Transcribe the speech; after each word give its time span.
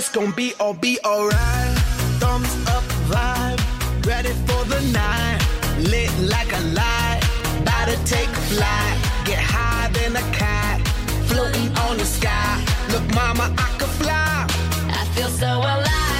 It's 0.00 0.08
gonna 0.08 0.32
be 0.32 0.54
all 0.58 0.72
be 0.72 0.98
alright. 1.04 1.76
Thumbs 2.20 2.50
up 2.68 2.82
vibe, 3.12 3.60
ready 4.06 4.30
for 4.46 4.64
the 4.64 4.80
night. 4.92 5.38
Lit 5.76 6.10
like 6.20 6.50
a 6.54 6.60
light, 6.72 7.20
about 7.60 7.86
to 7.86 7.98
take 8.06 8.30
flight. 8.48 8.96
Get 9.26 9.38
high 9.38 9.90
than 9.92 10.16
a 10.16 10.24
cat, 10.32 10.80
floating 11.28 11.68
on 11.84 11.98
the 11.98 12.06
sky. 12.06 12.64
Look, 12.90 13.06
mama, 13.14 13.54
I 13.58 13.76
could 13.78 13.94
fly. 14.00 14.46
I 14.88 15.04
feel 15.14 15.28
so 15.28 15.58
alive. 15.58 16.19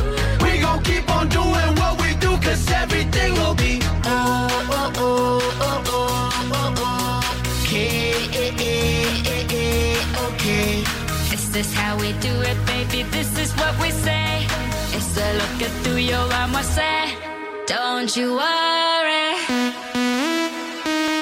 Is 11.61 11.73
how 11.73 11.95
we 11.97 12.11
do 12.13 12.33
it, 12.49 12.57
baby. 12.65 13.03
This 13.11 13.31
is 13.37 13.51
what 13.59 13.73
we 13.81 13.89
say. 13.91 14.47
It's 14.97 15.13
a 15.25 15.29
look 15.41 15.57
at 15.67 15.73
through 15.83 16.01
your 16.13 16.25
armor 16.41 16.63
say. 16.63 17.01
Don't 17.67 18.11
you 18.17 18.27
worry. 18.41 19.27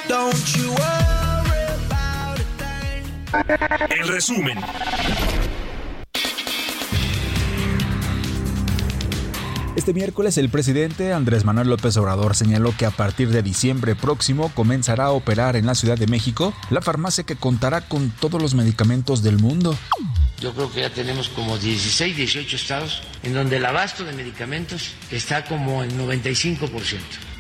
Don't 0.08 0.46
you 0.56 0.68
worry 0.82 1.64
about 1.80 2.40
a 2.40 2.48
thing. 2.60 3.04
El 4.00 4.08
resumen. 4.16 5.39
Este 9.80 9.94
miércoles 9.94 10.38
el 10.38 10.50
presidente 10.50 11.14
Andrés 11.14 11.46
Manuel 11.46 11.70
López 11.70 11.96
Obrador 11.96 12.36
señaló 12.36 12.76
que 12.76 12.86
a 12.86 12.92
partir 12.92 13.30
de 13.30 13.42
diciembre 13.42 13.96
próximo 13.96 14.52
comenzará 14.54 15.06
a 15.06 15.12
operar 15.12 15.56
en 15.56 15.66
la 15.66 15.74
Ciudad 15.74 15.98
de 15.98 16.06
México 16.06 16.54
la 16.70 16.82
farmacia 16.82 17.24
que 17.24 17.38
contará 17.38 17.88
con 17.88 18.10
todos 18.10 18.42
los 18.42 18.56
medicamentos 18.56 19.24
del 19.24 19.38
mundo. 19.38 19.78
Yo 20.42 20.54
creo 20.54 20.70
que 20.70 20.82
ya 20.82 20.90
tenemos 20.90 21.30
como 21.30 21.58
16, 21.58 22.14
18 22.14 22.56
estados 22.58 23.04
en 23.24 23.34
donde 23.34 23.56
el 23.56 23.66
abasto 23.66 24.04
de 24.04 24.12
medicamentos 24.12 24.96
está 25.12 25.46
como 25.46 25.82
en 25.82 25.98
95%. 25.98 27.00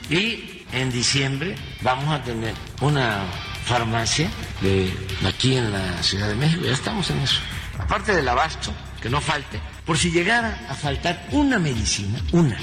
Y 0.09 0.63
en 0.71 0.93
diciembre 0.93 1.57
vamos 1.81 2.07
a 2.07 2.23
tener 2.23 2.53
una 2.79 3.25
farmacia 3.65 4.31
de 4.61 4.93
aquí 5.27 5.57
en 5.57 5.73
la 5.73 6.01
Ciudad 6.01 6.29
de 6.29 6.35
México, 6.35 6.61
ya 6.63 6.71
estamos 6.71 7.09
en 7.09 7.19
eso. 7.19 7.41
Aparte 7.77 8.15
del 8.15 8.29
abasto, 8.29 8.71
que 9.01 9.09
no 9.09 9.19
falte, 9.19 9.59
por 9.89 9.97
si 9.97 10.11
llegara 10.11 10.55
a 10.69 10.75
faltar 10.75 11.25
una 11.31 11.57
medicina, 11.57 12.19
una, 12.31 12.59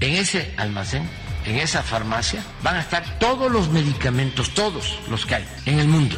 en 0.00 0.14
ese 0.14 0.54
almacén, 0.56 1.06
en 1.46 1.56
esa 1.56 1.82
farmacia, 1.82 2.44
van 2.62 2.76
a 2.76 2.80
estar 2.80 3.18
todos 3.18 3.50
los 3.50 3.70
medicamentos, 3.70 4.54
todos 4.54 4.98
los 5.08 5.26
que 5.26 5.36
hay 5.36 5.44
en 5.66 5.78
el 5.78 5.88
mundo. 5.88 6.16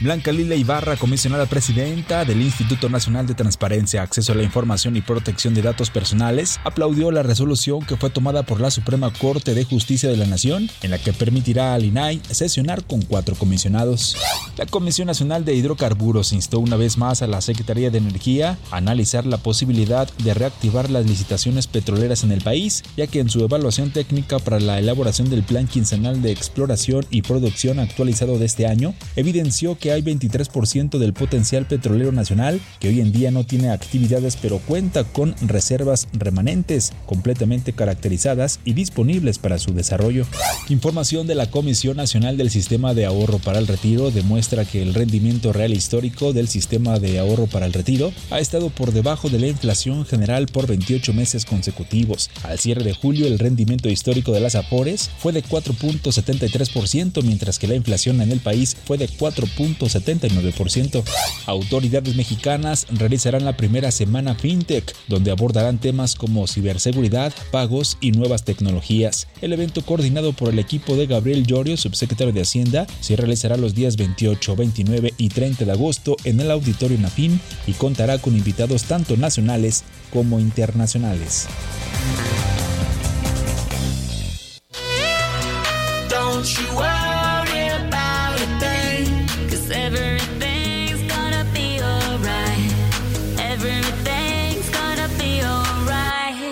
Blanca 0.00 0.32
Lila 0.32 0.54
Ibarra, 0.54 0.96
comisionada 0.96 1.46
presidenta 1.46 2.24
del 2.24 2.40
Instituto 2.40 2.88
Nacional 2.88 3.26
de 3.26 3.34
Transparencia, 3.34 4.02
Acceso 4.02 4.32
a 4.32 4.34
la 4.34 4.42
Información 4.42 4.96
y 4.96 5.02
Protección 5.02 5.54
de 5.54 5.62
Datos 5.62 5.90
Personales, 5.90 6.58
aplaudió 6.64 7.10
la 7.10 7.22
resolución 7.22 7.80
que 7.80 7.96
fue 7.96 8.10
tomada 8.10 8.42
por 8.44 8.60
la 8.60 8.70
Suprema 8.70 9.12
Corte 9.12 9.54
de 9.54 9.64
Justicia 9.64 10.08
de 10.08 10.16
la 10.16 10.26
Nación, 10.26 10.70
en 10.82 10.90
la 10.90 10.98
que 10.98 11.12
permitirá 11.12 11.74
al 11.74 11.84
INAI 11.84 12.22
sesionar 12.30 12.84
con 12.84 13.02
cuatro 13.02 13.34
comisionados. 13.34 14.16
La 14.56 14.66
Comisión 14.66 15.06
Nacional 15.06 15.44
de 15.44 15.54
Hidrocarburos 15.54 16.32
instó 16.32 16.60
una 16.60 16.76
vez 16.76 16.96
más 16.96 17.22
a 17.22 17.26
la 17.26 17.40
Secretaría 17.40 17.90
de 17.90 17.98
Energía 17.98 18.58
a 18.70 18.76
analizar 18.76 19.26
la 19.26 19.38
posibilidad 19.38 20.10
de 20.18 20.34
reactivar 20.34 20.90
las 20.90 21.06
licitaciones 21.06 21.66
petroleras 21.66 22.24
en 22.24 22.32
el 22.32 22.40
país, 22.40 22.82
ya 22.96 23.06
que 23.06 23.20
en 23.20 23.28
su 23.28 23.44
evaluación 23.44 23.90
técnica 23.90 24.38
para 24.38 24.59
la 24.66 24.78
elaboración 24.78 25.30
del 25.30 25.42
Plan 25.42 25.66
Quincenal 25.66 26.22
de 26.22 26.32
Exploración 26.32 27.06
y 27.10 27.22
Producción 27.22 27.78
actualizado 27.78 28.38
de 28.38 28.46
este 28.46 28.66
año, 28.66 28.94
evidenció 29.16 29.78
que 29.78 29.92
hay 29.92 30.02
23% 30.02 30.98
del 30.98 31.12
potencial 31.12 31.66
petrolero 31.66 32.12
nacional 32.12 32.60
que 32.78 32.88
hoy 32.88 33.00
en 33.00 33.12
día 33.12 33.30
no 33.30 33.44
tiene 33.44 33.70
actividades 33.70 34.36
pero 34.40 34.58
cuenta 34.58 35.04
con 35.04 35.34
reservas 35.40 36.08
remanentes 36.12 36.92
completamente 37.06 37.72
caracterizadas 37.72 38.60
y 38.64 38.74
disponibles 38.74 39.38
para 39.38 39.58
su 39.58 39.72
desarrollo. 39.72 40.26
Información 40.68 41.26
de 41.26 41.34
la 41.34 41.50
Comisión 41.50 41.96
Nacional 41.96 42.36
del 42.36 42.50
Sistema 42.50 42.94
de 42.94 43.06
Ahorro 43.06 43.38
para 43.38 43.58
el 43.58 43.66
Retiro 43.66 44.10
demuestra 44.10 44.64
que 44.64 44.82
el 44.82 44.94
rendimiento 44.94 45.52
real 45.52 45.72
histórico 45.72 46.32
del 46.32 46.48
sistema 46.48 46.98
de 46.98 47.18
ahorro 47.18 47.46
para 47.46 47.66
el 47.66 47.72
retiro 47.72 48.12
ha 48.30 48.40
estado 48.40 48.70
por 48.70 48.92
debajo 48.92 49.28
de 49.28 49.38
la 49.38 49.46
inflación 49.46 50.04
general 50.04 50.46
por 50.46 50.66
28 50.66 51.12
meses 51.12 51.44
consecutivos. 51.44 52.30
Al 52.42 52.58
cierre 52.58 52.84
de 52.84 52.94
julio, 52.94 53.26
el 53.26 53.38
rendimiento 53.38 53.88
histórico 53.88 54.32
de 54.32 54.40
la 54.40 54.49
las 54.54 55.10
fue 55.18 55.32
de 55.32 55.42
4.73%, 55.44 57.22
mientras 57.22 57.58
que 57.58 57.66
la 57.66 57.74
inflación 57.74 58.20
en 58.20 58.30
el 58.32 58.40
país 58.40 58.76
fue 58.84 58.98
de 58.98 59.08
4.79%. 59.08 61.02
Autoridades 61.46 62.14
mexicanas 62.16 62.86
realizarán 62.90 63.44
la 63.44 63.56
primera 63.56 63.90
semana 63.90 64.34
FinTech, 64.34 64.94
donde 65.08 65.30
abordarán 65.30 65.78
temas 65.78 66.14
como 66.14 66.46
ciberseguridad, 66.46 67.32
pagos 67.50 67.96
y 68.00 68.12
nuevas 68.12 68.44
tecnologías. 68.44 69.28
El 69.40 69.52
evento 69.52 69.82
coordinado 69.84 70.32
por 70.32 70.50
el 70.50 70.58
equipo 70.58 70.96
de 70.96 71.06
Gabriel 71.06 71.46
Llorio, 71.46 71.76
subsecretario 71.76 72.32
de 72.32 72.42
Hacienda, 72.42 72.86
se 73.00 73.16
realizará 73.16 73.56
los 73.56 73.74
días 73.74 73.96
28, 73.96 74.56
29 74.56 75.14
y 75.16 75.28
30 75.28 75.64
de 75.64 75.72
agosto 75.72 76.16
en 76.24 76.40
el 76.40 76.50
Auditorio 76.50 76.98
Nafin 76.98 77.40
y 77.66 77.72
contará 77.72 78.18
con 78.18 78.36
invitados 78.36 78.84
tanto 78.84 79.16
nacionales 79.16 79.84
como 80.12 80.40
internacionales. 80.40 81.46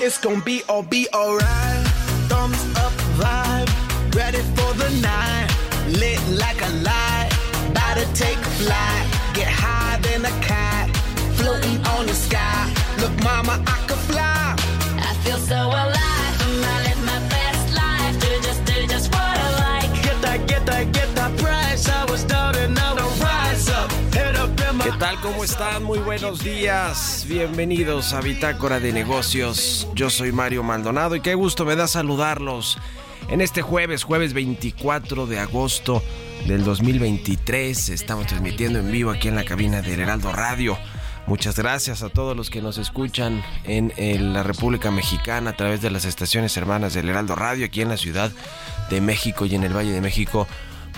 It's 0.09 0.17
gonna 0.17 0.41
be 0.41 0.63
all 0.69 0.83
be 0.83 1.07
alright. 1.15 1.87
Thumbs 2.29 2.63
up 2.77 2.93
vibe, 3.21 3.69
ready 4.15 4.39
for 4.57 4.73
the 4.75 4.91
night. 5.01 5.49
Lit 5.87 6.19
like 6.31 6.61
a 6.63 6.71
light, 6.83 7.29
about 7.71 7.99
to 7.99 8.07
take 8.15 8.39
a 8.39 8.53
flight. 8.61 9.07
Get 9.35 9.49
higher 9.49 10.01
than 10.01 10.25
a 10.25 10.35
cat, 10.41 10.89
floating 11.37 11.79
on 11.87 12.07
the 12.07 12.15
sky. 12.15 12.73
Look, 13.01 13.15
mama, 13.23 13.63
I 13.67 13.87
could 13.87 14.03
fly. 14.11 14.57
I 14.99 15.15
feel 15.23 15.39
so 15.39 15.57
alive. 15.57 16.08
Tal? 24.99 25.21
¿Cómo 25.21 25.45
están? 25.45 25.85
Muy 25.85 26.01
buenos 26.01 26.43
días. 26.43 27.25
Bienvenidos 27.29 28.15
a 28.15 28.21
Bitácora 28.21 28.81
de 28.81 28.93
Negocios. 28.93 29.87
Yo 29.95 30.11
soy 30.11 30.33
Mario 30.33 30.65
Maldonado 30.65 31.15
y 31.15 31.21
qué 31.21 31.37
gusto 31.37 31.65
me 31.65 31.77
da 31.77 31.87
saludarlos 31.87 32.79
en 33.29 33.41
este 33.41 33.63
jueves, 33.63 34.03
jueves 34.03 34.33
24 34.33 35.27
de 35.27 35.39
agosto 35.39 36.03
del 36.49 36.65
2023. 36.65 37.91
Estamos 37.91 38.27
transmitiendo 38.27 38.81
en 38.81 38.91
vivo 38.91 39.13
aquí 39.13 39.29
en 39.29 39.37
la 39.37 39.45
cabina 39.45 39.83
del 39.83 40.01
Heraldo 40.01 40.33
Radio. 40.33 40.77
Muchas 41.29 41.57
gracias 41.57 42.03
a 42.03 42.09
todos 42.09 42.37
los 42.37 42.51
que 42.51 42.61
nos 42.61 42.77
escuchan 42.79 43.45
en, 43.65 43.93
en 43.99 44.33
la 44.33 44.43
República 44.43 44.91
Mexicana 44.91 45.51
a 45.51 45.57
través 45.57 45.81
de 45.81 45.93
las 45.93 46.07
estaciones 46.07 46.57
hermanas 46.57 46.95
del 46.95 47.09
Heraldo 47.09 47.37
Radio 47.37 47.67
aquí 47.67 47.83
en 47.83 47.91
la 47.91 47.99
Ciudad 47.99 48.33
de 48.91 49.01
México 49.01 49.47
y 49.47 49.55
en 49.55 49.63
el 49.63 49.77
Valle 49.77 49.93
de 49.93 50.01
México 50.01 50.49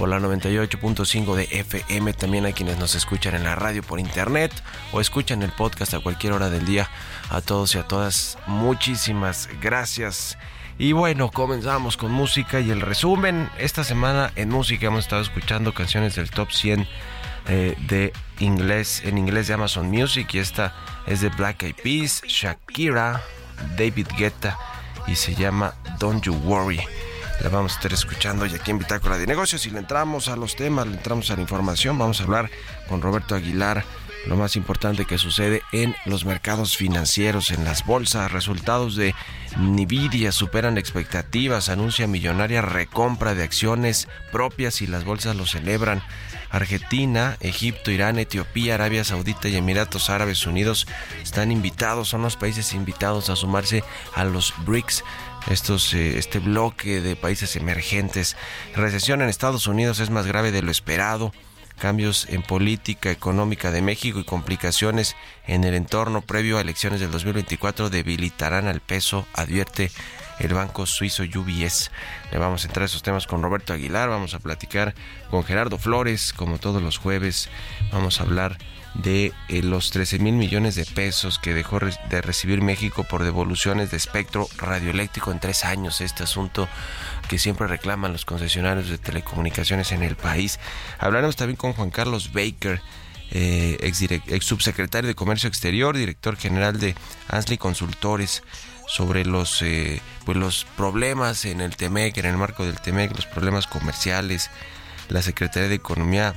por 0.01 0.09
la 0.09 0.19
98.5 0.19 1.35
de 1.35 1.43
FM. 1.51 2.15
También 2.15 2.47
hay 2.47 2.55
quienes 2.55 2.79
nos 2.79 2.95
escuchan 2.95 3.35
en 3.35 3.45
la 3.45 3.55
radio 3.55 3.83
por 3.83 4.01
internet 4.01 4.51
o 4.93 5.01
escuchan 5.03 5.43
el 5.43 5.53
podcast 5.53 5.93
a 5.93 6.01
cualquier 6.01 6.33
hora 6.33 6.49
del 6.49 6.65
día. 6.65 6.89
A 7.29 7.43
todos 7.43 7.75
y 7.75 7.79
a 7.79 7.83
todas, 7.83 8.39
muchísimas 8.47 9.51
gracias. 9.61 10.39
Y 10.79 10.93
bueno, 10.93 11.31
comenzamos 11.31 11.99
con 11.99 12.13
música 12.13 12.61
y 12.61 12.71
el 12.71 12.81
resumen. 12.81 13.51
Esta 13.59 13.85
semana 13.85 14.33
en 14.37 14.49
música 14.49 14.87
hemos 14.87 15.01
estado 15.01 15.21
escuchando 15.21 15.75
canciones 15.75 16.17
del 16.17 16.31
top 16.31 16.51
100 16.51 16.89
eh, 17.49 17.77
de 17.87 18.15
inglés, 18.39 19.03
en 19.05 19.19
inglés 19.19 19.49
de 19.49 19.55
Amazon 19.55 19.91
Music. 19.91 20.33
Y 20.33 20.39
esta 20.39 20.75
es 21.07 21.21
de 21.21 21.29
Black 21.29 21.63
Eyed 21.63 21.75
Peas, 21.75 22.23
Shakira, 22.27 23.21
David 23.77 24.07
Guetta 24.17 24.57
y 25.07 25.15
se 25.15 25.35
llama 25.35 25.75
Don't 25.99 26.25
You 26.25 26.33
Worry. 26.47 26.81
La 27.43 27.49
vamos 27.49 27.73
a 27.73 27.77
estar 27.77 27.93
escuchando 27.95 28.45
hoy 28.45 28.55
aquí 28.55 28.71
en 28.71 28.79
Bitácora 28.79 29.17
de 29.17 29.27
Negocios 29.27 29.65
y 29.65 29.71
le 29.71 29.79
entramos 29.79 30.29
a 30.29 30.37
los 30.37 30.57
temas, 30.57 30.87
le 30.87 30.93
entramos 30.93 31.31
a 31.31 31.37
la 31.37 31.41
información. 31.41 31.97
Vamos 31.97 32.21
a 32.21 32.25
hablar 32.25 32.51
con 32.87 33.01
Roberto 33.01 33.35
Aguilar 33.35 33.83
lo 34.27 34.37
más 34.37 34.57
importante 34.57 35.07
que 35.07 35.17
sucede 35.17 35.63
en 35.73 35.97
los 36.05 36.27
mercados 36.27 36.77
financieros, 36.77 37.51
en 37.51 37.65
las 37.65 37.87
bolsas. 37.87 38.31
Resultados 38.31 38.95
de 38.95 39.15
Nvidia 39.57 40.33
superan 40.33 40.77
expectativas, 40.77 41.71
anuncia 41.71 42.07
millonaria 42.07 42.61
recompra 42.61 43.35
de 43.35 43.43
acciones 43.43 44.09
propias 44.31 44.83
y 44.83 44.87
las 44.87 45.05
bolsas 45.05 45.35
lo 45.37 45.47
celebran. 45.47 46.03
Argentina, 46.51 47.37
Egipto, 47.41 47.91
Irán, 47.91 48.19
Etiopía, 48.19 48.75
Arabia 48.75 49.05
Saudita 49.05 49.49
y 49.49 49.57
Emiratos 49.57 50.11
Árabes 50.11 50.47
Unidos 50.47 50.87
están 51.23 51.53
invitados, 51.53 52.09
son 52.09 52.23
los 52.23 52.37
países 52.37 52.75
invitados 52.75 53.31
a 53.31 53.37
sumarse 53.37 53.85
a 54.15 54.25
los 54.25 54.53
BRICS 54.67 55.05
estos, 55.49 55.95
eh, 55.95 56.19
este 56.19 56.39
bloque 56.39 57.01
de 57.01 57.17
países 57.17 57.57
emergentes. 57.57 58.37
Recesión 58.75 59.23
en 59.23 59.29
Estados 59.29 59.67
Unidos 59.67 60.01
es 60.01 60.11
más 60.11 60.27
grave 60.27 60.53
de 60.53 60.63
lo 60.63 60.71
esperado. 60.71 61.33
Cambios 61.79 62.27
en 62.29 62.43
política 62.43 63.11
económica 63.11 63.71
de 63.71 63.81
México 63.81 64.19
y 64.19 64.25
complicaciones 64.25 65.17
en 65.47 65.65
el 65.65 65.75
entorno 65.75 66.21
previo 66.21 66.59
a 66.59 66.61
elecciones 66.61 67.01
del 67.01 67.11
2024 67.11 67.89
debilitarán 67.89 68.69
al 68.69 68.81
peso, 68.81 69.27
advierte 69.33 69.91
el 70.41 70.53
banco 70.53 70.85
suizo 70.85 71.23
UBS. 71.23 71.91
Le 72.33 72.39
vamos 72.39 72.65
a 72.65 72.67
entrar 72.67 72.83
a 72.83 72.87
esos 72.87 73.03
temas 73.03 73.27
con 73.27 73.43
Roberto 73.43 73.73
Aguilar, 73.73 74.11
vamos 74.11 74.35
a 74.35 74.41
platicar 74.41 74.95
con 75.31 75.45
Gerardo 75.45 75.79
Flores, 75.79 76.35
como 76.35 76.59
todos 76.59 76.83
los 76.83 76.99
jueves. 76.99 77.49
Vamos 77.93 78.21
a 78.21 78.25
hablar 78.25 78.59
de 78.95 79.33
eh, 79.49 79.63
los 79.63 79.91
13 79.91 80.19
mil 80.19 80.35
millones 80.35 80.75
de 80.75 80.85
pesos 80.85 81.39
que 81.39 81.55
dejó 81.55 81.79
de 81.79 82.23
recibir 82.23 82.61
México 82.61 83.05
por 83.05 83.23
devoluciones 83.23 83.91
de 83.91 83.97
espectro 83.97 84.49
radioeléctrico 84.57 85.31
en 85.33 85.41
tres 85.41 85.65
años. 85.65 86.01
Este 86.01 86.25
asunto 86.25 86.69
que 87.29 87.39
siempre 87.39 87.67
reclaman 87.67 88.13
los 88.13 88.25
concesionarios 88.25 88.89
de 88.89 88.99
telecomunicaciones 88.99 89.93
en 89.93 90.03
el 90.03 90.17
país. 90.17 90.59
Hablaremos 90.99 91.37
también 91.37 91.57
con 91.57 91.73
Juan 91.73 91.91
Carlos 91.91 92.33
Baker. 92.33 92.81
Eh, 93.33 93.77
ex, 93.83 94.03
ex 94.03 94.45
subsecretario 94.45 95.07
de 95.07 95.15
Comercio 95.15 95.49
Exterior, 95.49 95.97
director 95.97 96.37
general 96.37 96.81
de 96.81 96.97
Ansley 97.29 97.59
Consultores, 97.59 98.43
sobre 98.89 99.25
los, 99.25 99.63
eh, 99.63 100.03
pues 100.25 100.37
los 100.37 100.67
problemas 100.77 101.45
en 101.45 101.61
el 101.61 101.77
TEMEC, 101.77 102.19
en 102.19 102.27
el 102.27 102.37
marco 102.37 102.67
del 102.67 102.81
TEMEC, 102.81 103.15
los 103.15 103.27
problemas 103.27 103.69
comerciales. 103.69 104.51
La 105.09 105.23
Secretaría 105.23 105.69
de 105.69 105.77
Economía 105.77 106.35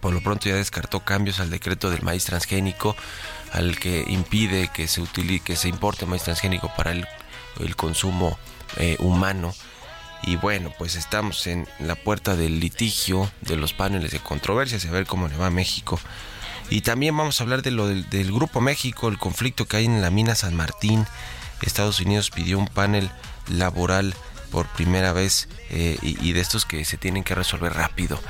por 0.00 0.12
lo 0.12 0.22
pronto 0.22 0.48
ya 0.48 0.54
descartó 0.54 1.00
cambios 1.00 1.40
al 1.40 1.50
decreto 1.50 1.90
del 1.90 2.02
maíz 2.02 2.24
transgénico, 2.24 2.96
al 3.52 3.78
que 3.78 4.04
impide 4.08 4.68
que 4.68 4.86
se 4.88 5.00
utilice, 5.00 5.44
que 5.44 5.56
se 5.56 5.68
importe 5.68 6.06
maíz 6.06 6.22
transgénico 6.22 6.72
para 6.76 6.92
el, 6.92 7.06
consumo 7.76 8.38
eh, 8.76 8.96
humano. 9.00 9.52
Y 10.22 10.36
bueno, 10.36 10.72
pues 10.78 10.96
estamos 10.96 11.46
en 11.46 11.66
la 11.78 11.94
puerta 11.94 12.36
del 12.36 12.60
litigio 12.60 13.30
de 13.40 13.56
los 13.56 13.72
paneles 13.72 14.12
de 14.12 14.20
controversias, 14.20 14.84
a 14.86 14.90
ver 14.90 15.06
cómo 15.06 15.28
le 15.28 15.36
va 15.36 15.46
a 15.46 15.50
México. 15.50 15.98
Y 16.68 16.82
también 16.82 17.16
vamos 17.16 17.40
a 17.40 17.44
hablar 17.44 17.62
de 17.62 17.72
lo 17.72 17.88
del, 17.88 18.32
Grupo 18.32 18.60
México, 18.60 19.08
el 19.08 19.18
conflicto 19.18 19.66
que 19.66 19.78
hay 19.78 19.86
en 19.86 20.02
la 20.02 20.10
mina 20.10 20.34
San 20.34 20.54
Martín. 20.54 21.06
Estados 21.62 22.00
Unidos 22.00 22.30
pidió 22.30 22.58
un 22.58 22.68
panel 22.68 23.10
laboral 23.48 24.14
por 24.50 24.66
primera 24.68 25.12
vez 25.12 25.48
eh, 25.70 25.98
y 26.00 26.32
de 26.32 26.40
estos 26.40 26.64
que 26.64 26.84
se 26.84 26.96
tienen 26.96 27.24
que 27.24 27.34
resolver 27.34 27.74
rápido. 27.74 28.20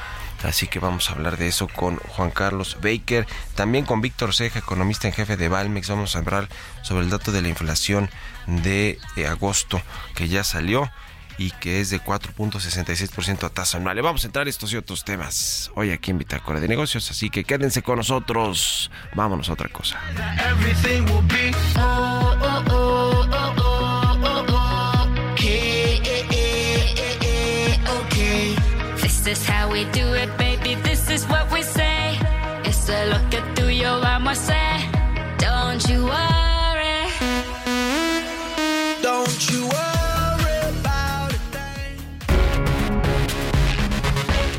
Así 0.42 0.66
que 0.66 0.78
vamos 0.78 1.10
a 1.10 1.12
hablar 1.12 1.36
de 1.36 1.48
eso 1.48 1.68
con 1.68 1.96
Juan 1.96 2.30
Carlos 2.30 2.78
Baker, 2.82 3.26
también 3.54 3.84
con 3.84 4.00
Víctor 4.00 4.34
Ceja, 4.34 4.58
economista 4.58 5.06
en 5.06 5.14
jefe 5.14 5.36
de 5.36 5.48
Valmex. 5.48 5.88
Vamos 5.88 6.16
a 6.16 6.20
hablar 6.20 6.48
sobre 6.82 7.04
el 7.04 7.10
dato 7.10 7.32
de 7.32 7.42
la 7.42 7.48
inflación 7.48 8.10
de 8.46 8.98
eh, 9.16 9.26
agosto 9.26 9.82
que 10.14 10.28
ya 10.28 10.44
salió 10.44 10.90
y 11.40 11.52
que 11.52 11.80
es 11.80 11.88
de 11.88 12.02
4.66% 12.02 13.44
a 13.44 13.48
tasa 13.48 13.78
anual. 13.78 14.00
Vamos 14.02 14.24
a 14.24 14.26
entrar 14.26 14.46
estos 14.46 14.72
y 14.72 14.76
otros 14.76 15.04
temas 15.04 15.70
hoy 15.74 15.90
aquí 15.90 16.10
en 16.10 16.18
Bitácora 16.18 16.60
de 16.60 16.68
Negocios, 16.68 17.10
así 17.10 17.30
que 17.30 17.44
quédense 17.44 17.82
con 17.82 17.96
nosotros. 17.96 18.90
Vámonos 19.14 19.48
a 19.48 19.54
otra 19.54 19.68
cosa. 19.70 19.98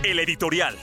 El 0.04 0.20
editorial. 0.20 0.78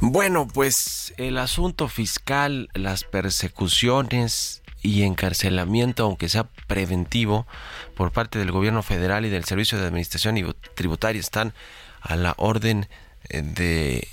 Bueno, 0.00 0.46
pues 0.46 1.12
el 1.16 1.36
asunto 1.38 1.88
fiscal, 1.88 2.68
las 2.74 3.04
persecuciones 3.04 4.62
y 4.80 5.02
encarcelamiento, 5.02 6.04
aunque 6.04 6.28
sea 6.28 6.48
preventivo, 6.66 7.46
por 7.94 8.12
parte 8.12 8.38
del 8.38 8.52
gobierno 8.52 8.82
federal 8.82 9.26
y 9.26 9.30
del 9.30 9.44
Servicio 9.44 9.78
de 9.78 9.86
Administración 9.86 10.54
Tributaria 10.74 11.20
están 11.20 11.54
a 12.00 12.16
la 12.16 12.34
orden 12.38 12.88
de 13.30 14.08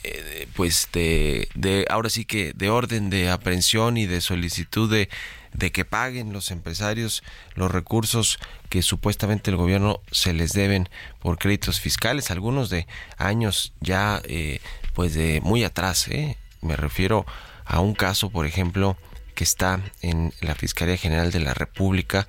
pues 0.55 0.89
de, 0.91 1.47
de 1.55 1.85
ahora 1.89 2.09
sí 2.09 2.25
que 2.25 2.53
de 2.53 2.69
orden 2.69 3.09
de 3.09 3.29
aprehensión 3.29 3.97
y 3.97 4.05
de 4.05 4.21
solicitud 4.21 4.91
de 4.91 5.09
de 5.53 5.71
que 5.71 5.85
paguen 5.85 6.33
los 6.33 6.51
empresarios 6.51 7.23
los 7.55 7.71
recursos 7.71 8.39
que 8.69 8.81
supuestamente 8.81 9.51
el 9.51 9.57
gobierno 9.57 10.01
se 10.11 10.33
les 10.33 10.51
deben 10.53 10.89
por 11.19 11.37
créditos 11.37 11.79
fiscales, 11.79 12.31
algunos 12.31 12.69
de 12.69 12.87
años 13.17 13.73
ya 13.81 14.21
eh, 14.25 14.61
pues 14.93 15.13
de 15.13 15.41
muy 15.41 15.63
atrás, 15.63 16.07
¿eh? 16.07 16.37
me 16.61 16.75
refiero 16.75 17.25
a 17.65 17.79
un 17.79 17.93
caso, 17.93 18.29
por 18.29 18.45
ejemplo, 18.45 18.97
que 19.35 19.43
está 19.43 19.79
en 20.01 20.33
la 20.41 20.55
Fiscalía 20.55 20.97
General 20.97 21.31
de 21.31 21.39
la 21.39 21.53
República, 21.53 22.27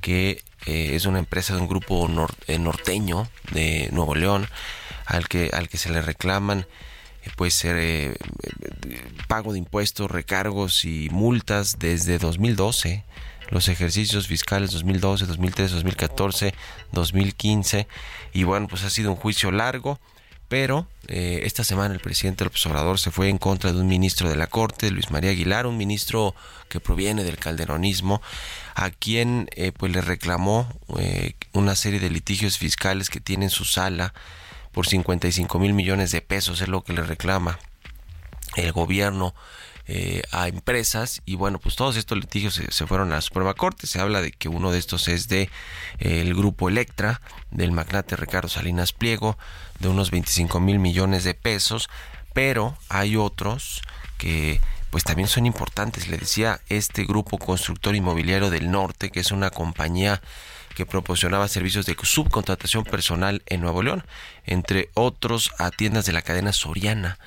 que 0.00 0.42
eh, 0.66 0.90
es 0.94 1.06
una 1.06 1.18
empresa 1.18 1.54
de 1.54 1.60
un 1.60 1.68
grupo 1.68 2.08
norteño 2.08 3.28
de 3.52 3.88
Nuevo 3.92 4.14
León, 4.14 4.48
al 5.06 5.28
que, 5.28 5.50
al 5.52 5.68
que 5.68 5.78
se 5.78 5.90
le 5.90 6.02
reclaman 6.02 6.66
pues 7.36 7.64
eh, 7.64 8.14
pago 9.28 9.52
de 9.52 9.58
impuestos, 9.58 10.10
recargos 10.10 10.84
y 10.84 11.08
multas 11.10 11.78
desde 11.78 12.18
2012, 12.18 13.04
los 13.50 13.68
ejercicios 13.68 14.26
fiscales 14.26 14.72
2012, 14.72 15.26
2013, 15.26 15.74
2014, 15.74 16.54
2015 16.92 17.88
y 18.32 18.44
bueno, 18.44 18.68
pues 18.68 18.84
ha 18.84 18.90
sido 18.90 19.10
un 19.10 19.16
juicio 19.16 19.50
largo. 19.50 19.98
Pero 20.46 20.86
eh, 21.08 21.40
esta 21.44 21.64
semana 21.64 21.94
el 21.94 22.00
presidente 22.00 22.44
López 22.44 22.64
Obrador 22.66 22.98
se 23.00 23.10
fue 23.10 23.30
en 23.30 23.38
contra 23.38 23.72
de 23.72 23.80
un 23.80 23.88
ministro 23.88 24.28
de 24.28 24.36
la 24.36 24.46
Corte, 24.46 24.90
Luis 24.90 25.10
María 25.10 25.30
Aguilar, 25.30 25.66
un 25.66 25.78
ministro 25.78 26.34
que 26.68 26.80
proviene 26.80 27.24
del 27.24 27.38
calderonismo, 27.38 28.20
a 28.74 28.90
quien 28.90 29.48
eh, 29.56 29.72
pues 29.72 29.90
le 29.90 30.02
reclamó 30.02 30.68
una 31.54 31.74
serie 31.74 31.98
de 31.98 32.10
litigios 32.10 32.58
fiscales 32.58 33.08
que 33.08 33.20
tiene 33.20 33.46
en 33.46 33.50
su 33.50 33.64
sala 33.64 34.12
por 34.74 34.86
55 34.86 35.58
mil 35.58 35.72
millones 35.72 36.10
de 36.10 36.20
pesos, 36.20 36.60
es 36.60 36.68
lo 36.68 36.82
que 36.82 36.92
le 36.92 37.02
reclama 37.02 37.58
el 38.56 38.72
gobierno 38.72 39.34
eh, 39.86 40.22
a 40.32 40.48
empresas. 40.48 41.22
Y 41.24 41.36
bueno 41.36 41.58
pues 41.58 41.76
todos 41.76 41.96
estos 41.96 42.18
litigios 42.18 42.54
se, 42.54 42.86
fueron 42.86 43.12
a 43.12 43.16
la 43.16 43.20
Suprema 43.20 43.54
Corte. 43.54 43.86
Se 43.86 44.00
habla 44.00 44.20
de 44.20 44.32
que 44.32 44.48
uno 44.48 44.72
de 44.72 44.78
estos 44.78 45.08
es 45.08 45.28
de 45.28 45.48
el 45.98 46.34
grupo 46.34 46.68
Electra 46.68 47.20
del 47.50 47.72
magnate 47.72 48.16
Ricardo 48.16 48.48
Salinas 48.48 48.92
Pliego 48.92 49.38
de 49.78 49.88
unos 49.88 50.10
25 50.10 50.58
mil 50.60 50.78
millones 50.78 51.24
de 51.24 51.34
pesos. 51.34 51.88
Pero 52.32 52.76
hay 52.88 53.16
otros 53.16 53.82
que 54.18 54.60
pues 54.90 55.04
también 55.04 55.28
son 55.28 55.46
importantes. 55.46 56.08
Le 56.08 56.18
decía 56.18 56.60
este 56.68 57.04
grupo 57.04 57.38
constructor 57.38 57.94
inmobiliario 57.94 58.50
del 58.50 58.70
norte 58.70 59.10
que 59.10 59.20
es 59.20 59.30
una 59.30 59.50
compañía 59.50 60.20
que 60.74 60.86
proporcionaba 60.86 61.48
servicios 61.48 61.86
de 61.86 61.96
subcontratación 62.02 62.84
personal 62.84 63.42
en 63.46 63.60
Nuevo 63.60 63.82
León, 63.82 64.04
entre 64.44 64.90
otros 64.94 65.52
a 65.58 65.70
tiendas 65.70 66.06
de 66.06 66.12
la 66.12 66.22
cadena 66.22 66.52
Soriana. 66.52 67.18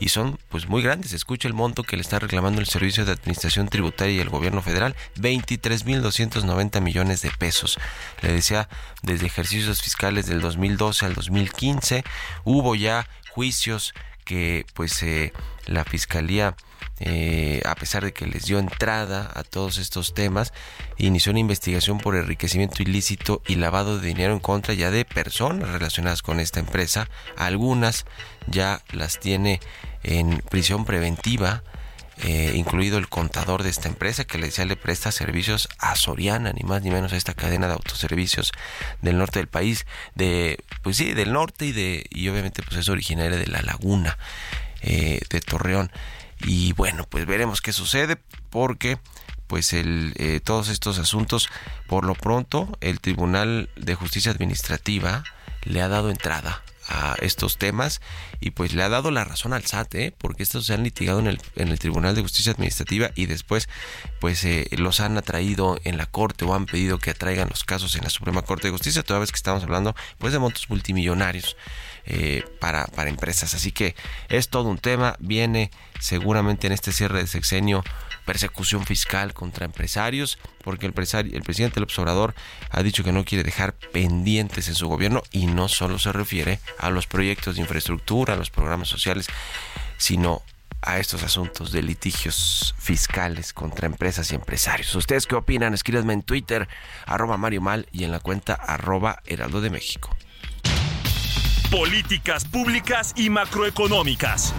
Y 0.00 0.08
son 0.08 0.38
pues 0.48 0.68
muy 0.68 0.82
grandes. 0.82 1.12
Escucha 1.12 1.46
el 1.46 1.54
monto 1.54 1.84
que 1.84 1.96
le 1.96 2.02
está 2.02 2.18
reclamando 2.18 2.60
el 2.60 2.66
Servicio 2.66 3.04
de 3.04 3.12
Administración 3.12 3.68
Tributaria 3.68 4.16
y 4.16 4.20
el 4.20 4.28
Gobierno 4.28 4.60
Federal, 4.60 4.96
23.290 5.16 6.80
millones 6.80 7.22
de 7.22 7.30
pesos. 7.30 7.78
Le 8.20 8.32
decía, 8.32 8.68
desde 9.02 9.26
ejercicios 9.26 9.82
fiscales 9.82 10.26
del 10.26 10.40
2012 10.40 11.06
al 11.06 11.14
2015 11.14 12.04
hubo 12.44 12.74
ya 12.74 13.06
juicios 13.30 13.94
que 14.24 14.66
pues 14.74 15.02
eh, 15.02 15.32
la 15.66 15.84
Fiscalía 15.84 16.56
eh, 17.00 17.60
a 17.64 17.74
pesar 17.74 18.04
de 18.04 18.12
que 18.12 18.26
les 18.26 18.44
dio 18.44 18.58
entrada 18.58 19.30
a 19.34 19.42
todos 19.42 19.78
estos 19.78 20.14
temas, 20.14 20.52
inició 20.96 21.32
una 21.32 21.40
investigación 21.40 21.98
por 21.98 22.14
enriquecimiento 22.14 22.82
ilícito 22.82 23.42
y 23.46 23.56
lavado 23.56 23.98
de 23.98 24.06
dinero 24.06 24.32
en 24.32 24.38
contra 24.38 24.74
ya 24.74 24.90
de 24.90 25.04
personas 25.04 25.70
relacionadas 25.70 26.22
con 26.22 26.38
esta 26.38 26.60
empresa. 26.60 27.08
Algunas 27.36 28.06
ya 28.46 28.80
las 28.92 29.18
tiene 29.18 29.60
en 30.04 30.38
prisión 30.50 30.84
preventiva. 30.84 31.64
Eh, 32.18 32.52
incluido 32.54 32.96
el 32.98 33.08
contador 33.08 33.64
de 33.64 33.70
esta 33.70 33.88
empresa 33.88 34.24
que 34.24 34.38
le 34.38 34.46
decía 34.46 34.64
le 34.64 34.76
presta 34.76 35.10
servicios 35.10 35.68
a 35.78 35.96
Soriana, 35.96 36.52
ni 36.52 36.62
más 36.62 36.82
ni 36.82 36.90
menos 36.90 37.12
a 37.12 37.16
esta 37.16 37.34
cadena 37.34 37.66
de 37.66 37.72
autoservicios 37.72 38.52
del 39.02 39.18
norte 39.18 39.40
del 39.40 39.48
país, 39.48 39.84
de 40.14 40.62
pues 40.82 40.96
sí, 40.96 41.12
del 41.12 41.32
norte 41.32 41.66
y 41.66 41.72
de 41.72 42.06
y 42.10 42.28
obviamente 42.28 42.62
pues 42.62 42.78
es 42.78 42.88
originaria 42.88 43.36
de 43.36 43.48
la 43.48 43.62
Laguna 43.62 44.16
eh, 44.82 45.20
de 45.28 45.40
Torreón. 45.40 45.90
Y 46.40 46.72
bueno, 46.74 47.04
pues 47.08 47.26
veremos 47.26 47.60
qué 47.60 47.72
sucede 47.72 48.16
porque 48.48 48.98
pues 49.48 49.72
el, 49.72 50.14
eh, 50.16 50.40
todos 50.42 50.68
estos 50.68 50.98
asuntos, 50.98 51.48
por 51.88 52.04
lo 52.04 52.14
pronto, 52.14 52.76
el 52.80 53.00
Tribunal 53.00 53.70
de 53.76 53.94
Justicia 53.94 54.30
Administrativa 54.30 55.24
le 55.62 55.82
ha 55.82 55.88
dado 55.88 56.10
entrada 56.10 56.62
a 56.88 57.16
estos 57.20 57.56
temas 57.56 58.00
y 58.40 58.50
pues 58.50 58.74
le 58.74 58.82
ha 58.82 58.88
dado 58.88 59.10
la 59.10 59.24
razón 59.24 59.52
al 59.52 59.64
SAT, 59.64 59.94
¿eh? 59.94 60.14
porque 60.16 60.42
estos 60.42 60.66
se 60.66 60.74
han 60.74 60.82
litigado 60.82 61.20
en 61.20 61.26
el, 61.26 61.40
en 61.56 61.68
el 61.68 61.78
Tribunal 61.78 62.14
de 62.14 62.22
Justicia 62.22 62.52
Administrativa 62.52 63.10
y 63.14 63.26
después 63.26 63.68
pues 64.20 64.44
eh, 64.44 64.68
los 64.72 65.00
han 65.00 65.16
atraído 65.16 65.78
en 65.84 65.96
la 65.96 66.06
Corte 66.06 66.44
o 66.44 66.54
han 66.54 66.66
pedido 66.66 66.98
que 66.98 67.10
atraigan 67.10 67.48
los 67.48 67.64
casos 67.64 67.94
en 67.96 68.02
la 68.02 68.10
Suprema 68.10 68.42
Corte 68.42 68.68
de 68.68 68.72
Justicia, 68.72 69.02
toda 69.02 69.20
vez 69.20 69.30
que 69.30 69.36
estamos 69.36 69.62
hablando 69.62 69.94
pues 70.18 70.32
de 70.32 70.38
montos 70.38 70.68
multimillonarios. 70.68 71.56
Eh, 72.06 72.44
para, 72.60 72.84
para 72.88 73.08
empresas. 73.08 73.54
Así 73.54 73.72
que 73.72 73.94
es 74.28 74.50
todo 74.50 74.68
un 74.68 74.76
tema. 74.76 75.16
Viene 75.20 75.70
seguramente 76.00 76.66
en 76.66 76.74
este 76.74 76.92
cierre 76.92 77.20
de 77.20 77.26
sexenio 77.26 77.82
persecución 78.24 78.84
fiscal 78.84 79.34
contra 79.34 79.66
empresarios, 79.66 80.38
porque 80.62 80.86
el, 80.86 80.94
el 81.32 81.42
presidente 81.42 81.74
del 81.74 81.84
observador 81.84 82.34
ha 82.70 82.82
dicho 82.82 83.04
que 83.04 83.12
no 83.12 83.24
quiere 83.24 83.44
dejar 83.44 83.74
pendientes 83.74 84.68
en 84.68 84.74
su 84.74 84.88
gobierno 84.88 85.22
y 85.30 85.46
no 85.46 85.68
solo 85.68 85.98
se 85.98 86.12
refiere 86.12 86.60
a 86.78 86.90
los 86.90 87.06
proyectos 87.06 87.56
de 87.56 87.62
infraestructura, 87.62 88.33
a 88.34 88.38
los 88.38 88.50
programas 88.50 88.88
sociales, 88.88 89.26
sino 89.96 90.42
a 90.82 90.98
estos 90.98 91.22
asuntos 91.22 91.72
de 91.72 91.82
litigios 91.82 92.74
fiscales 92.78 93.54
contra 93.54 93.86
empresas 93.86 94.30
y 94.30 94.34
empresarios. 94.34 94.94
¿Ustedes 94.94 95.26
qué 95.26 95.34
opinan? 95.34 95.72
Escríbanme 95.72 96.12
en 96.12 96.22
Twitter, 96.22 96.68
arroba 97.06 97.38
Mario 97.38 97.62
Mal 97.62 97.88
y 97.90 98.04
en 98.04 98.10
la 98.10 98.20
cuenta 98.20 98.52
arroba 98.54 99.22
Heraldo 99.24 99.62
de 99.62 99.70
México 99.70 100.14
políticas 101.74 102.44
públicas 102.44 103.12
y 103.16 103.30
macroeconómicas. 103.30 104.54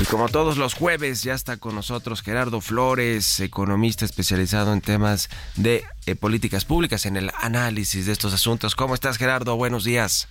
Y 0.00 0.04
como 0.04 0.28
todos 0.28 0.56
los 0.56 0.74
jueves, 0.74 1.22
ya 1.22 1.34
está 1.34 1.58
con 1.58 1.74
nosotros 1.74 2.22
Gerardo 2.22 2.60
Flores, 2.60 3.40
economista 3.40 4.04
especializado 4.04 4.72
en 4.72 4.80
temas 4.80 5.28
de 5.56 5.84
eh, 6.06 6.14
políticas 6.14 6.64
públicas, 6.64 7.04
en 7.04 7.16
el 7.16 7.30
análisis 7.40 8.06
de 8.06 8.12
estos 8.12 8.32
asuntos. 8.32 8.74
¿Cómo 8.74 8.94
estás, 8.94 9.18
Gerardo? 9.18 9.56
Buenos 9.56 9.84
días. 9.84 10.26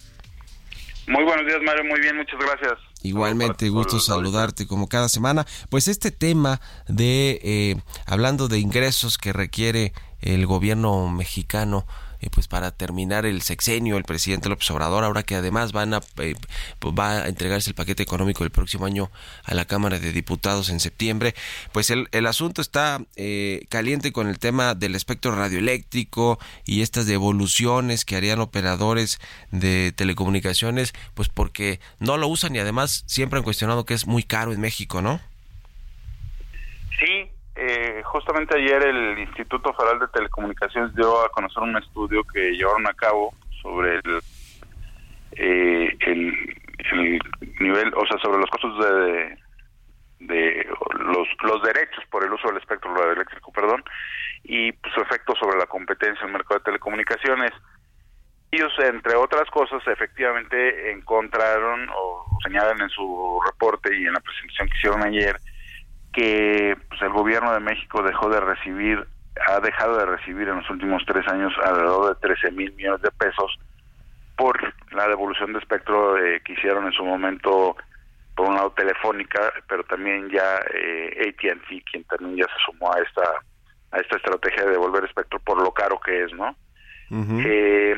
Muy 1.08 1.24
buenos 1.24 1.46
días, 1.46 1.60
Mario. 1.64 1.84
Muy 1.86 2.00
bien, 2.02 2.18
muchas 2.18 2.40
gracias. 2.40 2.80
Igualmente, 3.04 3.70
gusto 3.70 4.00
saludarte 4.00 4.68
como 4.68 4.88
cada 4.88 5.10
semana. 5.10 5.46
Pues 5.70 5.88
este 5.88 6.12
tema 6.12 6.62
de, 6.88 7.40
eh, 7.44 7.76
hablando 8.06 8.48
de 8.48 8.60
ingresos 8.60 9.18
que 9.18 9.34
requiere 9.34 9.94
el 10.22 10.46
gobierno 10.46 11.10
mexicano, 11.10 11.86
eh, 12.22 12.30
pues 12.30 12.48
para 12.48 12.72
terminar 12.72 13.26
el 13.26 13.42
sexenio 13.42 13.98
el 13.98 14.04
presidente 14.04 14.50
López 14.50 14.70
Obrador 14.72 15.04
ahora 15.04 15.24
que 15.24 15.36
además 15.36 15.72
van 15.72 15.94
a 15.94 16.02
eh, 16.18 16.36
pues 16.80 16.94
va 16.98 17.24
a 17.24 17.28
entregarse 17.28 17.70
el 17.70 17.76
paquete 17.76 18.04
económico 18.04 18.44
el 18.44 18.52
próximo 18.52 18.86
año 18.86 19.12
a 19.44 19.54
la 19.54 19.66
Cámara 19.66 20.00
de 20.00 20.12
Diputados 20.12 20.70
en 20.70 20.80
septiembre 20.80 21.34
pues 21.72 21.90
el, 21.90 22.08
el 22.12 22.28
asunto 22.28 22.62
está 22.62 23.02
eh, 23.16 23.66
caliente 23.70 24.12
con 24.12 24.28
el 24.28 24.40
tema 24.40 24.76
del 24.76 24.96
espectro 24.96 25.36
radioeléctrico 25.36 26.40
y 26.66 26.82
estas 26.82 27.06
devoluciones 27.06 28.06
que 28.06 28.16
harían 28.16 28.40
operadores 28.40 29.20
de 29.52 29.92
telecomunicaciones 29.94 30.94
pues 31.14 31.30
porque 31.30 31.80
no 32.00 32.18
lo 32.18 32.28
usan 32.28 32.56
y 32.56 32.60
además 32.60 33.04
siempre 33.08 33.38
han 33.38 33.44
cuestionado 33.44 33.86
que 33.86 33.94
es 33.94 34.08
muy 34.08 34.24
caro 34.24 34.52
en 34.52 34.60
México 34.60 35.02
¿no? 35.02 35.22
Sí, 37.00 37.32
eh, 37.62 38.02
justamente 38.06 38.58
ayer 38.58 38.82
el 38.88 39.20
Instituto 39.20 39.74
Federal 39.74 40.00
de 40.00 40.08
Telecomunicaciones 40.08 40.96
dio 40.96 41.26
a 41.26 41.30
conocer 41.30 41.62
un 41.62 41.76
estudio 41.76 42.24
que 42.24 42.52
llevaron 42.52 42.88
a 42.88 42.94
cabo 42.94 43.34
sobre 43.62 43.96
el, 43.96 44.22
eh, 45.34 45.98
el, 46.00 46.34
nivel, 47.60 47.94
o 47.96 48.06
sea, 48.06 48.18
sobre 48.22 48.40
los 48.40 48.50
costos 48.50 48.80
de, 48.80 49.38
de 50.20 50.68
los, 51.00 51.28
los 51.44 51.62
derechos 51.64 52.04
por 52.10 52.24
el 52.24 52.32
uso 52.32 52.48
del 52.48 52.58
espectro 52.58 52.96
radioeléctrico, 52.96 53.52
perdón, 53.52 53.84
y 54.44 54.72
pues, 54.72 54.94
su 54.94 55.02
efecto 55.02 55.34
sobre 55.36 55.60
la 55.60 55.66
competencia 55.66 56.22
en 56.22 56.28
el 56.28 56.34
mercado 56.34 56.60
de 56.60 56.66
telecomunicaciones. 56.66 57.52
Ellos, 58.52 58.72
entre 58.80 59.16
otras 59.16 59.50
cosas, 59.52 59.86
efectivamente 59.86 60.92
encontraron 60.92 61.90
o 61.90 62.26
señalan 62.42 62.82
en 62.82 62.90
su 62.90 63.40
reporte 63.46 63.96
y 63.96 64.06
en 64.06 64.14
la 64.14 64.22
presentación 64.22 64.70
que 64.70 64.78
hicieron 64.78 65.04
ayer 65.04 65.36
que 66.14 66.76
pues, 66.90 67.02
el 67.02 67.10
gobierno 67.10 67.54
de 67.54 67.60
México 67.60 68.02
dejó 68.02 68.30
de 68.30 68.40
recibir, 68.40 69.08
ha 69.48 69.60
dejado 69.60 69.98
de 69.98 70.06
recibir 70.06 70.48
en 70.48 70.58
los 70.58 70.70
últimos 70.70 71.04
tres 71.06 71.28
años 71.28 71.54
alrededor 71.64 72.16
de 72.16 72.28
13 72.28 72.52
mil 72.52 72.74
millones 72.74 73.02
de 73.02 73.12
pesos 73.12 73.58
por 74.36 74.58
la 74.92 75.08
devolución 75.08 75.54
de 75.54 75.60
espectro 75.60 76.18
eh, 76.18 76.42
que 76.44 76.54
hicieron 76.54 76.86
en 76.86 76.94
su 76.94 77.04
momento 77.04 77.76
por 78.36 78.48
un 78.48 78.56
lado 78.56 78.72
Telefónica, 78.72 79.52
pero 79.68 79.84
también 79.84 80.30
ya 80.30 80.62
eh, 80.74 81.28
AT&T, 81.28 81.84
quien 81.92 82.04
también 82.06 82.38
ya 82.38 82.46
se 82.46 82.72
sumó 82.72 82.94
a 82.94 83.00
esta 83.00 83.24
a 83.92 83.98
esta 84.00 84.18
estrategia 84.18 84.66
de 84.66 84.72
devolver 84.72 85.04
espectro 85.04 85.40
por 85.40 85.62
lo 85.62 85.72
caro 85.72 86.00
que 86.00 86.24
es, 86.24 86.34
¿no? 86.34 86.56
eh, 87.12 87.96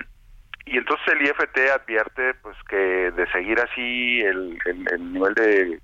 y 0.66 0.78
entonces 0.78 1.06
el 1.14 1.22
IFT 1.24 1.58
advierte 1.76 2.34
pues 2.36 2.56
que 2.70 3.12
de 3.12 3.30
seguir 3.32 3.60
así 3.60 4.22
el, 4.22 4.58
el, 4.66 5.14
nivel 5.14 5.34
de, 5.34 5.80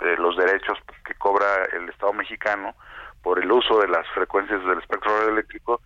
de, 0.00 0.16
los 0.16 0.36
derechos 0.36 0.78
que 1.04 1.14
cobra 1.14 1.64
el 1.72 1.88
Estado 1.88 2.12
mexicano 2.12 2.74
por 3.22 3.42
el 3.42 3.50
uso 3.50 3.80
de 3.80 3.88
las 3.88 4.06
frecuencias 4.14 4.64
del 4.64 4.78
espectro 4.78 5.28
eléctrico, 5.28 5.80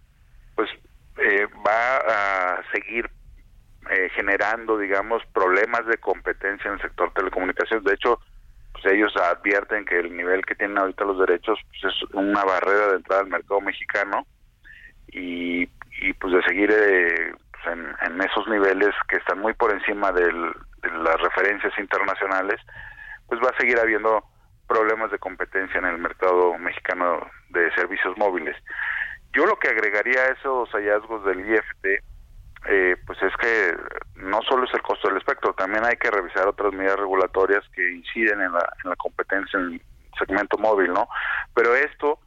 pues 0.54 0.70
eh, 1.18 1.46
va 1.66 1.96
a 1.96 2.62
seguir 2.72 3.10
eh, 3.90 4.08
generando, 4.14 4.78
digamos, 4.78 5.22
problemas 5.32 5.84
de 5.86 5.98
competencia 5.98 6.68
en 6.68 6.74
el 6.74 6.82
sector 6.82 7.12
telecomunicaciones. 7.12 7.84
De 7.84 7.94
hecho, 7.94 8.20
pues 8.72 8.86
ellos 8.86 9.14
advierten 9.16 9.84
que 9.84 9.98
el 9.98 10.16
nivel 10.16 10.44
que 10.44 10.54
tienen 10.54 10.78
ahorita 10.78 11.04
los 11.04 11.18
derechos 11.18 11.58
pues 11.68 11.94
es 11.94 12.02
una 12.12 12.44
barrera 12.44 12.88
de 12.88 12.96
entrada 12.96 13.22
al 13.22 13.28
mercado 13.28 13.60
mexicano 13.60 14.26
y, 15.08 15.68
y 16.00 16.12
pues 16.18 16.34
de 16.34 16.42
seguir 16.42 16.70
eh, 16.72 17.34
pues 17.52 17.76
en, 17.76 18.20
esos 18.22 18.48
niveles 18.48 18.94
que 19.08 19.16
están 19.16 19.40
muy 19.40 19.52
por 19.54 19.72
encima 19.72 20.12
de 20.12 20.32
las 20.32 21.20
referencias 21.20 21.72
internacionales, 21.78 22.60
pues 23.34 23.50
va 23.50 23.56
a 23.56 23.60
seguir 23.60 23.78
habiendo 23.80 24.24
problemas 24.68 25.10
de 25.10 25.18
competencia 25.18 25.78
en 25.78 25.86
el 25.86 25.98
mercado 25.98 26.56
mexicano 26.58 27.28
de 27.50 27.72
servicios 27.74 28.16
móviles. 28.16 28.56
Yo 29.32 29.44
lo 29.46 29.58
que 29.58 29.68
agregaría 29.68 30.20
a 30.20 30.32
esos 30.32 30.70
hallazgos 30.70 31.24
del 31.24 31.40
IFT, 31.40 31.86
eh, 32.66 32.96
pues 33.04 33.20
es 33.22 33.36
que 33.36 33.76
no 34.16 34.40
solo 34.42 34.64
es 34.64 34.74
el 34.74 34.82
costo 34.82 35.08
del 35.08 35.18
espectro, 35.18 35.52
también 35.54 35.84
hay 35.84 35.96
que 35.96 36.10
revisar 36.10 36.46
otras 36.46 36.72
medidas 36.72 36.98
regulatorias 36.98 37.64
que 37.74 37.92
inciden 37.92 38.40
en 38.40 38.52
la, 38.52 38.72
en 38.84 38.90
la 38.90 38.96
competencia 38.96 39.58
en 39.58 39.74
el 39.74 39.82
segmento 40.16 40.56
móvil, 40.56 40.92
¿no? 40.92 41.08
Pero 41.54 41.74
esto 41.74 42.20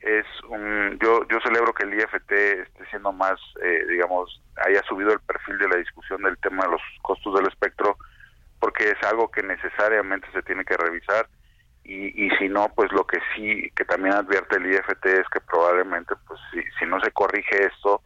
es 0.00 0.24
un, 0.48 0.98
yo, 1.02 1.28
yo 1.28 1.40
celebro 1.44 1.74
que 1.74 1.84
el 1.84 1.94
IFT 1.94 2.32
esté 2.32 2.86
siendo 2.88 3.12
más, 3.12 3.38
eh, 3.62 3.84
digamos, 3.88 4.42
haya 4.66 4.82
subido 4.88 5.12
el 5.12 5.20
perfil 5.20 5.58
de 5.58 5.68
la 5.68 5.76
discusión 5.76 6.22
del 6.22 6.38
tema 6.38 6.64
de 6.64 6.72
los 6.72 6.82
costos 7.02 7.34
del 7.34 7.48
espectro, 7.48 7.98
porque 8.64 8.84
es 8.88 9.02
algo 9.06 9.30
que 9.30 9.42
necesariamente 9.42 10.26
se 10.32 10.42
tiene 10.42 10.64
que 10.64 10.78
revisar 10.78 11.28
y, 11.84 12.24
y 12.24 12.30
si 12.38 12.48
no, 12.48 12.70
pues 12.74 12.90
lo 12.92 13.06
que 13.06 13.18
sí, 13.34 13.70
que 13.76 13.84
también 13.84 14.14
advierte 14.14 14.56
el 14.56 14.72
IFT 14.72 15.04
es 15.04 15.28
que 15.28 15.40
probablemente, 15.40 16.14
pues 16.26 16.40
si, 16.50 16.62
si 16.78 16.86
no 16.86 16.98
se 17.00 17.10
corrige 17.10 17.66
esto 17.66 18.00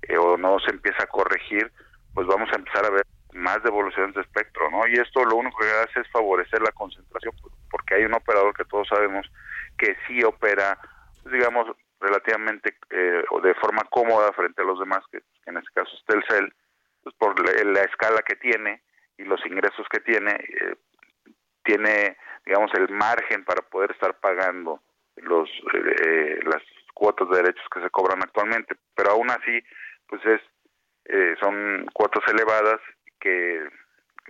eh, 0.00 0.16
o 0.16 0.38
no 0.38 0.58
se 0.60 0.70
empieza 0.70 1.04
a 1.04 1.08
corregir, 1.08 1.70
pues 2.14 2.26
vamos 2.26 2.48
a 2.50 2.56
empezar 2.56 2.86
a 2.86 2.90
ver 2.90 3.04
más 3.34 3.62
devoluciones 3.62 4.14
de 4.14 4.22
espectro, 4.22 4.70
¿no? 4.70 4.86
Y 4.86 4.94
esto 4.94 5.22
lo 5.26 5.36
único 5.36 5.58
que 5.58 5.70
hace 5.70 6.00
es 6.00 6.10
favorecer 6.10 6.62
la 6.62 6.72
concentración, 6.72 7.34
porque 7.70 7.96
hay 7.96 8.04
un 8.06 8.14
operador 8.14 8.56
que 8.56 8.64
todos 8.64 8.88
sabemos 8.88 9.30
que 9.76 9.94
sí 10.06 10.24
opera 10.24 10.78
digamos, 11.30 11.68
relativamente 12.00 12.76
eh, 12.88 13.22
o 13.30 13.40
de 13.42 13.54
forma 13.56 13.82
cómoda 13.90 14.32
frente 14.32 14.62
a 14.62 14.64
los 14.64 14.78
demás, 14.78 15.00
que, 15.12 15.20
en 15.44 15.58
este 15.58 15.70
caso 15.74 15.90
es 15.94 16.04
Telcel, 16.06 16.54
pues 17.02 17.14
por 17.16 17.38
la, 17.44 17.82
escala 17.82 18.22
que 18.22 18.36
tiene 18.36 18.82
y 19.18 19.24
los 19.24 19.44
ingresos 19.44 19.86
que 19.90 20.00
tiene, 20.00 20.32
eh, 20.32 20.76
tiene, 21.64 22.16
digamos, 22.46 22.72
el 22.74 22.88
margen 22.88 23.44
para 23.44 23.62
poder 23.62 23.90
estar 23.90 24.18
pagando 24.20 24.80
los 25.16 25.50
eh, 25.74 26.40
las 26.44 26.62
cuotas 26.94 27.28
de 27.28 27.42
derechos 27.42 27.66
que 27.72 27.82
se 27.82 27.90
cobran 27.90 28.22
actualmente, 28.22 28.76
pero 28.94 29.10
aún 29.12 29.30
así, 29.30 29.62
pues 30.06 30.24
es 30.24 30.40
son 31.40 31.86
cuotas 31.94 32.22
elevadas 32.30 32.80
que, 33.18 33.66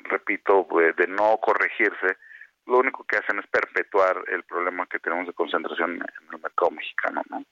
repito, 0.04 0.68
de 0.97 1.07
no 1.09 1.37
corregirse, 1.38 2.16
lo 2.66 2.78
único 2.78 3.02
que 3.04 3.16
hacen 3.16 3.38
es 3.40 3.47
perpetuar 3.49 4.23
el 4.28 4.45
problema 4.45 4.87
que 4.87 5.00
tenemos 5.00 5.26
de 5.26 5.33
concentración 5.33 5.95
en 5.95 6.35
el 6.35 6.40
mercado 6.40 6.71
mexicano, 6.71 7.23
¿no? 7.30 7.42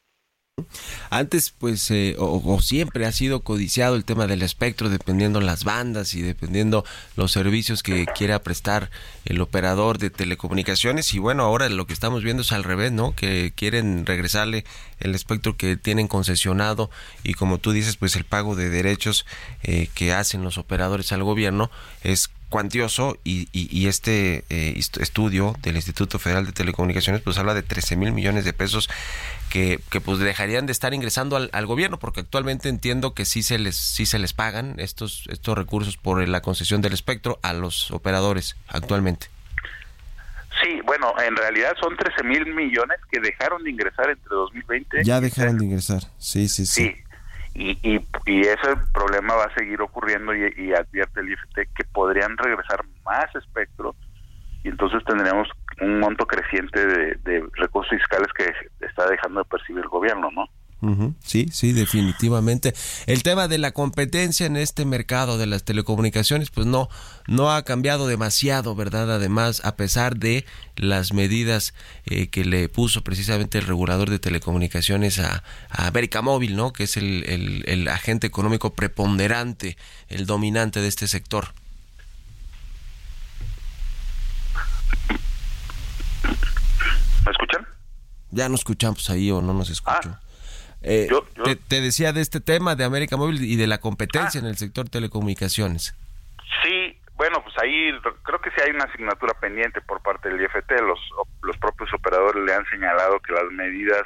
Antes, 1.10 1.50
pues, 1.50 1.90
eh, 1.90 2.16
o, 2.18 2.62
siempre 2.62 3.04
ha 3.04 3.12
sido 3.12 3.40
codiciado 3.40 3.94
el 3.94 4.06
tema 4.06 4.26
del 4.26 4.40
espectro, 4.40 4.88
dependiendo 4.88 5.42
las 5.42 5.64
bandas 5.64 6.14
y 6.14 6.22
dependiendo 6.22 6.82
los 7.14 7.30
servicios 7.30 7.82
que 7.82 8.06
quiera 8.06 8.42
prestar 8.42 8.90
el 9.26 9.42
operador 9.42 9.98
de 9.98 10.08
telecomunicaciones. 10.08 11.12
Y 11.12 11.18
bueno, 11.18 11.42
ahora 11.42 11.68
lo 11.68 11.86
que 11.86 11.92
estamos 11.92 12.24
viendo 12.24 12.40
es 12.40 12.52
al 12.52 12.64
revés, 12.64 12.90
¿no? 12.90 13.14
Que 13.14 13.52
quieren 13.54 14.06
regresarle 14.06 14.64
el 14.98 15.14
espectro 15.14 15.58
que 15.58 15.76
tienen 15.76 16.08
concesionado 16.08 16.90
y 17.22 17.34
como 17.34 17.58
tú 17.58 17.72
dices, 17.72 17.98
pues 17.98 18.16
el 18.16 18.24
pago 18.24 18.56
de 18.56 18.70
derechos 18.70 19.26
eh, 19.62 19.90
que 19.94 20.14
hacen 20.14 20.42
los 20.42 20.56
operadores 20.56 21.12
al 21.12 21.22
gobierno 21.22 21.70
es 22.02 22.30
cuantioso 22.48 23.18
y, 23.24 23.48
y, 23.52 23.88
este 23.88 24.44
eh, 24.50 24.78
estudio 25.00 25.56
del 25.62 25.76
Instituto 25.76 26.18
Federal 26.18 26.46
de 26.46 26.52
Telecomunicaciones 26.52 27.20
pues 27.22 27.38
habla 27.38 27.54
de 27.54 27.62
13 27.62 27.96
mil 27.96 28.12
millones 28.12 28.44
de 28.44 28.52
pesos 28.52 28.88
que, 29.50 29.80
que, 29.90 30.00
pues 30.00 30.18
dejarían 30.18 30.66
de 30.66 30.72
estar 30.72 30.94
ingresando 30.94 31.36
al, 31.36 31.50
al, 31.52 31.66
gobierno 31.66 31.98
porque 31.98 32.20
actualmente 32.20 32.68
entiendo 32.68 33.14
que 33.14 33.24
sí 33.24 33.42
se 33.42 33.58
les 33.58 33.76
sí 33.76 34.06
se 34.06 34.18
les 34.18 34.32
pagan 34.32 34.76
estos 34.78 35.24
estos 35.28 35.58
recursos 35.58 35.96
por 35.96 36.26
la 36.26 36.40
concesión 36.40 36.82
del 36.82 36.92
espectro 36.92 37.38
a 37.42 37.52
los 37.52 37.90
operadores 37.90 38.56
actualmente. 38.68 39.28
Sí, 40.62 40.80
bueno, 40.84 41.12
en 41.20 41.36
realidad 41.36 41.74
son 41.80 41.96
13 41.96 42.22
mil 42.22 42.46
millones 42.54 42.98
que 43.10 43.20
dejaron 43.20 43.62
de 43.62 43.70
ingresar 43.70 44.08
entre 44.08 44.34
2020. 44.34 45.04
Ya 45.04 45.20
dejaron 45.20 45.58
de 45.58 45.66
ingresar, 45.66 46.02
sí, 46.18 46.48
sí, 46.48 46.64
sí. 46.64 46.84
Sí, 46.84 46.96
y, 47.56 47.78
y, 47.82 48.06
y, 48.26 48.40
ese 48.40 48.76
problema 48.92 49.34
va 49.34 49.44
a 49.44 49.54
seguir 49.54 49.80
ocurriendo 49.80 50.34
y, 50.34 50.72
advierte 50.74 51.20
el 51.20 51.32
IFT 51.32 51.54
que 51.74 51.84
podrían 51.92 52.36
regresar 52.36 52.84
más 53.04 53.34
espectro 53.34 53.94
y 54.62 54.68
entonces 54.68 55.02
tendríamos 55.04 55.48
un 55.80 56.00
monto 56.00 56.26
creciente 56.26 56.86
de, 56.86 57.14
de 57.24 57.46
recursos 57.54 57.96
fiscales 57.98 58.28
que 58.34 58.52
está 58.84 59.08
dejando 59.08 59.40
de 59.40 59.48
percibir 59.48 59.82
el 59.82 59.88
gobierno, 59.88 60.30
¿no? 60.30 60.46
Sí, 61.24 61.48
sí, 61.50 61.72
definitivamente. 61.72 62.74
El 63.06 63.22
tema 63.22 63.48
de 63.48 63.58
la 63.58 63.72
competencia 63.72 64.46
en 64.46 64.56
este 64.56 64.84
mercado 64.84 65.38
de 65.38 65.46
las 65.46 65.64
telecomunicaciones, 65.64 66.50
pues 66.50 66.66
no, 66.66 66.88
no 67.26 67.50
ha 67.52 67.62
cambiado 67.62 68.06
demasiado, 68.06 68.74
¿verdad? 68.74 69.10
Además, 69.10 69.62
a 69.64 69.74
pesar 69.76 70.16
de 70.16 70.44
las 70.76 71.12
medidas 71.12 71.74
eh, 72.04 72.28
que 72.28 72.44
le 72.44 72.68
puso 72.68 73.02
precisamente 73.02 73.58
el 73.58 73.66
regulador 73.66 74.10
de 74.10 74.18
telecomunicaciones 74.18 75.18
a, 75.18 75.42
América 75.70 76.22
Móvil, 76.22 76.56
¿no? 76.56 76.72
Que 76.72 76.84
es 76.84 76.96
el, 76.96 77.24
el, 77.26 77.64
el 77.66 77.88
agente 77.88 78.26
económico 78.26 78.74
preponderante, 78.74 79.76
el 80.08 80.26
dominante 80.26 80.80
de 80.80 80.88
este 80.88 81.08
sector. 81.08 81.52
¿Me 87.24 87.32
escuchan? 87.32 87.66
Ya 88.30 88.48
no 88.48 88.54
escuchamos 88.54 89.08
ahí 89.10 89.30
o 89.30 89.40
no 89.40 89.52
nos 89.52 89.70
escuchó. 89.70 90.10
Ah. 90.12 90.20
Eh, 90.82 91.08
te, 91.68 91.80
decía 91.80 92.12
de 92.12 92.20
este 92.20 92.40
tema 92.40 92.76
de 92.76 92.84
América 92.84 93.16
Móvil 93.16 93.42
y 93.42 93.56
de 93.56 93.66
la 93.66 93.78
competencia 93.78 94.40
ah. 94.40 94.44
en 94.44 94.48
el 94.48 94.56
sector 94.56 94.88
telecomunicaciones. 94.88 95.94
Sí, 96.62 96.96
bueno, 97.16 97.42
pues 97.42 97.54
ahí 97.62 97.90
creo 98.22 98.40
que 98.40 98.50
sí 98.50 98.56
hay 98.62 98.70
una 98.70 98.84
asignatura 98.84 99.32
pendiente 99.40 99.80
por 99.80 100.02
parte 100.02 100.28
del 100.28 100.40
IFT. 100.42 100.70
Los, 100.82 101.00
los 101.42 101.56
propios 101.56 101.92
operadores 101.94 102.44
le 102.44 102.54
han 102.54 102.66
señalado 102.66 103.18
que 103.20 103.32
las 103.32 103.50
medidas, 103.52 104.02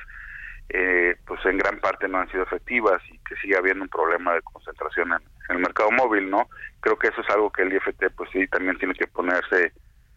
eh, 0.68 1.16
pues 1.26 1.44
en 1.44 1.58
gran 1.58 1.80
parte 1.80 2.06
no 2.08 2.18
han 2.18 2.30
sido 2.30 2.44
efectivas 2.44 3.02
y 3.10 3.18
que 3.18 3.34
sigue 3.42 3.56
habiendo 3.56 3.82
un 3.82 3.90
problema 3.90 4.34
de 4.34 4.42
concentración 4.42 5.12
en, 5.12 5.20
el 5.48 5.58
mercado 5.58 5.90
móvil, 5.90 6.30
¿no? 6.30 6.48
Creo 6.78 6.96
que 6.96 7.08
eso 7.08 7.20
es 7.20 7.28
algo 7.30 7.50
que 7.50 7.62
el 7.62 7.72
IFT, 7.74 8.14
pues 8.16 8.30
sí, 8.32 8.46
también 8.46 8.78
tiene 8.78 8.94
que 8.94 9.08
ponerse 9.08 9.72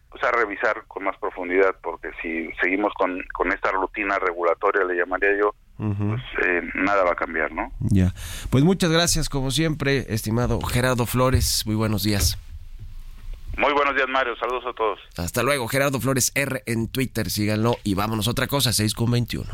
pues 0.08 0.22
a 0.22 0.30
revisar 0.30 0.84
con 0.86 1.02
más 1.02 1.18
profundidad, 1.18 1.74
porque 1.82 2.12
si 2.22 2.52
seguimos 2.62 2.94
con, 2.94 3.20
con 3.32 3.50
esta 3.50 3.72
rutina 3.72 4.16
regulatoria, 4.20 4.84
le 4.84 4.94
llamaría 4.94 5.36
yo, 5.36 5.56
pues 5.76 6.22
eh, 6.46 6.62
nada 6.74 7.04
va 7.04 7.12
a 7.12 7.16
cambiar, 7.16 7.52
¿no? 7.52 7.72
Ya. 7.80 8.14
Pues 8.50 8.64
muchas 8.64 8.90
gracias, 8.90 9.28
como 9.28 9.50
siempre, 9.50 10.06
estimado 10.08 10.60
Gerardo 10.60 11.06
Flores. 11.06 11.64
Muy 11.66 11.74
buenos 11.74 12.02
días. 12.02 12.38
Muy 13.56 13.72
buenos 13.72 13.94
días, 13.94 14.08
Mario. 14.08 14.34
Saludos 14.36 14.64
a 14.66 14.72
todos. 14.72 14.98
Hasta 15.16 15.42
luego, 15.42 15.68
Gerardo 15.68 16.00
Flores 16.00 16.32
R 16.34 16.62
en 16.66 16.88
Twitter. 16.88 17.30
Síganlo 17.30 17.76
y 17.84 17.94
vámonos 17.94 18.28
a 18.28 18.32
otra 18.32 18.46
cosa, 18.46 18.72
6 18.72 18.94
con 18.94 19.10
21. 19.10 19.44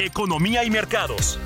Economía 0.00 0.64
y 0.64 0.70
mercados. 0.70 1.38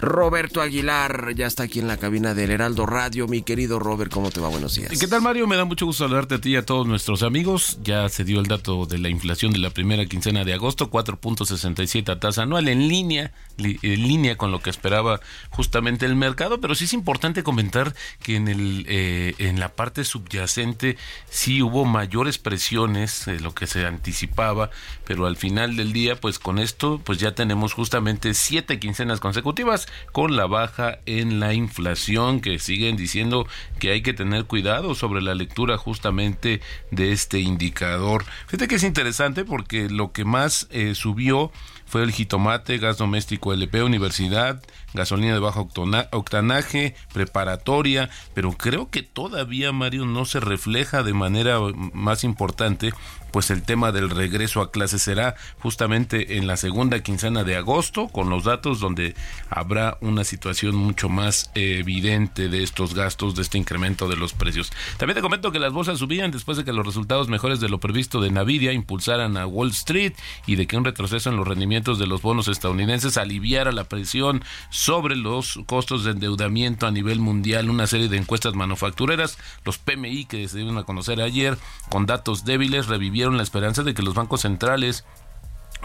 Roberto 0.00 0.60
Aguilar 0.60 1.34
ya 1.34 1.46
está 1.46 1.64
aquí 1.64 1.78
en 1.78 1.88
la 1.88 1.96
cabina 1.96 2.34
del 2.34 2.50
Heraldo 2.50 2.86
Radio. 2.86 3.26
Mi 3.26 3.42
querido 3.42 3.78
Robert, 3.78 4.12
¿cómo 4.12 4.30
te 4.30 4.40
va? 4.40 4.48
Buenos 4.48 4.74
días. 4.74 4.98
¿Qué 4.98 5.06
tal, 5.06 5.22
Mario? 5.22 5.46
Me 5.46 5.56
da 5.56 5.64
mucho 5.64 5.86
gusto 5.86 6.04
saludarte 6.04 6.36
a 6.36 6.40
ti 6.40 6.50
y 6.50 6.56
a 6.56 6.64
todos 6.64 6.86
nuestros 6.86 7.22
amigos. 7.22 7.78
Ya 7.82 8.08
se 8.08 8.24
dio 8.24 8.40
el 8.40 8.46
dato 8.46 8.86
de 8.86 8.98
la 8.98 9.08
inflación 9.08 9.52
de 9.52 9.58
la 9.58 9.70
primera 9.70 10.04
quincena 10.06 10.44
de 10.44 10.54
agosto, 10.54 10.90
4.67 10.90 12.10
a 12.10 12.20
tasa 12.20 12.42
anual, 12.42 12.68
en 12.68 12.88
línea, 12.88 13.32
en 13.58 14.02
línea 14.02 14.36
con 14.36 14.52
lo 14.52 14.60
que 14.60 14.70
esperaba 14.70 15.20
justamente 15.50 16.06
el 16.06 16.16
mercado. 16.16 16.60
Pero 16.60 16.74
sí 16.74 16.84
es 16.84 16.92
importante 16.92 17.42
comentar 17.42 17.94
que 18.22 18.36
en, 18.36 18.48
el, 18.48 18.84
eh, 18.88 19.34
en 19.38 19.60
la 19.60 19.70
parte 19.70 20.04
subyacente 20.04 20.96
sí 21.30 21.62
hubo 21.62 21.84
mayores 21.84 22.38
presiones 22.38 23.24
de 23.24 23.40
lo 23.40 23.54
que 23.54 23.66
se 23.66 23.86
anticipaba, 23.86 24.70
pero 25.04 25.26
al 25.26 25.36
final 25.36 25.76
del 25.76 25.92
día, 25.92 26.20
pues 26.20 26.38
con 26.38 26.58
esto, 26.58 27.00
pues 27.02 27.18
ya 27.18 27.34
tenemos 27.34 27.72
justamente 27.72 28.34
siete 28.34 28.78
quincenas 28.78 29.20
consecutivas 29.20 29.85
con 30.12 30.36
la 30.36 30.46
baja 30.46 30.98
en 31.06 31.40
la 31.40 31.54
inflación 31.54 32.40
que 32.40 32.58
siguen 32.58 32.96
diciendo 32.96 33.46
que 33.78 33.90
hay 33.90 34.02
que 34.02 34.12
tener 34.12 34.44
cuidado 34.44 34.94
sobre 34.94 35.22
la 35.22 35.34
lectura 35.34 35.78
justamente 35.78 36.60
de 36.90 37.12
este 37.12 37.40
indicador. 37.40 38.24
Fíjate 38.46 38.68
que 38.68 38.76
es 38.76 38.84
interesante 38.84 39.44
porque 39.44 39.88
lo 39.88 40.12
que 40.12 40.24
más 40.24 40.68
eh, 40.70 40.94
subió 40.94 41.50
fue 41.86 42.02
el 42.02 42.12
jitomate, 42.12 42.78
gas 42.78 42.98
doméstico 42.98 43.52
LP, 43.52 43.82
universidad, 43.82 44.62
gasolina 44.96 45.34
de 45.34 45.38
bajo 45.38 45.68
octanaje, 46.10 46.96
preparatoria, 47.12 48.10
pero 48.34 48.52
creo 48.52 48.90
que 48.90 49.02
todavía, 49.02 49.70
Mario, 49.70 50.06
no 50.06 50.24
se 50.24 50.40
refleja 50.40 51.04
de 51.04 51.12
manera 51.12 51.60
más 51.92 52.24
importante 52.24 52.92
pues 53.36 53.50
el 53.50 53.64
tema 53.64 53.92
del 53.92 54.08
regreso 54.08 54.62
a 54.62 54.70
clase 54.70 54.98
será 54.98 55.34
justamente 55.58 56.38
en 56.38 56.46
la 56.46 56.56
segunda 56.56 57.02
quincena 57.02 57.44
de 57.44 57.54
agosto, 57.54 58.08
con 58.08 58.30
los 58.30 58.44
datos 58.44 58.80
donde 58.80 59.14
habrá 59.50 59.98
una 60.00 60.24
situación 60.24 60.74
mucho 60.74 61.10
más 61.10 61.50
evidente 61.54 62.48
de 62.48 62.62
estos 62.62 62.94
gastos, 62.94 63.34
de 63.34 63.42
este 63.42 63.58
incremento 63.58 64.08
de 64.08 64.16
los 64.16 64.32
precios. 64.32 64.72
También 64.96 65.16
te 65.16 65.20
comento 65.20 65.52
que 65.52 65.58
las 65.58 65.74
bolsas 65.74 65.98
subían 65.98 66.30
después 66.30 66.56
de 66.56 66.64
que 66.64 66.72
los 66.72 66.86
resultados 66.86 67.28
mejores 67.28 67.60
de 67.60 67.68
lo 67.68 67.78
previsto 67.78 68.22
de 68.22 68.30
Nvidia 68.30 68.72
impulsaran 68.72 69.36
a 69.36 69.46
Wall 69.46 69.68
Street 69.68 70.14
y 70.46 70.56
de 70.56 70.66
que 70.66 70.78
un 70.78 70.86
retroceso 70.86 71.28
en 71.28 71.36
los 71.36 71.46
rendimientos 71.46 71.98
de 71.98 72.06
los 72.06 72.22
bonos 72.22 72.48
estadounidenses 72.48 73.18
aliviara 73.18 73.70
la 73.70 73.84
presión 73.84 74.42
sobre 74.86 75.16
los 75.16 75.58
costos 75.66 76.04
de 76.04 76.12
endeudamiento 76.12 76.86
a 76.86 76.92
nivel 76.92 77.18
mundial. 77.18 77.70
Una 77.70 77.88
serie 77.88 78.08
de 78.08 78.18
encuestas 78.18 78.54
manufactureras, 78.54 79.36
los 79.64 79.78
PMI 79.78 80.26
que 80.26 80.46
se 80.46 80.58
dieron 80.58 80.78
a 80.78 80.84
conocer 80.84 81.20
ayer, 81.20 81.58
con 81.90 82.06
datos 82.06 82.44
débiles, 82.44 82.86
revivieron 82.86 83.36
la 83.36 83.42
esperanza 83.42 83.82
de 83.82 83.94
que 83.94 84.04
los 84.04 84.14
bancos 84.14 84.42
centrales 84.42 85.04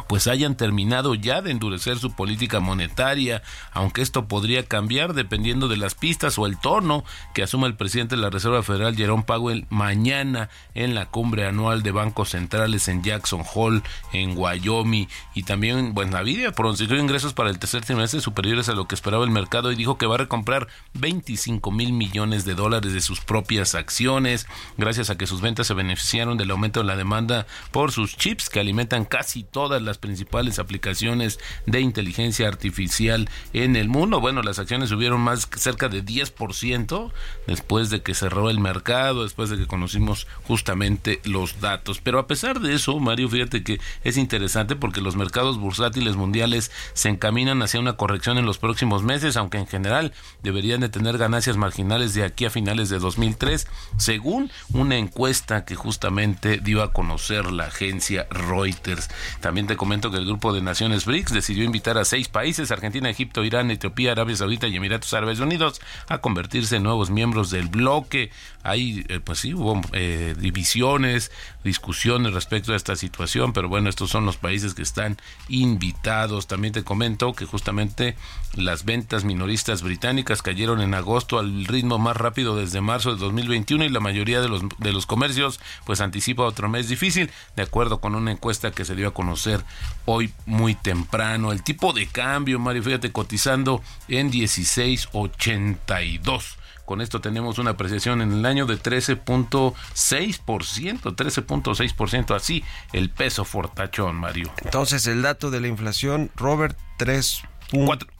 pues 0.07 0.27
hayan 0.27 0.55
terminado 0.55 1.15
ya 1.15 1.41
de 1.41 1.51
endurecer 1.51 1.97
su 1.97 2.13
política 2.13 2.59
monetaria, 2.59 3.41
aunque 3.71 4.01
esto 4.01 4.27
podría 4.27 4.65
cambiar 4.65 5.13
dependiendo 5.13 5.67
de 5.67 5.77
las 5.77 5.95
pistas 5.95 6.37
o 6.37 6.45
el 6.45 6.59
tono 6.59 7.03
que 7.33 7.43
asuma 7.43 7.67
el 7.67 7.75
presidente 7.75 8.15
de 8.15 8.21
la 8.21 8.29
Reserva 8.29 8.63
Federal, 8.63 8.95
Jerome 8.95 9.23
Powell, 9.23 9.65
mañana 9.69 10.49
en 10.75 10.95
la 10.95 11.07
cumbre 11.07 11.47
anual 11.47 11.83
de 11.83 11.91
bancos 11.91 12.29
centrales 12.29 12.87
en 12.87 13.03
Jackson 13.03 13.43
Hole, 13.53 13.81
en 14.13 14.37
Wyoming, 14.37 15.07
y 15.33 15.43
también, 15.43 15.93
pues 15.93 16.09
Nvidia 16.09 16.51
pronunció 16.51 16.81
ingresos 16.97 17.33
para 17.33 17.49
el 17.49 17.59
tercer 17.59 17.85
trimestre 17.85 18.21
superiores 18.21 18.69
a 18.69 18.73
lo 18.73 18.87
que 18.87 18.95
esperaba 18.95 19.23
el 19.23 19.31
mercado 19.31 19.71
y 19.71 19.75
dijo 19.75 19.97
que 19.97 20.05
va 20.05 20.15
a 20.15 20.19
recomprar 20.19 20.67
25 20.93 21.71
mil 21.71 21.93
millones 21.93 22.45
de 22.45 22.55
dólares 22.55 22.93
de 22.93 23.01
sus 23.01 23.21
propias 23.21 23.75
acciones, 23.75 24.47
gracias 24.77 25.09
a 25.09 25.17
que 25.17 25.27
sus 25.27 25.41
ventas 25.41 25.67
se 25.67 25.73
beneficiaron 25.73 26.37
del 26.37 26.51
aumento 26.51 26.81
de 26.81 26.87
la 26.87 26.95
demanda 26.95 27.45
por 27.71 27.91
sus 27.91 28.17
chips 28.17 28.49
que 28.49 28.59
alimentan 28.59 29.05
casi 29.05 29.43
las 29.81 29.97
principales 29.97 30.59
aplicaciones 30.59 31.39
de 31.65 31.81
inteligencia 31.81 32.47
artificial 32.47 33.29
en 33.53 33.75
el 33.75 33.89
mundo. 33.89 34.19
Bueno, 34.19 34.41
las 34.41 34.59
acciones 34.59 34.89
subieron 34.89 35.21
más 35.21 35.47
cerca 35.55 35.89
de 35.89 36.03
10% 36.03 37.11
después 37.47 37.89
de 37.89 38.01
que 38.01 38.13
cerró 38.13 38.49
el 38.49 38.59
mercado, 38.59 39.23
después 39.23 39.49
de 39.49 39.57
que 39.57 39.67
conocimos 39.67 40.27
justamente 40.43 41.21
los 41.23 41.59
datos. 41.59 41.99
Pero 42.01 42.19
a 42.19 42.27
pesar 42.27 42.59
de 42.59 42.73
eso, 42.73 42.99
Mario, 42.99 43.29
fíjate 43.29 43.63
que 43.63 43.79
es 44.03 44.17
interesante 44.17 44.75
porque 44.75 45.01
los 45.01 45.15
mercados 45.15 45.57
bursátiles 45.57 46.15
mundiales 46.15 46.71
se 46.93 47.09
encaminan 47.09 47.61
hacia 47.61 47.79
una 47.79 47.97
corrección 47.97 48.37
en 48.37 48.45
los 48.45 48.57
próximos 48.57 49.03
meses, 49.03 49.37
aunque 49.37 49.57
en 49.57 49.67
general 49.67 50.13
deberían 50.43 50.81
de 50.81 50.89
tener 50.89 51.17
ganancias 51.17 51.57
marginales 51.57 52.13
de 52.13 52.23
aquí 52.23 52.45
a 52.45 52.49
finales 52.49 52.89
de 52.89 52.99
2003, 52.99 53.67
según 53.97 54.51
una 54.73 54.97
encuesta 54.97 55.65
que 55.65 55.75
justamente 55.75 56.57
dio 56.57 56.83
a 56.83 56.93
conocer 56.93 57.51
la 57.51 57.65
agencia 57.65 58.27
Reuters. 58.29 59.09
También 59.39 59.67
te 59.71 59.77
comento 59.77 60.11
que 60.11 60.17
el 60.17 60.25
grupo 60.25 60.51
de 60.51 60.59
naciones 60.59 61.05
BRICS 61.05 61.31
decidió 61.31 61.63
invitar 61.63 61.97
a 61.97 62.03
seis 62.03 62.27
países, 62.27 62.71
Argentina, 62.71 63.09
Egipto, 63.09 63.45
Irán, 63.45 63.71
Etiopía, 63.71 64.11
Arabia 64.11 64.35
Saudita 64.35 64.67
y 64.67 64.75
Emiratos 64.75 65.13
Árabes 65.13 65.39
Unidos, 65.39 65.79
a 66.09 66.17
convertirse 66.17 66.75
en 66.75 66.83
nuevos 66.83 67.09
miembros 67.09 67.51
del 67.51 67.69
bloque. 67.69 68.31
Hay, 68.63 69.05
eh, 69.07 69.21
pues 69.23 69.39
sí, 69.39 69.53
hubo 69.53 69.79
eh, 69.93 70.35
divisiones, 70.37 71.31
discusiones 71.63 72.33
respecto 72.33 72.73
a 72.73 72.75
esta 72.75 72.97
situación, 72.97 73.53
pero 73.53 73.69
bueno, 73.69 73.87
estos 73.87 74.09
son 74.09 74.25
los 74.25 74.35
países 74.35 74.73
que 74.73 74.81
están 74.81 75.15
invitados. 75.47 76.47
También 76.47 76.73
te 76.73 76.83
comento 76.83 77.31
que 77.31 77.45
justamente 77.45 78.17
las 78.55 78.83
ventas 78.83 79.23
minoristas 79.23 79.83
británicas 79.83 80.41
cayeron 80.41 80.81
en 80.81 80.93
agosto 80.93 81.39
al 81.39 81.63
ritmo 81.63 81.97
más 81.97 82.17
rápido 82.17 82.57
desde 82.57 82.81
marzo 82.81 83.13
de 83.13 83.21
2021 83.21 83.85
y 83.85 83.89
la 83.89 84.01
mayoría 84.01 84.41
de 84.41 84.49
los, 84.49 84.63
de 84.79 84.91
los 84.91 85.05
comercios 85.05 85.61
pues 85.85 86.01
anticipa 86.01 86.43
otro 86.43 86.67
mes 86.67 86.89
difícil, 86.89 87.31
de 87.55 87.63
acuerdo 87.63 88.01
con 88.01 88.15
una 88.15 88.33
encuesta 88.33 88.71
que 88.71 88.83
se 88.83 88.95
dio 88.95 89.07
a 89.07 89.13
conocer 89.13 89.60
hoy 90.05 90.31
muy 90.45 90.75
temprano. 90.75 91.51
El 91.51 91.63
tipo 91.63 91.91
de 91.93 92.05
cambio, 92.07 92.59
Mario, 92.59 92.83
fíjate, 92.83 93.11
cotizando 93.11 93.81
en 94.07 94.29
1682. 94.29 96.57
Con 96.85 97.01
esto 97.01 97.21
tenemos 97.21 97.57
una 97.57 97.71
apreciación 97.71 98.21
en 98.21 98.33
el 98.33 98.45
año 98.45 98.65
de 98.65 98.77
13.6%, 98.77 101.15
13.6%, 101.15 102.35
así 102.35 102.65
el 102.91 103.09
peso 103.09 103.45
fortachón, 103.45 104.17
Mario. 104.17 104.51
Entonces, 104.63 105.07
el 105.07 105.21
dato 105.21 105.49
de 105.51 105.61
la 105.61 105.69
inflación, 105.69 106.29
Robert, 106.35 106.77
3 106.97 107.43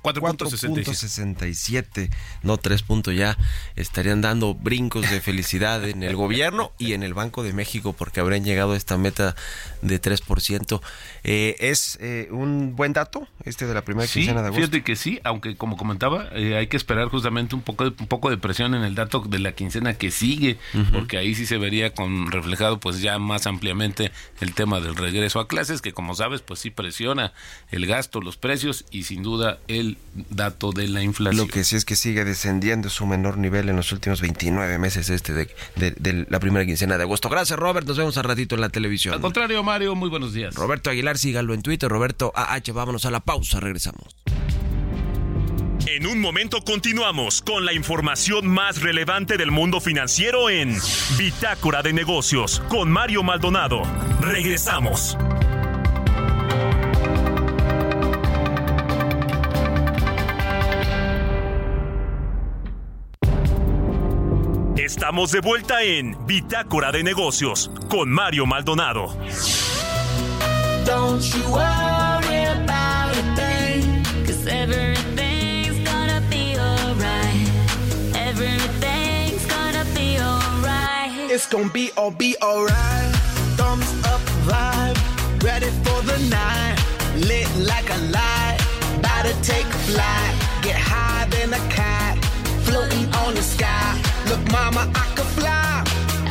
4.67, 0.03 2.09
no 2.43 2.57
3 2.57 2.83
puntos 2.83 3.15
ya, 3.15 3.37
estarían 3.75 4.21
dando 4.21 4.53
brincos 4.53 5.09
de 5.09 5.21
felicidad 5.21 5.87
en 5.87 6.03
el 6.03 6.15
gobierno 6.15 6.71
y 6.77 6.93
en 6.93 7.03
el 7.03 7.13
Banco 7.13 7.43
de 7.43 7.53
México 7.53 7.93
porque 7.93 8.19
habrían 8.19 8.43
llegado 8.43 8.73
a 8.73 8.77
esta 8.77 8.97
meta 8.97 9.35
de 9.81 10.01
3%. 10.01 10.81
Eh, 11.23 11.55
¿Es 11.59 11.97
eh, 12.01 12.27
un 12.31 12.75
buen 12.75 12.93
dato 12.93 13.27
este 13.43 13.67
de 13.67 13.73
la 13.73 13.83
primera 13.83 14.07
quincena 14.07 14.41
de 14.41 14.47
agosto? 14.47 14.61
Fíjate 14.61 14.83
que 14.83 14.95
sí, 14.95 15.19
aunque 15.23 15.55
como 15.55 15.77
comentaba, 15.77 16.29
eh, 16.33 16.57
hay 16.57 16.67
que 16.67 16.77
esperar 16.77 17.09
justamente 17.09 17.55
un 17.55 17.61
poco, 17.61 17.83
de, 17.83 17.89
un 17.89 18.07
poco 18.07 18.29
de 18.29 18.37
presión 18.37 18.73
en 18.73 18.83
el 18.83 18.95
dato 18.95 19.19
de 19.19 19.39
la 19.39 19.53
quincena 19.53 19.93
que 19.93 20.11
sigue, 20.11 20.57
porque 20.91 21.17
ahí 21.17 21.35
sí 21.35 21.45
se 21.45 21.57
vería 21.57 21.93
con 21.93 22.31
reflejado 22.31 22.79
pues 22.79 23.01
ya 23.01 23.19
más 23.19 23.47
ampliamente 23.47 24.11
el 24.39 24.53
tema 24.53 24.79
del 24.79 24.95
regreso 24.95 25.39
a 25.39 25.47
clases, 25.47 25.81
que 25.81 25.93
como 25.93 26.15
sabes 26.15 26.41
pues 26.41 26.59
sí 26.59 26.69
presiona 26.69 27.33
el 27.71 27.85
gasto, 27.85 28.21
los 28.21 28.37
precios 28.37 28.85
y 28.91 29.03
sin 29.03 29.23
duda 29.23 29.59
el 29.67 29.90
dato 30.30 30.71
de 30.71 30.88
la 30.88 31.01
inflación. 31.01 31.45
Lo 31.45 31.51
que 31.51 31.63
sí 31.63 31.75
es 31.75 31.86
que 31.86 31.95
sigue 31.95 32.25
descendiendo 32.25 32.89
su 32.89 33.06
menor 33.06 33.38
nivel 33.38 33.69
en 33.69 33.75
los 33.75 33.91
últimos 33.91 34.21
29 34.21 34.77
meses 34.77 35.10
este 35.10 35.34
de, 35.34 36.25
la 36.30 36.39
primera 36.39 36.65
quincena 36.65 36.97
de 36.97 37.04
agosto. 37.04 37.30
Gracias, 37.30 37.58
Robert. 37.58 37.88
Nos 37.88 37.97
vemos 37.97 38.17
al 38.17 38.23
ratito 38.23 38.56
en 38.56 38.62
la 38.62 38.69
televisión. 38.69 39.13
Al 39.13 39.21
contrario, 39.21 39.63
Mario, 39.63 39.95
muy 39.95 40.10
buenos 40.10 40.34
días. 40.34 40.56
Roberto 40.56 40.89
Aguilar, 40.89 41.17
sígalo 41.17 41.54
en 41.54 41.62
Twitter. 41.62 41.89
Roberto 41.89 42.32
AH, 42.36 42.71
vámonos 42.73 43.06
a 43.06 43.12
la 43.12 43.19
pausa. 43.19 43.60
Regresamos. 43.60 44.15
En 45.88 46.06
un 46.06 46.21
momento 46.21 46.62
continuamos 46.62 47.41
con 47.41 47.65
la 47.65 47.73
información 47.73 48.47
más 48.47 48.82
relevante 48.82 49.38
del 49.38 49.51
mundo 49.51 49.82
financiero 49.82 50.49
en 50.49 50.77
Bitácora 51.17 51.82
de 51.82 51.91
Negocios 51.91 52.62
con 52.69 52.91
Mario 52.91 53.23
Maldonado. 53.23 53.82
Regresamos. 54.21 55.17
Estamos 64.91 65.32
de 65.32 65.39
vuelta 65.39 65.84
en 65.84 66.17
Bitácora 66.27 66.91
de 66.91 67.01
Negocios 67.01 67.71
con 67.89 68.12
Mario 68.12 68.45
Maldonado. 68.45 69.15
Don't 70.86 71.23
you 71.34 71.41
worry 71.49 72.43
about 72.43 73.15
a 73.15 73.36
thing, 73.38 74.04
cause 74.25 74.45
everything's 74.47 75.80
gonna 75.89 76.21
be 76.30 76.58
alright. 76.60 77.47
Everything's 78.15 79.45
gonna 79.47 79.86
be 79.95 80.19
alright. 80.19 81.32
It's 81.32 81.47
gonna 81.47 81.71
be 81.71 81.89
all 81.95 82.12
be 82.12 82.36
alright. 82.41 83.15
Thumbs 83.56 83.88
up 84.04 84.19
vibe, 84.43 84.97
ready 85.41 85.71
for 85.86 86.01
the 86.01 86.19
night. 86.30 86.75
Lit 87.15 87.47
like 87.65 87.89
a 87.89 87.97
light, 88.12 88.58
about 88.99 89.25
to 89.25 89.41
take 89.41 89.65
a 89.67 89.80
flight. 89.88 90.36
Get 90.62 90.75
high 90.75 91.30
than 91.30 91.54
a 91.54 91.69
cat, 91.69 92.17
floating 92.65 93.08
on 93.23 93.36
the 93.36 93.41
sky. 93.41 94.11
Look, 94.31 94.49
mama, 94.49 94.89
I 94.95 95.13
could 95.13 95.25
fly. 95.25 95.83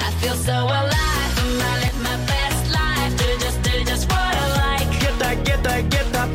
I 0.06 0.10
feel 0.22 0.34
so 0.34 0.54
alive. 0.54 1.32
I 1.68 1.80
live 1.82 2.02
my 2.02 2.16
best 2.32 2.72
life. 2.72 3.12
Do 3.18 3.26
just, 3.44 3.60
do 3.62 3.84
just 3.84 4.08
what 4.08 4.34
I 4.44 4.46
like. 4.62 5.00
Get 5.00 5.18
that, 5.18 5.44
get 5.44 5.62
that, 5.64 5.90
get 5.90 6.10
that 6.14 6.34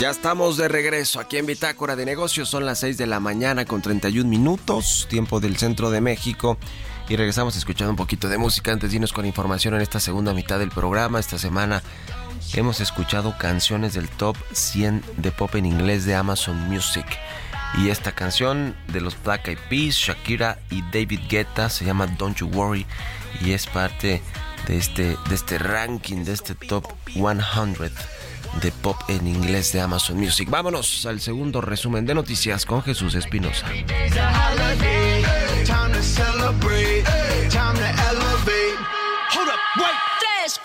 Ya 0.00 0.10
estamos 0.10 0.56
de 0.56 0.66
regreso 0.66 1.20
aquí 1.20 1.36
en 1.36 1.46
Bitácora 1.46 1.94
de 1.94 2.04
Negocios. 2.04 2.48
Son 2.48 2.66
las 2.66 2.80
6 2.80 2.98
de 2.98 3.06
la 3.06 3.20
mañana 3.20 3.64
con 3.64 3.80
31 3.80 4.28
minutos, 4.28 5.06
tiempo 5.08 5.38
del 5.38 5.56
centro 5.56 5.90
de 5.90 6.00
México. 6.00 6.58
Y 7.08 7.16
regresamos 7.16 7.56
escuchando 7.56 7.90
un 7.90 7.96
poquito 7.96 8.28
de 8.28 8.36
música 8.36 8.72
antes 8.72 8.90
de 8.90 9.08
con 9.08 9.24
información 9.24 9.74
en 9.74 9.82
esta 9.82 10.00
segunda 10.00 10.34
mitad 10.34 10.58
del 10.58 10.70
programa. 10.70 11.20
Esta 11.20 11.38
semana 11.38 11.82
hemos 12.54 12.80
escuchado 12.80 13.38
canciones 13.38 13.94
del 13.94 14.08
top 14.08 14.36
100 14.52 15.02
de 15.18 15.30
pop 15.30 15.54
en 15.54 15.64
inglés 15.64 16.04
de 16.04 16.16
Amazon 16.16 16.58
Music. 16.68 17.06
Y 17.78 17.88
esta 17.88 18.12
canción 18.12 18.76
de 18.88 19.00
los 19.00 19.16
Black 19.22 19.48
Eyed 19.48 19.58
Peas, 19.70 19.94
Shakira 19.94 20.58
y 20.70 20.82
David 20.92 21.20
Guetta 21.28 21.68
se 21.70 21.84
llama 21.84 22.06
Don't 22.06 22.38
You 22.38 22.48
Worry 22.48 22.84
y 23.40 23.52
es 23.52 23.66
parte 23.66 24.22
de 24.66 24.76
este, 24.76 25.16
de 25.28 25.34
este 25.34 25.58
ranking, 25.58 26.24
de 26.24 26.32
este 26.32 26.54
top 26.54 26.84
100 27.12 27.40
de 28.60 28.72
pop 28.72 28.96
en 29.08 29.26
inglés 29.26 29.72
de 29.72 29.80
Amazon 29.80 30.18
Music. 30.18 30.48
Vámonos 30.50 31.06
al 31.06 31.20
segundo 31.20 31.60
resumen 31.60 32.06
de 32.06 32.14
noticias 32.14 32.64
con 32.66 32.82
Jesús 32.82 33.14
Espinosa. 33.14 33.66
Hold 39.36 39.48
up, 39.48 39.60
wait. 39.76 40.14
3, 40.44 40.60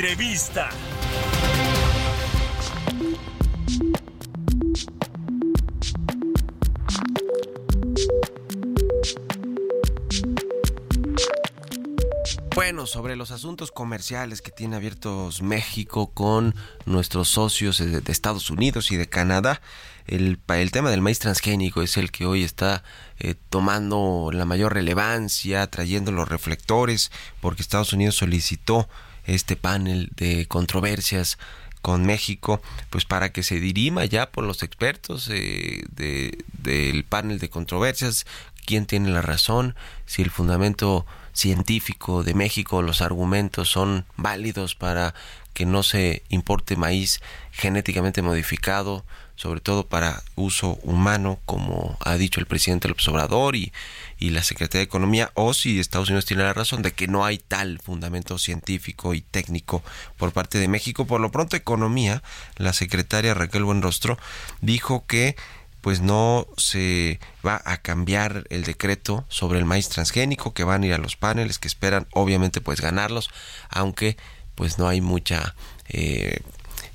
Entrevista. 0.03 0.69
Bueno, 12.57 12.87
sobre 12.87 13.15
los 13.15 13.31
asuntos 13.31 13.71
comerciales 13.71 14.43
que 14.43 14.51
tiene 14.51 14.75
abiertos 14.75 15.41
México 15.41 16.09
con 16.09 16.57
nuestros 16.85 17.29
socios 17.29 17.79
de, 17.79 18.03
Estados 18.09 18.51
Unidos 18.51 18.91
y 18.91 18.97
de 18.97 19.09
Canadá, 19.09 19.61
el, 20.09 20.41
el 20.49 20.73
tema 20.73 20.91
del 20.91 21.01
maíz 21.01 21.21
transgénico 21.21 21.81
es 21.81 21.97
el 21.97 22.11
que 22.11 22.27
hoy 22.27 22.43
está 22.43 22.83
eh, 23.21 23.37
tomando 23.51 24.31
la 24.33 24.47
mayor 24.47 24.75
relevancia, 24.75 25.65
trayendo 25.69 26.11
los 26.11 26.29
reflectores, 26.29 27.13
porque 27.41 27.63
Estados 27.63 27.93
Unidos 27.93 28.17
solicitó 28.17 28.89
este 29.25 29.57
panel 29.57 30.11
de 30.17 30.47
controversias 30.47 31.39
con 31.81 32.07
México, 32.07 32.63
pues 32.91 33.05
para 33.05 33.33
que 33.33 33.43
se 33.43 33.59
dirima 33.59 34.05
ya 34.05 34.31
por 34.31 34.45
los 34.45 34.63
expertos 34.63 35.29
eh, 35.33 35.85
de- 35.91 36.45
del 36.63 37.05
panel 37.05 37.39
de 37.41 37.51
controversias, 37.51 38.25
quién 38.65 38.87
tiene 38.87 39.11
la 39.11 39.23
razón, 39.23 39.75
si 40.07 40.23
el 40.23 40.31
fundamento 40.31 41.05
científico 41.33 42.23
de 42.23 42.35
México, 42.35 42.83
los 42.83 43.01
argumentos 43.01 43.69
son 43.69 44.05
válidos 44.17 44.75
para 44.77 45.15
que 45.55 45.67
no 45.67 45.83
se 45.83 46.23
importe 46.29 46.77
maíz 46.77 47.21
genéticamente 47.51 48.23
modificado, 48.23 49.05
sobre 49.43 49.61
todo 49.61 49.89
para 49.89 50.23
uso 50.37 50.79
humano, 50.85 51.41
como 51.47 51.97
ha 51.99 52.15
dicho 52.15 52.39
el 52.39 52.47
presidente 52.47 52.87
López 52.87 53.09
Obrador 53.09 53.57
y, 53.57 53.73
y 54.17 54.31
la 54.31 54.45
Secretaría 54.45 54.83
de 54.83 54.85
Economía, 54.85 55.33
o 55.35 55.53
si 55.53 55.81
Estados 55.81 56.11
Unidos 56.11 56.27
tiene 56.27 56.45
la 56.45 56.53
razón 56.53 56.81
de 56.83 56.93
que 56.93 57.09
no 57.09 57.25
hay 57.25 57.39
tal 57.39 57.81
fundamento 57.81 58.39
científico 58.39 59.15
y 59.15 59.21
técnico 59.21 59.83
por 60.17 60.33
parte 60.33 60.59
de 60.59 60.69
México. 60.69 61.09
Por 61.09 61.21
lo 61.21 61.33
pronto, 61.33 61.57
Economía, 61.57 62.23
la 62.57 62.73
secretaria 62.73 63.35
Raquel 63.35 63.65
Buenrostro, 63.65 64.17
dijo 64.61 65.07
que 65.09 65.35
pues 65.81 66.01
no 66.01 66.47
se 66.57 67.19
va 67.45 67.61
a 67.65 67.79
cambiar 67.79 68.45
el 68.49 68.63
decreto 68.63 69.25
sobre 69.27 69.59
el 69.59 69.65
maíz 69.65 69.89
transgénico, 69.89 70.55
que 70.55 70.63
van 70.63 70.85
a 70.85 70.87
ir 70.87 70.95
a 70.95 70.99
los 70.99 71.17
paneles, 71.17 71.59
que 71.59 71.67
esperan 71.67 72.07
obviamente 72.13 72.61
pues 72.61 72.81
ganarlos, 72.81 73.29
aunque 73.71 74.17
pues 74.55 74.79
no 74.79 74.87
hay 74.87 75.01
mucha 75.01 75.57
eh, 75.89 76.43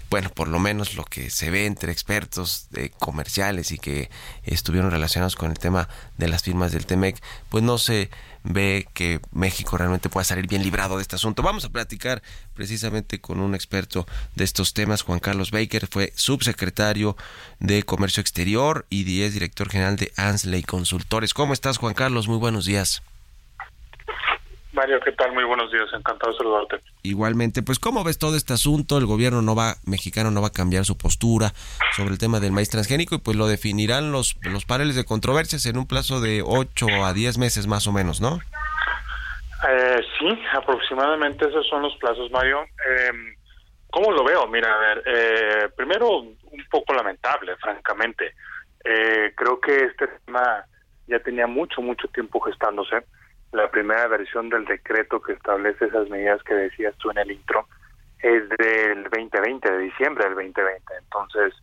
bueno, 0.10 0.30
por 0.30 0.48
lo 0.48 0.60
menos 0.60 0.96
lo 0.96 1.04
que 1.04 1.30
se 1.30 1.50
ve 1.50 1.66
entre 1.66 1.92
expertos 1.92 2.68
eh, 2.74 2.92
comerciales 2.98 3.72
y 3.72 3.78
que 3.78 4.10
estuvieron 4.44 4.92
relacionados 4.92 5.36
con 5.36 5.52
el 5.52 5.60
tema 5.60 5.90
de 6.18 6.28
las 6.28 6.44
firmas 6.44 6.72
del 6.72 6.86
TEMEC, 6.86 7.22
pues 7.50 7.64
no 7.64 7.78
se 7.78 8.10
ve 8.44 8.88
que 8.94 9.20
México 9.32 9.78
realmente 9.78 10.10
pueda 10.10 10.24
salir 10.24 10.48
bien 10.48 10.64
librado 10.64 10.98
de 10.98 11.02
este 11.02 11.16
asunto. 11.16 11.44
Vamos 11.44 11.66
a 11.66 11.70
platicar 11.70 12.22
precisamente 12.54 13.20
con 13.20 13.40
un 13.40 13.56
experto 13.56 14.08
de 14.36 14.44
estos 14.44 14.74
temas, 14.74 15.02
Juan 15.02 15.20
Carlos 15.20 15.52
Baker, 15.52 15.88
fue 15.88 16.14
subsecretario 16.16 17.18
de 17.60 17.84
Comercio 17.84 18.22
Exterior 18.22 18.86
y 18.90 19.22
es 19.22 19.34
director 19.34 19.70
general 19.70 19.98
de 19.98 20.14
Ansley 20.16 20.64
Consultores. 20.64 21.34
¿Cómo 21.34 21.54
estás, 21.54 21.78
Juan 21.78 21.94
Carlos? 21.94 22.28
Muy 22.28 22.38
buenos 22.38 22.66
días. 22.66 23.02
Mario, 24.78 25.00
¿qué 25.00 25.12
tal? 25.12 25.34
Muy 25.34 25.44
buenos 25.44 25.72
días, 25.72 25.88
encantado 25.92 26.32
de 26.32 26.38
saludarte. 26.38 26.80
Igualmente, 27.02 27.64
pues 27.64 27.80
¿cómo 27.80 28.04
ves 28.04 28.20
todo 28.20 28.36
este 28.36 28.54
asunto? 28.54 29.00
El 29.00 29.08
gobierno 29.08 29.42
no 29.42 29.56
va, 29.56 29.74
mexicano 29.88 30.30
no 30.30 30.40
va 30.40 30.50
a 30.50 30.52
cambiar 30.52 30.86
su 30.86 30.96
postura 30.96 31.50
sobre 31.96 32.12
el 32.12 32.20
tema 32.20 32.40
del 32.40 32.52
maíz 32.52 32.70
transgénico 32.70 33.16
y 33.16 33.18
pues 33.18 33.36
lo 33.36 33.48
definirán 33.48 34.12
los, 34.12 34.38
los 34.44 34.66
paneles 34.66 34.96
de 34.96 35.04
controversias 35.04 35.66
en 35.66 35.80
un 35.80 35.88
plazo 35.88 36.22
de 36.22 36.44
8 36.46 36.88
a 37.04 37.14
10 37.14 37.40
meses 37.40 37.66
más 37.66 37.88
o 37.88 37.92
menos, 37.92 38.22
¿no? 38.22 38.40
Eh, 39.68 40.00
sí, 40.20 40.40
aproximadamente 40.54 41.50
esos 41.50 41.68
son 41.68 41.82
los 41.82 41.96
plazos, 41.98 42.30
Mario. 42.30 42.62
Eh, 42.62 43.12
¿Cómo 43.90 44.12
lo 44.12 44.24
veo? 44.24 44.46
Mira, 44.46 44.72
a 44.72 44.78
ver, 44.78 45.04
eh, 45.08 45.70
primero 45.76 46.20
un 46.20 46.38
poco 46.70 46.94
lamentable, 46.94 47.56
francamente. 47.56 48.36
Eh, 48.86 49.34
creo 49.36 49.60
que 49.60 49.86
este 49.86 50.08
tema 50.24 50.64
ya 51.08 51.18
tenía 51.18 51.48
mucho, 51.48 51.82
mucho 51.82 52.08
tiempo 52.10 52.40
gestándose. 52.42 52.98
La 53.52 53.70
primera 53.70 54.08
versión 54.08 54.50
del 54.50 54.66
decreto 54.66 55.22
que 55.22 55.34
establece 55.34 55.86
esas 55.86 56.10
medidas 56.10 56.42
que 56.44 56.54
decías 56.54 56.96
tú 56.98 57.12
en 57.12 57.20
el 57.20 57.32
intro 57.32 57.68
es 58.20 58.50
del 58.50 59.04
2020, 59.04 59.72
de 59.72 59.78
diciembre 59.80 60.26
del 60.26 60.36
2020. 60.36 60.94
Entonces, 61.00 61.54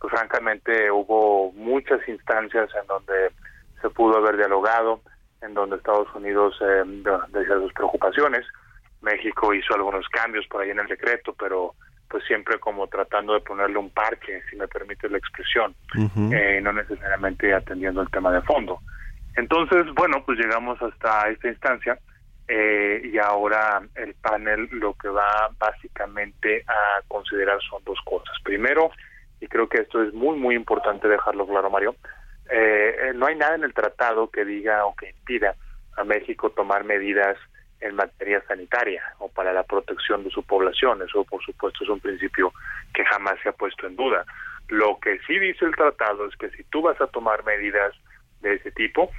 pues 0.00 0.12
francamente 0.12 0.90
hubo 0.90 1.52
muchas 1.52 2.06
instancias 2.08 2.70
en 2.80 2.86
donde 2.86 3.30
se 3.80 3.90
pudo 3.90 4.18
haber 4.18 4.36
dialogado, 4.36 5.00
en 5.42 5.54
donde 5.54 5.76
Estados 5.76 6.08
Unidos 6.14 6.56
eh, 6.60 6.82
decía 7.28 7.56
sus 7.56 7.72
preocupaciones. 7.72 8.46
México 9.02 9.52
hizo 9.52 9.74
algunos 9.74 10.08
cambios 10.08 10.46
por 10.46 10.62
ahí 10.62 10.70
en 10.70 10.80
el 10.80 10.86
decreto, 10.86 11.34
pero 11.38 11.74
pues 12.08 12.24
siempre 12.26 12.58
como 12.58 12.86
tratando 12.86 13.34
de 13.34 13.40
ponerle 13.40 13.76
un 13.76 13.90
parque, 13.90 14.40
si 14.48 14.56
me 14.56 14.68
permite 14.68 15.08
la 15.08 15.18
expresión, 15.18 15.74
eh, 16.32 16.60
no 16.62 16.72
necesariamente 16.72 17.52
atendiendo 17.52 18.02
el 18.02 18.10
tema 18.10 18.30
de 18.30 18.40
fondo. 18.42 18.80
Entonces, 19.36 19.86
bueno, 19.94 20.24
pues 20.24 20.38
llegamos 20.38 20.80
hasta 20.80 21.28
esta 21.30 21.48
instancia 21.48 21.98
eh, 22.46 23.00
y 23.04 23.18
ahora 23.18 23.82
el 23.94 24.14
panel 24.14 24.68
lo 24.72 24.94
que 24.94 25.08
va 25.08 25.50
básicamente 25.58 26.64
a 26.66 27.02
considerar 27.08 27.58
son 27.68 27.82
dos 27.84 27.98
cosas. 28.04 28.36
Primero, 28.44 28.90
y 29.40 29.46
creo 29.48 29.68
que 29.68 29.82
esto 29.82 30.02
es 30.02 30.12
muy, 30.12 30.38
muy 30.38 30.54
importante 30.54 31.08
dejarlo 31.08 31.46
claro, 31.46 31.70
Mario, 31.70 31.96
eh, 32.50 33.12
no 33.14 33.26
hay 33.26 33.36
nada 33.36 33.54
en 33.54 33.64
el 33.64 33.72
tratado 33.72 34.30
que 34.30 34.44
diga 34.44 34.84
o 34.84 34.94
que 34.94 35.10
impida 35.10 35.54
a 35.96 36.04
México 36.04 36.50
tomar 36.50 36.84
medidas 36.84 37.36
en 37.80 37.94
materia 37.94 38.42
sanitaria 38.46 39.02
o 39.18 39.28
para 39.28 39.52
la 39.52 39.62
protección 39.62 40.24
de 40.24 40.30
su 40.30 40.42
población. 40.42 41.02
Eso, 41.02 41.24
por 41.24 41.42
supuesto, 41.44 41.84
es 41.84 41.90
un 41.90 42.00
principio 42.00 42.52
que 42.92 43.04
jamás 43.04 43.34
se 43.42 43.48
ha 43.48 43.52
puesto 43.52 43.86
en 43.86 43.96
duda. 43.96 44.24
Lo 44.68 44.98
que 45.00 45.18
sí 45.26 45.38
dice 45.38 45.64
el 45.64 45.76
tratado 45.76 46.26
es 46.26 46.36
que 46.36 46.50
si 46.50 46.64
tú 46.64 46.82
vas 46.82 47.00
a 47.00 47.06
tomar 47.06 47.44
medidas 47.44 47.94
de 48.40 48.54
ese 48.54 48.70
tipo, 48.72 49.10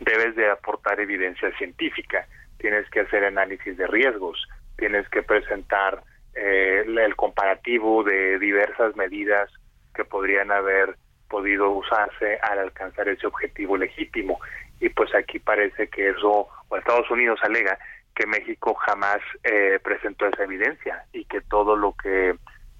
debes 0.00 0.36
de 0.36 0.50
aportar 0.50 1.00
evidencia 1.00 1.50
científica, 1.56 2.26
tienes 2.58 2.88
que 2.90 3.00
hacer 3.00 3.24
análisis 3.24 3.76
de 3.76 3.86
riesgos, 3.86 4.46
tienes 4.76 5.08
que 5.08 5.22
presentar 5.22 6.02
eh, 6.34 6.84
el 6.86 7.16
comparativo 7.16 8.04
de 8.04 8.38
diversas 8.38 8.94
medidas 8.96 9.50
que 9.94 10.04
podrían 10.04 10.50
haber 10.50 10.96
podido 11.28 11.70
usarse 11.70 12.38
al 12.42 12.58
alcanzar 12.58 13.08
ese 13.08 13.26
objetivo 13.26 13.76
legítimo. 13.76 14.40
Y 14.80 14.88
pues 14.90 15.14
aquí 15.14 15.38
parece 15.38 15.88
que 15.88 16.10
eso, 16.10 16.48
o 16.68 16.76
Estados 16.76 17.10
Unidos 17.10 17.40
alega 17.42 17.78
que 18.14 18.26
México 18.26 18.74
jamás 18.74 19.18
eh, 19.44 19.78
presentó 19.82 20.26
esa 20.26 20.44
evidencia 20.44 21.04
y 21.12 21.24
que 21.24 21.40
todo 21.40 21.76
lo 21.76 21.92
que 21.92 22.34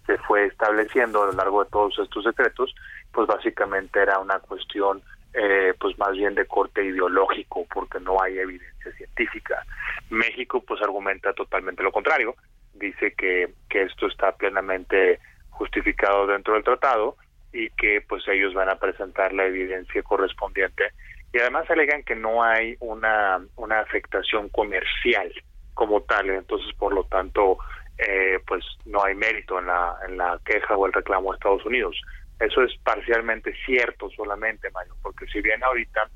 se 0.06 0.18
fue 0.18 0.46
estableciendo 0.46 1.22
a 1.22 1.26
lo 1.26 1.32
largo 1.32 1.62
de 1.62 1.70
todos 1.70 1.98
estos 1.98 2.24
decretos, 2.24 2.74
pues 3.12 3.26
básicamente 3.26 4.00
era 4.00 4.18
una 4.18 4.38
cuestión 4.40 5.02
eh, 5.34 5.74
pues 5.78 5.98
más 5.98 6.12
bien 6.12 6.34
de 6.34 6.46
corte 6.46 6.84
ideológico, 6.84 7.66
porque 7.72 8.00
no 8.00 8.22
hay 8.22 8.38
evidencia 8.38 8.92
científica. 8.92 9.64
México 10.10 10.62
pues 10.66 10.80
argumenta 10.82 11.32
totalmente 11.32 11.82
lo 11.82 11.92
contrario, 11.92 12.34
dice 12.74 13.12
que, 13.14 13.52
que 13.68 13.82
esto 13.82 14.06
está 14.06 14.32
plenamente 14.32 15.20
justificado 15.50 16.26
dentro 16.26 16.54
del 16.54 16.64
tratado 16.64 17.16
y 17.52 17.70
que 17.70 18.02
pues 18.08 18.26
ellos 18.28 18.54
van 18.54 18.68
a 18.68 18.78
presentar 18.78 19.32
la 19.32 19.46
evidencia 19.46 20.02
correspondiente 20.02 20.92
y 21.32 21.38
además 21.38 21.70
alegan 21.70 22.02
que 22.04 22.14
no 22.14 22.42
hay 22.42 22.76
una, 22.80 23.40
una 23.56 23.80
afectación 23.80 24.48
comercial 24.48 25.30
como 25.74 26.00
tal, 26.02 26.30
entonces 26.30 26.74
por 26.76 26.92
lo 26.94 27.04
tanto 27.04 27.58
eh, 27.98 28.38
pues 28.46 28.64
no 28.86 29.04
hay 29.04 29.14
mérito 29.14 29.58
en 29.58 29.66
la, 29.66 29.96
en 30.06 30.16
la 30.16 30.40
queja 30.44 30.76
o 30.76 30.86
el 30.86 30.92
reclamo 30.92 31.30
de 31.30 31.36
Estados 31.36 31.66
Unidos. 31.66 32.00
Eso 32.40 32.62
es 32.62 32.72
parcialmente 32.84 33.52
cierto 33.66 34.10
solamente, 34.10 34.70
Mario, 34.70 34.94
porque 35.02 35.26
si 35.26 35.40
bien 35.40 35.62
ahorita 35.62 36.08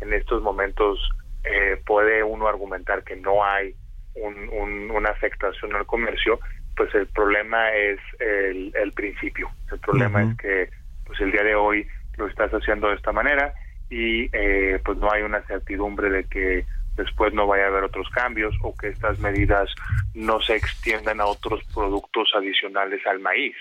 en 0.00 0.12
estos 0.12 0.42
momentos 0.42 0.98
eh, 1.44 1.80
puede 1.84 2.22
uno 2.22 2.48
argumentar 2.48 3.04
que 3.04 3.16
no 3.16 3.44
hay 3.44 3.74
un, 4.14 4.90
una 4.90 5.10
afectación 5.10 5.74
al 5.76 5.86
comercio, 5.86 6.40
pues 6.76 6.94
el 6.94 7.06
problema 7.08 7.72
es 7.74 7.98
el, 8.20 8.72
el 8.74 8.92
principio. 8.92 9.50
El 9.70 9.78
problema 9.80 10.22
es 10.22 10.36
que 10.38 10.70
pues 11.06 11.20
el 11.20 11.32
día 11.32 11.42
de 11.42 11.54
hoy 11.54 11.86
lo 12.16 12.28
estás 12.28 12.50
haciendo 12.52 12.88
de 12.88 12.94
esta 12.94 13.12
manera 13.12 13.52
y 13.90 14.28
eh, 14.32 14.80
pues 14.84 14.98
no 14.98 15.10
hay 15.10 15.22
una 15.22 15.42
certidumbre 15.42 16.10
de 16.10 16.24
que 16.24 16.64
después 16.96 17.32
no 17.32 17.46
vaya 17.46 17.64
a 17.64 17.68
haber 17.68 17.84
otros 17.84 18.08
cambios 18.10 18.54
o 18.62 18.76
que 18.76 18.88
estas 18.88 19.18
medidas 19.18 19.72
no 20.14 20.40
se 20.40 20.56
extiendan 20.56 21.20
a 21.20 21.26
otros 21.26 21.62
productos 21.72 22.30
adicionales 22.34 23.04
al 23.06 23.20
maíz, 23.20 23.56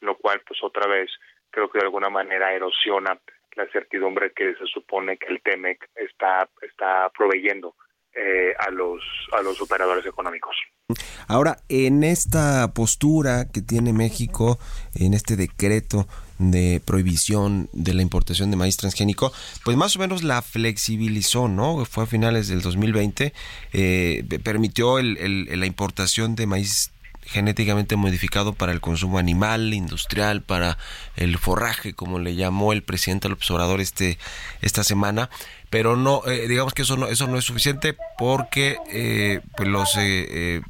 lo 0.00 0.16
cual 0.16 0.40
pues 0.46 0.62
otra 0.62 0.86
vez 0.86 1.10
creo 1.52 1.70
que 1.70 1.78
de 1.78 1.84
alguna 1.84 2.10
manera 2.10 2.52
erosiona 2.52 3.16
la 3.54 3.66
certidumbre 3.68 4.32
que 4.32 4.54
se 4.54 4.66
supone 4.66 5.18
que 5.18 5.26
el 5.28 5.42
TEMEC 5.42 5.90
está 5.94 6.48
está 6.62 7.10
proveyendo 7.16 7.76
eh, 8.14 8.54
a 8.58 8.70
los 8.70 9.02
a 9.32 9.42
los 9.42 9.60
operadores 9.60 10.04
económicos. 10.06 10.56
Ahora, 11.28 11.58
en 11.68 12.02
esta 12.02 12.72
postura 12.74 13.46
que 13.52 13.62
tiene 13.62 13.92
México, 13.92 14.58
en 14.94 15.14
este 15.14 15.36
decreto 15.36 16.06
de 16.38 16.82
prohibición 16.84 17.68
de 17.72 17.94
la 17.94 18.02
importación 18.02 18.50
de 18.50 18.56
maíz 18.56 18.76
transgénico, 18.76 19.32
pues 19.64 19.76
más 19.76 19.96
o 19.96 20.00
menos 20.00 20.22
la 20.22 20.42
flexibilizó, 20.42 21.48
¿no? 21.48 21.84
Fue 21.84 22.04
a 22.04 22.06
finales 22.06 22.48
del 22.48 22.62
2020, 22.62 23.32
eh, 23.72 24.24
permitió 24.42 25.00
la 25.00 25.66
importación 25.66 26.34
de 26.34 26.46
maíz 26.46 26.91
genéticamente 27.24 27.96
modificado 27.96 28.52
para 28.52 28.72
el 28.72 28.80
consumo 28.80 29.18
animal, 29.18 29.74
industrial, 29.74 30.42
para 30.42 30.78
el 31.16 31.38
forraje, 31.38 31.94
como 31.94 32.18
le 32.18 32.34
llamó 32.34 32.72
el 32.72 32.82
presidente 32.82 33.28
del 33.28 33.34
observador 33.34 33.80
este, 33.80 34.18
esta 34.60 34.84
semana 34.84 35.30
pero 35.72 35.96
no 35.96 36.20
eh, 36.26 36.48
digamos 36.48 36.74
que 36.74 36.82
eso 36.82 36.98
no 36.98 37.06
eso 37.06 37.26
no 37.26 37.38
es 37.38 37.46
suficiente 37.46 37.96
porque 38.18 38.76
eh, 38.92 39.40
pues 39.56 39.70
los 39.70 39.96
eh, 39.96 40.60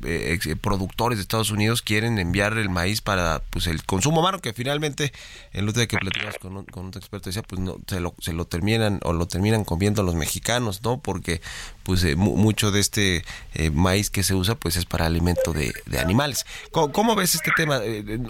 productores 0.60 1.18
de 1.18 1.22
Estados 1.22 1.50
Unidos 1.50 1.82
quieren 1.82 2.20
enviar 2.20 2.56
el 2.56 2.70
maíz 2.70 3.00
para 3.00 3.42
pues 3.50 3.66
el 3.66 3.82
consumo 3.82 4.20
humano 4.20 4.38
que 4.38 4.52
finalmente 4.52 5.12
el 5.50 5.68
otro 5.68 5.80
día 5.80 5.88
que 5.88 5.98
platicamos 5.98 6.36
con 6.38 6.56
un, 6.56 6.64
con 6.66 6.84
un 6.84 6.92
experto 6.94 7.30
decía 7.30 7.42
pues 7.42 7.60
no 7.60 7.78
se 7.88 7.98
lo, 7.98 8.14
se 8.20 8.32
lo 8.32 8.44
terminan 8.44 9.00
o 9.02 9.12
lo 9.12 9.26
terminan 9.26 9.64
comiendo 9.64 10.04
los 10.04 10.14
mexicanos 10.14 10.84
no 10.84 11.00
porque 11.00 11.40
pues 11.82 12.16
mucho 12.16 12.70
de 12.70 12.78
este 12.78 13.24
maíz 13.72 14.08
que 14.08 14.22
se 14.22 14.36
usa 14.36 14.54
pues 14.54 14.76
es 14.76 14.84
para 14.84 15.06
alimento 15.06 15.52
de, 15.52 15.74
animales. 15.98 16.46
¿Cómo, 16.70 17.16
ves 17.16 17.34
este 17.34 17.50
tema 17.56 17.80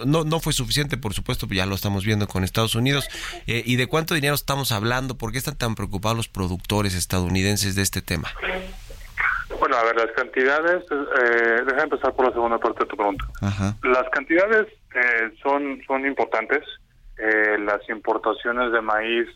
no 0.07 0.23
no 0.23 0.39
fue 0.39 0.53
suficiente 0.53 0.97
por 0.97 1.13
supuesto 1.13 1.47
ya 1.51 1.67
lo 1.67 1.75
estamos 1.75 2.03
viendo 2.03 2.27
con 2.27 2.43
Estados 2.43 2.73
Unidos. 2.73 3.05
Y 3.45 3.75
de 3.75 3.85
cuánto 3.85 4.15
dinero 4.15 4.33
estamos 4.33 4.71
hablando 4.71 5.19
por 5.19 5.31
qué 5.31 5.37
están 5.37 5.55
tan 5.55 5.75
preocupados 5.75 6.17
los 6.17 6.27
productores 6.27 6.62
estadounidenses 6.95 7.75
de 7.75 7.81
este 7.81 8.01
tema? 8.01 8.29
Bueno, 9.59 9.77
a 9.77 9.83
ver, 9.83 9.95
las 9.95 10.11
cantidades, 10.11 10.83
eh, 10.91 11.61
deja 11.65 11.83
empezar 11.83 12.13
por 12.13 12.27
la 12.27 12.33
segunda 12.33 12.57
parte 12.57 12.83
de 12.83 12.89
tu 12.89 12.97
pregunta. 12.97 13.25
Las 13.83 14.09
cantidades 14.11 14.67
eh, 14.95 15.31
son, 15.41 15.81
son 15.87 16.05
importantes. 16.05 16.63
Eh, 17.17 17.57
las 17.59 17.87
importaciones 17.89 18.71
de 18.71 18.81
maíz 18.81 19.27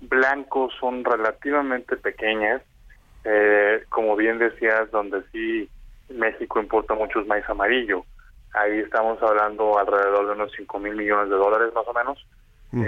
blanco 0.00 0.70
son 0.80 1.04
relativamente 1.04 1.96
pequeñas. 1.96 2.62
Eh, 3.24 3.82
como 3.88 4.16
bien 4.16 4.38
decías, 4.38 4.90
donde 4.90 5.22
sí 5.32 5.68
México 6.08 6.60
importa 6.60 6.94
muchos 6.94 7.26
maíz 7.26 7.44
amarillo. 7.48 8.04
Ahí 8.54 8.78
estamos 8.78 9.20
hablando 9.22 9.78
alrededor 9.78 10.26
de 10.28 10.32
unos 10.32 10.52
5 10.56 10.78
mil 10.78 10.94
millones 10.94 11.28
de 11.28 11.36
dólares 11.36 11.72
más 11.74 11.84
o 11.86 11.92
menos. 11.92 12.26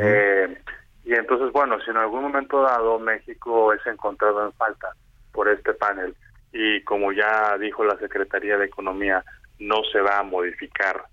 eh, 0.01 0.57
y 1.05 1.15
entonces, 1.15 1.53
bueno, 1.53 1.81
si 1.81 1.91
en 1.91 1.97
algún 1.97 2.23
momento 2.23 2.63
dado 2.63 2.99
México 2.99 3.73
es 3.73 3.85
encontrado 3.87 4.45
en 4.45 4.53
falta 4.53 4.95
por 5.33 5.49
este 5.49 5.73
panel 5.75 6.15
y 6.53 6.83
como 6.83 7.13
ya 7.13 7.57
dijo 7.59 7.85
la 7.85 7.97
Secretaría 7.99 8.59
de 8.59 8.67
Economía, 8.67 9.25
no 9.59 9.77
se 9.91 10.01
va 10.01 10.19
a 10.19 10.23
modificar, 10.23 11.05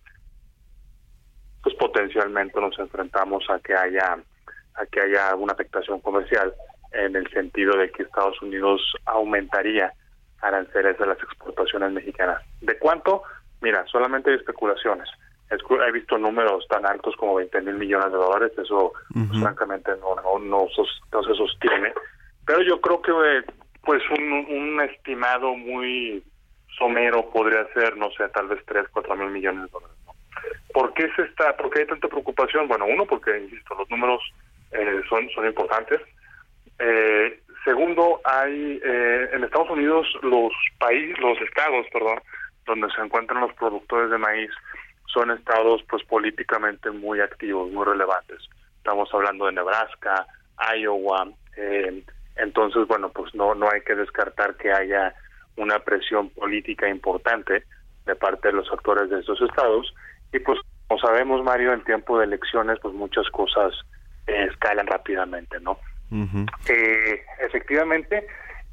pues 1.64 1.76
potencialmente 1.76 2.60
nos 2.60 2.78
enfrentamos 2.80 3.50
a 3.50 3.60
que 3.60 3.76
haya 3.76 4.18
a 4.76 4.86
que 4.86 5.02
haya 5.02 5.36
una 5.36 5.54
afectación 5.54 6.00
comercial 6.02 6.54
en 6.92 7.16
el 7.16 7.28
sentido 7.32 7.76
de 7.78 7.90
que 7.92 8.04
Estados 8.04 8.40
Unidos 8.42 8.82
aumentaría 9.06 9.92
aranceles 10.42 10.98
de 11.00 11.08
las 11.08 11.18
exportaciones 11.18 11.92
mexicanas. 11.92 12.44
¿De 12.62 12.78
cuánto? 12.78 13.24
Mira, 13.62 13.84
solamente 13.88 14.30
hay 14.30 14.38
especulaciones 14.38 15.10
he 15.50 15.92
visto 15.92 16.18
números 16.18 16.68
tan 16.68 16.86
altos 16.86 17.16
como 17.16 17.36
20 17.36 17.62
mil 17.62 17.76
millones 17.76 18.12
de 18.12 18.18
dólares, 18.18 18.52
eso 18.58 18.94
pues, 19.14 19.40
francamente 19.40 19.92
no, 20.02 20.16
no, 20.22 20.40
no, 20.40 20.68
se 20.70 21.34
sostiene. 21.36 21.94
Pero 22.46 22.62
yo 22.62 22.80
creo 22.82 23.02
que 23.02 23.12
eh, 23.12 23.44
pues 23.84 24.02
un, 24.18 24.32
un 24.50 24.82
estimado 24.82 25.56
muy 25.56 26.24
somero 26.78 27.30
podría 27.30 27.66
ser, 27.74 27.98
no 27.98 28.10
sé, 28.12 28.28
tal 28.30 28.48
vez 28.48 28.64
3, 28.66 28.86
4 28.92 29.16
mil 29.16 29.30
millones 29.30 29.64
de 29.64 29.70
dólares. 29.72 29.98
¿Por 30.74 30.94
qué 30.94 31.10
se 31.16 31.24
está, 31.24 31.56
por 31.58 31.70
qué 31.70 31.80
hay 31.82 31.88
tanta 31.88 32.08
preocupación? 32.08 32.68
Bueno, 32.68 32.86
uno, 32.86 33.06
porque, 33.06 33.38
insisto, 33.40 33.76
los 33.76 33.90
números 33.90 34.22
eh, 34.72 35.02
son, 35.10 35.30
son 35.32 35.46
importantes. 35.48 36.02
Eh, 36.80 37.40
segundo, 37.66 38.22
hay 38.24 38.80
eh, 38.84 39.30
en 39.34 39.44
Estados 39.44 39.72
Unidos 39.72 40.08
los 40.22 40.54
países, 40.80 41.18
los 41.20 41.40
estados, 41.42 41.88
perdón, 41.92 42.20
donde 42.66 42.88
se 42.92 43.02
encuentran 43.02 43.42
los 43.42 43.54
productores 43.54 44.12
de 44.12 44.18
maíz, 44.18 44.52
son 45.18 45.32
estados 45.32 45.82
pues 45.90 46.04
políticamente 46.04 46.92
muy 46.92 47.22
activos, 47.22 47.72
muy 47.72 47.86
relevantes. 47.86 48.38
Estamos 48.78 49.10
hablando 49.14 49.48
de 49.48 49.54
Nebraska, 49.54 50.28
Iowa, 50.78 51.28
eh, 51.56 52.04
entonces 52.36 52.88
bueno 52.88 53.10
pues 53.10 53.34
no 53.34 53.56
no 53.56 53.68
hay 53.72 53.82
que 53.82 53.96
descartar 53.96 54.56
que 54.58 54.72
haya 54.72 55.14
una 55.56 55.80
presión 55.80 56.30
política 56.30 56.88
importante 56.88 57.64
de 58.06 58.16
parte 58.16 58.50
de 58.50 58.54
los 58.54 58.72
actores 58.72 59.10
de 59.10 59.20
esos 59.20 59.42
estados 59.42 59.94
y 60.32 60.40
pues 60.40 60.60
como 60.88 61.00
sabemos, 61.02 61.44
Mario, 61.44 61.74
en 61.74 61.84
tiempo 61.84 62.18
de 62.18 62.26
elecciones, 62.26 62.80
pues 62.82 62.94
muchas 62.94 63.30
cosas 63.32 63.74
eh, 64.26 64.48
escalan 64.50 64.88
rápidamente, 64.88 65.60
¿no? 65.60 65.78
eh, 66.70 67.22
efectivamente, 67.42 68.26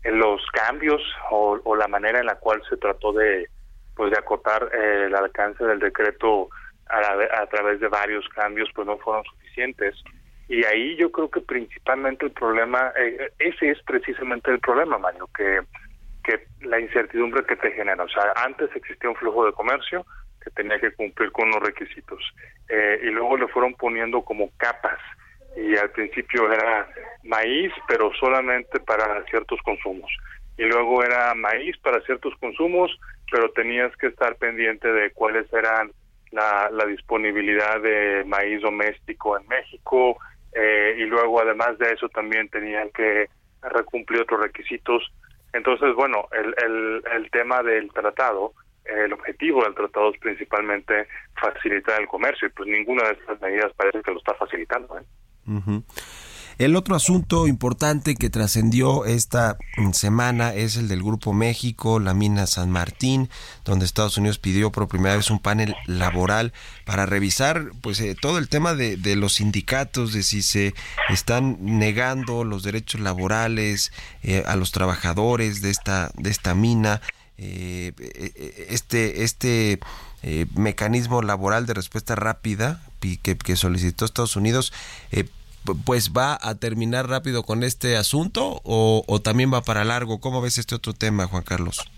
los 0.05 0.41
cambios 0.53 1.03
o, 1.31 1.75
la 1.75 1.89
manera 1.89 2.21
en 2.21 2.27
la 2.27 2.37
cual 2.37 2.63
se 2.69 2.77
trató 2.77 3.13
de, 3.13 3.49
pues, 3.97 4.11
de 4.11 4.19
acotar 4.19 4.71
eh, 4.73 5.05
el 5.07 5.15
alcance 5.15 5.65
del 5.65 5.79
decreto 5.79 6.49
a, 6.89 7.43
a, 7.43 7.47
través 7.47 7.81
de 7.81 7.89
varios 7.89 8.29
cambios, 8.31 8.69
pues 8.75 8.87
no 8.87 8.99
fueron 8.99 9.25
suficientes. 9.25 10.03
Y 10.49 10.65
ahí 10.65 10.97
yo 10.97 11.11
creo 11.11 11.31
que 11.31 11.41
principalmente 11.41 12.27
el 12.27 12.33
problema, 12.33 12.93
eh, 12.99 13.33
ese 13.39 13.71
es 13.71 13.83
precisamente 13.83 14.51
el 14.51 14.61
problema, 14.61 14.99
Mario, 14.99 15.29
que, 15.37 15.61
que 16.23 16.47
la 16.67 16.79
incertidumbre 16.81 17.45
que 17.45 17.57
te 17.57 17.73
genera. 17.73 18.05
O 18.05 18.09
sea, 18.09 18.33
antes 18.37 18.69
existía 18.75 19.09
un 19.09 19.17
flujo 19.17 19.47
de 19.47 19.53
comercio, 19.53 20.05
que 20.45 20.51
tenía 20.51 20.79
que 20.79 20.93
cumplir 20.93 21.33
con 21.33 21.49
unos 21.49 21.63
requisitos. 21.63 22.21
Eh, 22.69 23.01
y 23.03 23.07
luego 23.07 23.39
le 23.39 23.49
fueron 23.49 23.75
poniendo 23.75 24.23
como 24.23 24.51
capas. 24.59 24.99
Y 25.57 25.77
al 25.77 25.91
principio 25.91 26.53
era 26.53 26.89
maíz, 27.23 27.73
pero 27.89 28.13
solamente 28.21 28.81
para 28.81 29.25
ciertos 29.25 29.59
consumos. 29.63 30.11
Y 30.57 30.65
luego 30.65 31.03
era 31.03 31.35
maíz 31.35 31.77
para 31.79 32.01
ciertos 32.03 32.35
consumos, 32.39 32.91
pero 33.31 33.51
tenías 33.51 33.95
que 33.97 34.09
estar 34.09 34.37
pendiente 34.37 34.93
de 34.93 35.11
cuáles 35.13 35.53
eran 35.53 35.91
la, 36.31 36.69
disponibilidad 36.87 37.81
de 37.81 38.25
maíz 38.27 38.63
doméstico 38.63 39.39
en 39.39 39.47
México. 39.49 40.17
Eh, 40.53 40.97
y 40.99 41.05
luego, 41.05 41.41
además 41.41 41.79
de 41.79 41.93
eso, 41.93 42.09
también 42.09 42.49
tenían 42.49 42.91
que 42.91 43.29
recumplir 43.63 44.23
otros 44.23 44.41
requisitos. 44.41 45.03
Entonces, 45.53 45.95
bueno, 45.95 46.29
el, 46.33 46.55
el, 46.65 47.03
el 47.13 47.31
tema 47.31 47.63
del 47.63 47.93
tratado 47.93 48.53
el 48.85 49.13
objetivo 49.13 49.65
del 49.65 49.75
tratado 49.75 50.13
es 50.13 50.21
principalmente 50.21 51.07
facilitar 51.41 52.01
el 52.01 52.09
comercio 52.09 52.49
y 52.49 52.51
pues 52.51 52.69
ninguna 52.69 53.05
de 53.05 53.13
estas 53.13 53.41
medidas 53.41 53.73
parece 53.77 54.03
que 54.03 54.11
lo 54.13 54.19
está 54.19 54.35
facilitando. 54.35 54.99
¿eh? 54.99 55.03
El 56.59 56.77
otro 56.77 56.95
asunto 56.95 57.47
importante 57.47 58.15
que 58.15 58.31
trascendió 58.31 59.05
esta 59.05 59.59
semana 59.93 60.55
es 60.55 60.77
el 60.77 60.89
del 60.89 61.03
Grupo 61.03 61.33
México, 61.33 61.99
la 61.99 62.15
mina 62.15 62.47
San 62.47 62.71
Martín, 62.71 63.29
donde 63.65 63.85
Estados 63.85 64.17
Unidos 64.19 64.39
pidió 64.39 64.71
por 64.71 64.89
primera 64.89 65.17
vez 65.17 65.31
un 65.31 65.41
panel 65.41 65.75
laboral 65.87 66.53
para 66.85 67.07
revisar 67.07 67.73
pues 67.81 68.01
eh, 68.01 68.17
todo 68.21 68.39
el 68.39 68.49
tema 68.49 68.75
de, 68.75 68.97
de, 68.97 69.17
los 69.17 69.35
sindicatos, 69.35 70.13
de 70.13 70.23
si 70.23 70.43
se 70.43 70.75
están 71.09 71.57
negando 71.61 72.45
los 72.45 72.63
derechos 72.63 73.01
laborales 73.01 73.93
eh, 74.23 74.45
a 74.47 74.57
los 74.57 74.71
trabajadores 74.71 75.63
de 75.63 75.71
esta, 75.71 76.11
de 76.17 76.31
esta 76.31 76.55
mina 76.55 77.01
eh, 77.37 77.93
este, 78.69 79.25
este 79.25 79.81
eh, 80.23 80.47
mecanismo 80.55 81.21
laboral 81.21 81.67
de 81.67 81.75
respuesta 81.75 82.15
rápida 82.15 82.81
que, 83.01 83.37
que 83.37 83.57
solicitó 83.57 84.05
Estados 84.05 84.37
Unidos, 84.37 84.73
pues 85.85 86.13
va 86.13 86.39
a 86.41 86.55
terminar 86.57 87.09
rápido 87.09 87.43
con 87.43 87.63
este 87.63 87.97
asunto 87.97 88.61
o, 88.65 89.21
también 89.23 89.53
va 89.53 89.63
para 89.63 89.85
largo. 89.85 90.21
¿Cómo 90.21 90.43
ves 90.43 90.59
este 90.59 90.75
otro 90.75 90.93
tema, 90.93 91.27
Juan 91.27 91.43
Carlos? 91.43 91.91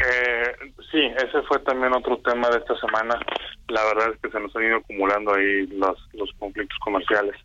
Eh, 0.00 0.56
sí, 0.90 1.00
ese 1.16 1.42
fue 1.42 1.58
también 1.60 1.94
otro 1.94 2.18
tema 2.18 2.48
de 2.50 2.58
esta 2.58 2.78
semana. 2.78 3.18
La 3.68 3.84
verdad 3.84 4.12
es 4.12 4.20
que 4.20 4.30
se 4.30 4.40
nos 4.40 4.54
han 4.56 4.64
ido 4.64 4.76
acumulando 4.76 5.34
ahí 5.34 5.66
los, 5.68 5.98
los 6.12 6.30
conflictos 6.38 6.78
comerciales. 6.80 7.36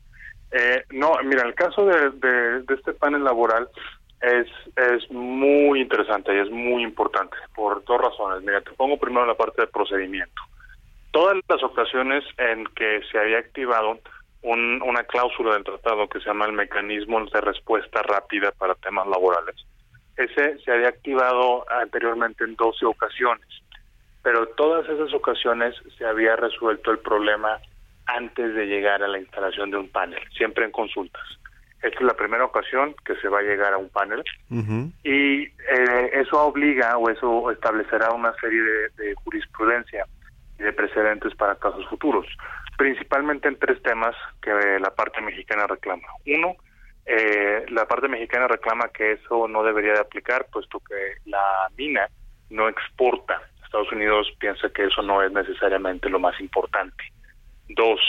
Eh, 0.51 0.83
no, 0.91 1.13
mira, 1.23 1.43
el 1.43 1.53
caso 1.53 1.85
de, 1.85 2.09
de 2.11 2.73
este 2.73 2.93
panel 2.93 3.23
laboral, 3.23 3.69
es, 4.21 4.47
es 4.75 5.09
muy 5.11 5.81
interesante 5.81 6.33
y 6.35 6.39
es 6.39 6.49
muy 6.49 6.83
importante 6.83 7.37
por 7.55 7.83
dos 7.85 8.01
razones. 8.01 8.43
Mira, 8.43 8.61
te 8.61 8.71
pongo 8.71 8.97
primero 8.97 9.25
la 9.25 9.35
parte 9.35 9.61
de 9.61 9.67
procedimiento. 9.67 10.41
Todas 11.11 11.37
las 11.47 11.63
ocasiones 11.63 12.23
en 12.37 12.65
que 12.75 13.01
se 13.11 13.17
había 13.17 13.39
activado 13.39 13.99
un, 14.41 14.81
una 14.81 15.03
cláusula 15.03 15.53
del 15.53 15.63
tratado 15.63 16.07
que 16.07 16.19
se 16.19 16.25
llama 16.25 16.45
el 16.45 16.53
mecanismo 16.53 17.23
de 17.25 17.41
respuesta 17.41 18.01
rápida 18.03 18.51
para 18.51 18.75
temas 18.75 19.07
laborales, 19.07 19.55
ese 20.19 20.59
se 20.59 20.71
había 20.71 20.89
activado 20.89 21.65
anteriormente 21.71 22.43
en 22.43 22.55
12 22.55 22.85
ocasiones, 22.85 23.47
pero 24.21 24.47
todas 24.49 24.87
esas 24.89 25.13
ocasiones 25.13 25.75
se 25.97 26.05
había 26.05 26.35
resuelto 26.35 26.91
el 26.91 26.99
problema 26.99 27.57
antes 28.05 28.53
de 28.53 28.65
llegar 28.65 29.01
a 29.01 29.07
la 29.07 29.19
instalación 29.19 29.71
de 29.71 29.77
un 29.77 29.89
panel, 29.89 30.19
siempre 30.35 30.65
en 30.65 30.71
consultas. 30.71 31.23
Esta 31.81 31.99
es 31.99 32.05
la 32.05 32.15
primera 32.15 32.43
ocasión 32.43 32.93
que 33.05 33.15
se 33.15 33.29
va 33.29 33.39
a 33.39 33.43
llegar 33.43 33.73
a 33.73 33.77
un 33.77 33.87
panel 33.87 34.21
y 35.03 35.43
eh, 35.43 36.09
eso 36.13 36.41
obliga 36.41 36.97
o 36.97 37.09
eso 37.09 37.49
establecerá 37.51 38.11
una 38.11 38.33
serie 38.41 38.61
de, 38.97 39.15
jurisprudencia 39.23 40.05
y 40.59 40.63
de 40.63 40.73
precedentes 40.73 41.33
para 41.35 41.55
casos 41.55 41.87
futuros, 41.87 42.25
principalmente 42.79 43.49
en 43.49 43.59
tres 43.59 43.83
temas 43.83 44.15
que 44.41 44.51
la 44.79 44.95
parte 44.95 45.19
mexicana 45.19 45.67
reclama. 45.67 46.07
Uno, 46.25 46.55
eh, 47.05 47.65
la 47.71 47.85
parte 47.85 48.07
mexicana 48.07 48.47
reclama 48.47 48.87
que 48.87 49.11
eso 49.11 49.49
no 49.49 49.63
debería 49.63 49.91
de 49.91 49.99
aplicar, 49.99 50.47
puesto 50.49 50.79
que 50.79 51.29
la 51.29 51.67
mina 51.75 52.07
no 52.49 52.69
exporta. 52.69 53.41
Estados 53.65 53.91
Unidos 53.91 54.31
piensa 54.39 54.69
que 54.69 54.85
eso 54.85 55.01
no 55.01 55.21
es 55.21 55.29
necesariamente 55.29 56.09
lo 56.09 56.19
más 56.19 56.39
importante. 56.39 57.03
Dos, 57.67 57.99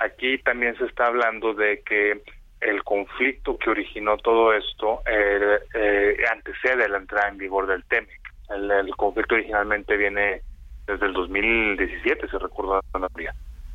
aquí 0.00 0.36
también 0.42 0.76
se 0.76 0.84
está 0.84 1.06
hablando 1.06 1.54
de 1.54 1.82
que 1.82 2.22
el 2.60 2.84
conflicto 2.84 3.56
que 3.56 3.70
originó 3.70 4.18
todo 4.18 4.52
esto 4.52 5.00
eh, 5.06 5.60
eh, 5.72 6.16
antecede 6.30 6.84
a 6.84 6.88
la 6.88 6.98
entrada 6.98 7.28
en 7.28 7.38
vigor 7.38 7.66
del 7.66 7.84
TEMEC. 7.84 8.20
El, 8.50 8.94
conflicto 8.96 9.36
originalmente 9.36 9.96
viene 9.96 10.42
desde 10.86 11.06
el 11.06 11.14
2017, 11.14 12.28
se 12.28 12.38
recuerda 12.38 12.82
la. 12.92 13.08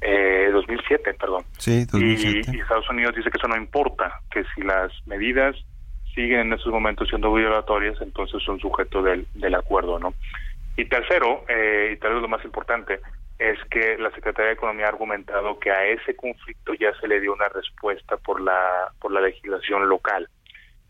Eh, 0.08 0.52
2007, 0.52 1.16
perdón. 1.16 1.44
Sí, 1.58 1.84
2007. 1.86 2.52
Y, 2.54 2.60
Estados 2.60 2.88
Unidos 2.92 3.16
dice 3.16 3.32
que 3.32 3.38
eso 3.40 3.48
no 3.48 3.58
importa, 3.58 4.20
que 4.30 4.44
si 4.54 4.62
las 4.62 4.92
medidas 5.08 5.56
siguen 6.14 6.42
en 6.42 6.54
esos 6.54 6.72
momentos 6.72 7.10
siendo 7.10 7.34
violatorias, 7.34 8.00
entonces 8.02 8.44
son 8.44 8.60
sujetos 8.60 9.04
del, 9.04 9.26
del 9.34 9.56
acuerdo, 9.56 9.98
¿no? 9.98 10.14
Y 10.78 10.86
tercero, 10.86 11.44
eh, 11.48 11.94
y 11.94 11.98
tal 11.98 12.14
vez 12.14 12.22
lo 12.22 12.28
más 12.28 12.46
importante, 12.46 13.00
es 13.40 13.58
que 13.72 13.98
la 13.98 14.12
Secretaría 14.12 14.50
de 14.50 14.54
Economía 14.54 14.86
ha 14.86 14.90
argumentado 14.90 15.58
que 15.58 15.72
a 15.72 15.86
ese 15.88 16.16
conflicto 16.16 16.76
ya 16.76 16.94
se 17.00 17.08
le 17.08 17.20
dio 17.20 17.34
una 17.34 17.50
respuesta 17.50 18.18
por 18.18 18.40
la 18.40 18.92
por 19.02 19.12
la 19.12 19.22
legislación 19.22 19.90
local 19.90 20.30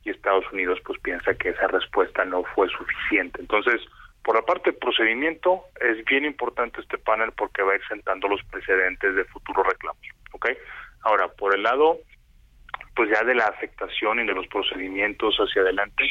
y 0.03 0.09
Estados 0.09 0.45
Unidos 0.51 0.79
pues 0.85 0.99
piensa 0.99 1.33
que 1.35 1.49
esa 1.49 1.67
respuesta 1.67 2.25
no 2.25 2.43
fue 2.53 2.67
suficiente. 2.69 3.39
Entonces, 3.39 3.81
por 4.25 4.35
la 4.35 4.41
parte 4.41 4.71
del 4.71 4.79
procedimiento 4.79 5.65
es 5.79 6.03
bien 6.05 6.25
importante 6.25 6.81
este 6.81 6.97
panel 6.97 7.31
porque 7.37 7.61
va 7.61 7.73
a 7.73 7.75
ir 7.75 7.87
sentando 7.87 8.27
los 8.27 8.43
precedentes 8.45 9.15
de 9.15 9.23
futuros 9.25 9.67
reclamos, 9.67 10.01
¿ok? 10.31 10.49
Ahora, 11.03 11.27
por 11.27 11.55
el 11.55 11.61
lado 11.61 11.99
pues 12.95 13.09
ya 13.11 13.23
de 13.23 13.35
la 13.35 13.45
afectación 13.45 14.19
y 14.19 14.25
de 14.25 14.33
los 14.33 14.47
procedimientos 14.47 15.35
hacia 15.35 15.61
adelante, 15.61 16.05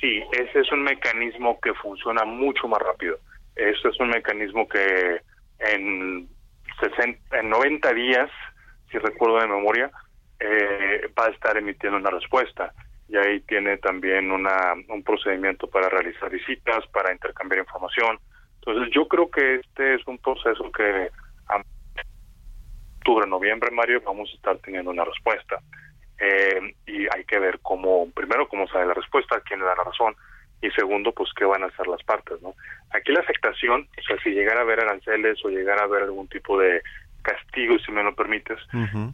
sí, 0.00 0.22
ese 0.32 0.60
es 0.60 0.72
un 0.72 0.82
mecanismo 0.82 1.60
que 1.60 1.72
funciona 1.74 2.24
mucho 2.24 2.66
más 2.66 2.80
rápido. 2.80 3.18
Este 3.54 3.90
es 3.90 4.00
un 4.00 4.08
mecanismo 4.08 4.66
que 4.66 5.20
en, 5.58 6.26
60, 6.80 7.38
en 7.38 7.50
90 7.50 7.92
días, 7.92 8.30
si 8.90 8.98
recuerdo 8.98 9.40
de 9.40 9.46
memoria, 9.46 9.90
eh, 10.40 11.08
va 11.18 11.26
a 11.26 11.30
estar 11.30 11.56
emitiendo 11.56 11.98
una 11.98 12.10
respuesta. 12.10 12.72
Y 13.12 13.16
ahí 13.18 13.40
tiene 13.40 13.76
también 13.76 14.32
una, 14.32 14.72
un 14.88 15.02
procedimiento 15.02 15.68
para 15.68 15.90
realizar 15.90 16.30
visitas, 16.30 16.86
para 16.94 17.12
intercambiar 17.12 17.60
información. 17.60 18.18
Entonces 18.54 18.90
yo 18.94 19.06
creo 19.06 19.30
que 19.30 19.56
este 19.56 19.96
es 19.96 20.06
un 20.06 20.16
proceso 20.16 20.72
que 20.72 21.10
a 21.48 21.62
octubre, 22.96 23.26
noviembre, 23.26 23.70
Mario, 23.70 24.00
vamos 24.00 24.30
a 24.32 24.36
estar 24.36 24.56
teniendo 24.60 24.90
una 24.90 25.04
respuesta. 25.04 25.60
Eh, 26.18 26.74
y 26.86 27.06
hay 27.14 27.24
que 27.26 27.38
ver 27.38 27.58
cómo, 27.60 28.10
primero, 28.12 28.48
cómo 28.48 28.66
sale 28.68 28.86
la 28.86 28.94
respuesta, 28.94 29.42
quién 29.44 29.60
le 29.60 29.66
da 29.66 29.76
la 29.76 29.84
razón, 29.84 30.16
y 30.62 30.70
segundo, 30.70 31.12
pues 31.12 31.28
qué 31.36 31.44
van 31.44 31.64
a 31.64 31.66
hacer 31.66 31.88
las 31.88 32.02
partes, 32.04 32.40
¿no? 32.40 32.54
Aquí 32.94 33.12
la 33.12 33.20
afectación, 33.20 33.88
o 33.98 34.02
sea, 34.04 34.16
si 34.22 34.30
llegara 34.30 34.60
a 34.60 34.62
haber 34.62 34.80
aranceles 34.80 35.44
o 35.44 35.50
llegara 35.50 35.82
a 35.82 35.84
haber 35.84 36.04
algún 36.04 36.28
tipo 36.28 36.58
de 36.58 36.80
castigo, 37.22 37.78
si 37.78 37.92
me 37.92 38.02
lo 38.02 38.14
permites, 38.14 38.58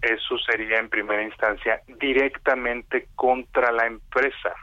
eso 0.02 0.38
sería 0.38 0.78
en 0.78 0.88
primera 0.88 1.22
instancia 1.22 1.80
directamente 2.00 3.08
contra 3.14 3.70
la 3.72 3.86
empresa, 3.86 4.54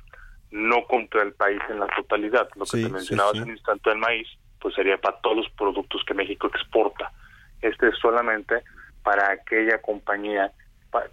no 0.52 0.86
contra 0.86 1.24
el 1.24 1.34
país 1.34 1.62
en 1.70 1.80
la 1.80 1.88
totalidad. 1.88 2.48
Lo 2.56 2.66
que 2.66 2.84
te 2.84 2.90
mencionabas 2.90 3.36
en 3.36 3.44
un 3.44 3.50
instante 3.52 3.90
del 3.90 4.00
maíz, 4.00 4.28
pues 4.60 4.76
sería 4.76 4.98
para 4.98 5.18
todos 5.18 5.38
los 5.38 5.50
productos 5.52 6.04
que 6.06 6.14
México 6.14 6.48
exporta. 6.48 7.12
Este 7.62 7.90
es 7.90 7.98
solamente 8.00 8.64
para 9.04 9.32
aquella 9.32 9.82
compañía 9.82 10.52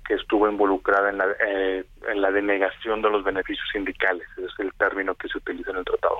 que 0.06 0.14
estuvo 0.14 0.48
involucrada 0.48 1.10
en 1.10 1.18
la, 1.18 1.26
eh, 1.46 1.84
en 2.08 2.20
la 2.20 2.30
denegación 2.30 3.02
de 3.02 3.10
los 3.10 3.24
beneficios 3.24 3.66
sindicales, 3.72 4.26
es 4.36 4.50
el 4.58 4.72
término 4.74 5.14
que 5.14 5.28
se 5.28 5.38
utiliza 5.38 5.70
en 5.70 5.78
el 5.78 5.84
tratado. 5.84 6.18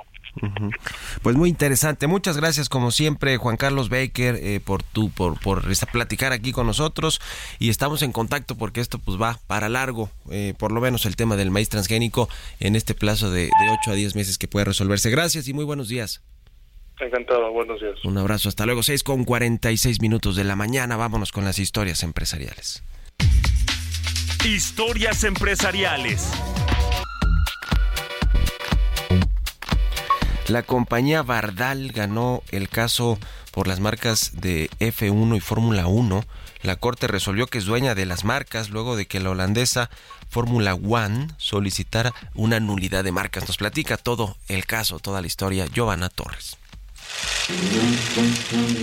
Pues 1.22 1.36
muy 1.36 1.50
interesante, 1.50 2.06
muchas 2.06 2.38
gracias 2.38 2.68
como 2.68 2.90
siempre 2.90 3.36
Juan 3.36 3.56
Carlos 3.56 3.90
Baker 3.90 4.36
eh, 4.36 4.60
por 4.64 4.82
tu 4.82 5.10
por 5.10 5.38
por 5.38 5.62
platicar 5.92 6.32
aquí 6.32 6.52
con 6.52 6.66
nosotros 6.66 7.20
y 7.58 7.68
estamos 7.68 8.02
en 8.02 8.12
contacto 8.12 8.56
porque 8.56 8.80
esto 8.80 8.98
pues 8.98 9.20
va 9.20 9.36
para 9.46 9.68
largo, 9.68 10.08
eh, 10.30 10.54
por 10.58 10.72
lo 10.72 10.80
menos 10.80 11.04
el 11.04 11.16
tema 11.16 11.36
del 11.36 11.50
maíz 11.50 11.68
transgénico 11.68 12.28
en 12.60 12.76
este 12.76 12.94
plazo 12.94 13.30
de, 13.30 13.42
de 13.42 13.76
8 13.82 13.90
a 13.90 13.94
10 13.94 14.16
meses 14.16 14.38
que 14.38 14.48
puede 14.48 14.64
resolverse. 14.64 15.10
Gracias 15.10 15.46
y 15.48 15.52
muy 15.52 15.64
buenos 15.64 15.88
días. 15.88 16.22
Encantado, 17.00 17.50
buenos 17.50 17.80
días. 17.80 18.04
Un 18.04 18.16
abrazo, 18.16 18.48
hasta 18.48 18.64
luego. 18.64 18.82
6 18.82 19.02
con 19.02 19.24
46 19.24 20.00
minutos 20.00 20.36
de 20.36 20.44
la 20.44 20.56
mañana. 20.56 20.96
Vámonos 20.96 21.32
con 21.32 21.44
las 21.44 21.58
historias 21.58 22.02
empresariales. 22.02 22.84
Historias 24.44 25.22
empresariales. 25.22 26.28
La 30.48 30.64
compañía 30.64 31.22
Bardal 31.22 31.92
ganó 31.92 32.42
el 32.50 32.68
caso 32.68 33.20
por 33.52 33.68
las 33.68 33.78
marcas 33.78 34.32
de 34.40 34.68
F1 34.80 35.36
y 35.36 35.40
Fórmula 35.40 35.86
1. 35.86 36.24
La 36.62 36.74
Corte 36.74 37.06
resolvió 37.06 37.46
que 37.46 37.58
es 37.58 37.66
dueña 37.66 37.94
de 37.94 38.04
las 38.04 38.24
marcas 38.24 38.70
luego 38.70 38.96
de 38.96 39.06
que 39.06 39.20
la 39.20 39.30
holandesa 39.30 39.90
Fórmula 40.28 40.74
One 40.74 41.28
solicitara 41.36 42.12
una 42.34 42.58
nulidad 42.58 43.04
de 43.04 43.12
marcas. 43.12 43.46
Nos 43.46 43.58
platica 43.58 43.96
todo 43.96 44.36
el 44.48 44.66
caso, 44.66 44.98
toda 44.98 45.20
la 45.20 45.28
historia, 45.28 45.66
Giovanna 45.66 46.08
Torres. 46.08 46.58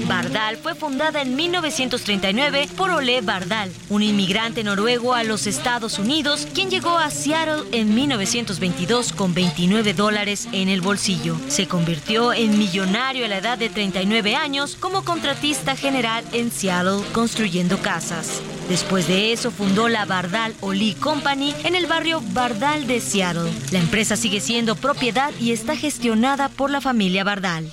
Bardal 0.08 0.58
fue 0.58 0.76
fundada 0.76 1.22
en 1.22 1.36
1939 1.36 2.70
por 2.76 2.92
Ole 2.92 3.22
Bardal, 3.22 3.72
un 3.90 4.04
inmigrante 4.04 4.64
noruego 4.64 5.14
a 5.14 5.24
los 5.24 5.48
Estados 5.48 5.98
Unidos, 5.98 6.48
quien 6.54 6.70
llegó 6.70 6.98
a 6.98 7.10
Seattle 7.10 7.64
en 7.72 7.96
1922 7.96 9.14
con 9.14 9.34
29 9.34 9.94
dólares 9.94 10.48
en 10.52 10.70
el 10.70 10.82
bolsillo. 10.82 11.38
Se 11.48 11.68
convirtió 11.68 12.34
en 12.34 12.58
millonario 12.58 13.26
a 13.26 13.30
la 13.30 13.38
edad 13.38 13.58
de 13.58 13.70
39 13.70 14.36
años 14.36 14.76
como 14.80 15.04
contratista 15.04 15.76
general 15.76 16.24
en 16.34 16.52
Seattle 16.52 17.04
construyendo 17.14 17.78
casas. 17.80 18.42
Después 18.70 19.07
de 19.07 19.34
eso 19.34 19.49
fundó 19.49 19.89
la 19.89 20.05
Bardal 20.05 20.53
Oli 20.61 20.93
Company 20.93 21.55
en 21.63 21.76
el 21.76 21.88
barrio 21.88 22.22
Bardal 22.34 22.86
de 22.86 23.01
Seattle. 23.01 23.51
La 23.72 23.80
empresa 23.80 24.15
sigue 24.15 24.41
siendo 24.41 24.76
propiedad 24.76 25.34
y 25.39 25.51
está 25.51 25.76
gestionada 25.76 26.49
por 26.49 26.70
la 26.70 26.80
familia 26.80 27.24
Bardal. 27.24 27.72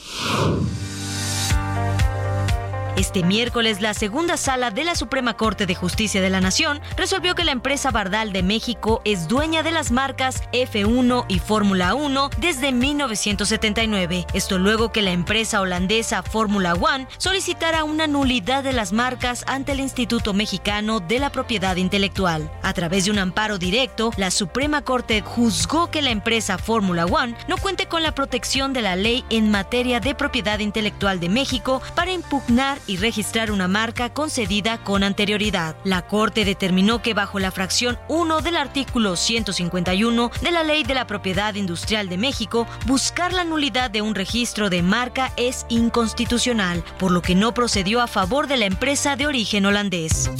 Este 2.96 3.22
miércoles, 3.22 3.82
la 3.82 3.92
segunda 3.92 4.38
sala 4.38 4.70
de 4.70 4.82
la 4.82 4.94
Suprema 4.94 5.36
Corte 5.36 5.66
de 5.66 5.74
Justicia 5.74 6.22
de 6.22 6.30
la 6.30 6.40
Nación 6.40 6.80
resolvió 6.96 7.34
que 7.34 7.44
la 7.44 7.52
empresa 7.52 7.90
Bardal 7.90 8.32
de 8.32 8.42
México 8.42 9.02
es 9.04 9.28
dueña 9.28 9.62
de 9.62 9.70
las 9.70 9.92
marcas 9.92 10.42
F1 10.54 11.26
y 11.28 11.38
Fórmula 11.38 11.94
1 11.94 12.30
desde 12.38 12.72
1979. 12.72 14.24
Esto 14.32 14.56
luego 14.56 14.92
que 14.92 15.02
la 15.02 15.12
empresa 15.12 15.60
holandesa 15.60 16.22
Fórmula 16.22 16.72
One 16.72 17.06
solicitara 17.18 17.84
una 17.84 18.06
nulidad 18.06 18.64
de 18.64 18.72
las 18.72 18.94
marcas 18.94 19.44
ante 19.46 19.72
el 19.72 19.80
Instituto 19.80 20.32
Mexicano 20.32 21.00
de 21.00 21.18
la 21.18 21.28
Propiedad 21.28 21.76
Intelectual. 21.76 22.50
A 22.62 22.72
través 22.72 23.04
de 23.04 23.10
un 23.10 23.18
amparo 23.18 23.58
directo, 23.58 24.10
la 24.16 24.30
Suprema 24.30 24.80
Corte 24.80 25.20
juzgó 25.20 25.90
que 25.90 26.00
la 26.00 26.12
empresa 26.12 26.56
Fórmula 26.56 27.04
One 27.04 27.36
no 27.46 27.58
cuente 27.58 27.88
con 27.88 28.02
la 28.02 28.14
protección 28.14 28.72
de 28.72 28.80
la 28.80 28.96
ley 28.96 29.22
en 29.28 29.50
materia 29.50 30.00
de 30.00 30.14
propiedad 30.14 30.60
intelectual 30.60 31.20
de 31.20 31.28
México 31.28 31.82
para 31.94 32.12
impugnar 32.12 32.78
y 32.86 32.96
registrar 32.96 33.50
una 33.50 33.68
marca 33.68 34.12
concedida 34.12 34.82
con 34.82 35.02
anterioridad. 35.02 35.76
La 35.84 36.06
Corte 36.06 36.44
determinó 36.44 37.02
que 37.02 37.14
bajo 37.14 37.38
la 37.38 37.50
fracción 37.50 37.98
1 38.08 38.40
del 38.40 38.56
artículo 38.56 39.16
151 39.16 40.30
de 40.40 40.50
la 40.50 40.62
Ley 40.62 40.84
de 40.84 40.94
la 40.94 41.06
Propiedad 41.06 41.54
Industrial 41.54 42.08
de 42.08 42.18
México, 42.18 42.66
buscar 42.86 43.32
la 43.32 43.44
nulidad 43.44 43.90
de 43.90 44.02
un 44.02 44.14
registro 44.14 44.70
de 44.70 44.82
marca 44.82 45.32
es 45.36 45.66
inconstitucional, 45.68 46.84
por 46.98 47.10
lo 47.10 47.22
que 47.22 47.34
no 47.34 47.54
procedió 47.54 48.00
a 48.00 48.06
favor 48.06 48.46
de 48.46 48.56
la 48.56 48.66
empresa 48.66 49.16
de 49.16 49.26
origen 49.26 49.66
holandés. 49.66 50.30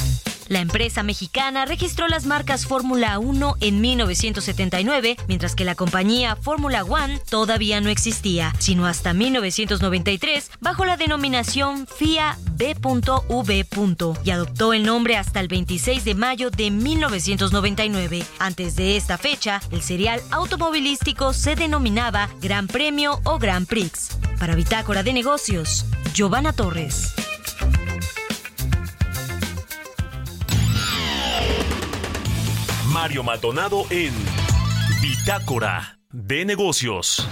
La 0.49 0.61
empresa 0.61 1.03
mexicana 1.03 1.65
registró 1.65 2.07
las 2.07 2.25
marcas 2.25 2.67
Fórmula 2.67 3.19
1 3.19 3.57
en 3.61 3.81
1979, 3.81 5.17
mientras 5.27 5.57
que 5.57 5.65
la 5.65 5.75
compañía 5.75 6.37
Fórmula 6.37 6.85
One 6.85 7.21
todavía 7.29 7.81
no 7.81 7.89
existía, 7.89 8.55
sino 8.59 8.87
hasta 8.87 9.13
1993 9.13 10.51
bajo 10.61 10.85
la 10.85 10.97
denominación 10.97 11.87
FIA 11.89 12.39
B.V. 12.53 14.21
y 14.25 14.31
adoptó 14.31 14.73
el 14.73 14.85
nombre 14.85 15.17
hasta 15.17 15.41
el 15.41 15.49
26 15.49 16.05
de 16.05 16.15
mayo 16.15 16.51
de 16.51 16.71
1999. 16.71 18.25
Antes 18.39 18.77
de 18.77 18.97
esta 18.97 19.19
fecha, 19.19 19.61
el 19.73 19.83
serial 19.83 20.23
automovilístico 20.31 21.33
se 21.33 21.57
denominaba 21.57 22.29
Gran 22.41 22.69
Premio 22.69 23.21
o 23.25 23.39
Gran 23.39 23.67
Prix. 23.67 24.17
Para 24.39 24.55
Bitácora 24.55 25.03
de 25.03 25.13
Negocios, 25.13 25.87
Giovanna 26.15 26.53
Torres. 26.53 27.13
Mario 33.07 33.23
Maldonado 33.23 33.87
en 33.91 34.13
Bitácora 35.01 36.01
de 36.11 36.45
Negocios. 36.45 37.29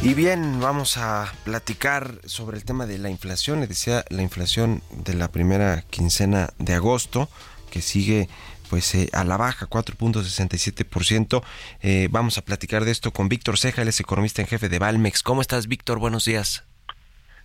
Y 0.00 0.14
bien, 0.14 0.60
vamos 0.60 0.96
a 0.96 1.30
platicar 1.44 2.18
sobre 2.24 2.56
el 2.56 2.64
tema 2.64 2.86
de 2.86 2.96
la 2.96 3.10
inflación. 3.10 3.60
Le 3.60 3.66
decía 3.66 4.06
la 4.08 4.22
inflación 4.22 4.82
de 4.90 5.12
la 5.12 5.28
primera 5.28 5.82
quincena 5.90 6.48
de 6.58 6.72
agosto, 6.72 7.28
que 7.70 7.82
sigue 7.82 8.30
pues 8.68 8.94
eh, 8.94 9.08
a 9.12 9.24
la 9.24 9.36
baja, 9.36 9.66
4.67%. 9.66 11.42
Eh, 11.82 12.08
vamos 12.10 12.38
a 12.38 12.42
platicar 12.42 12.84
de 12.84 12.90
esto 12.90 13.12
con 13.12 13.28
Víctor 13.28 13.58
Ceja, 13.58 13.82
él 13.82 13.88
es 13.88 14.00
economista 14.00 14.42
en 14.42 14.48
jefe 14.48 14.68
de 14.68 14.78
Valmex. 14.78 15.22
¿Cómo 15.22 15.40
estás, 15.40 15.68
Víctor? 15.68 15.98
Buenos 15.98 16.24
días. 16.24 16.66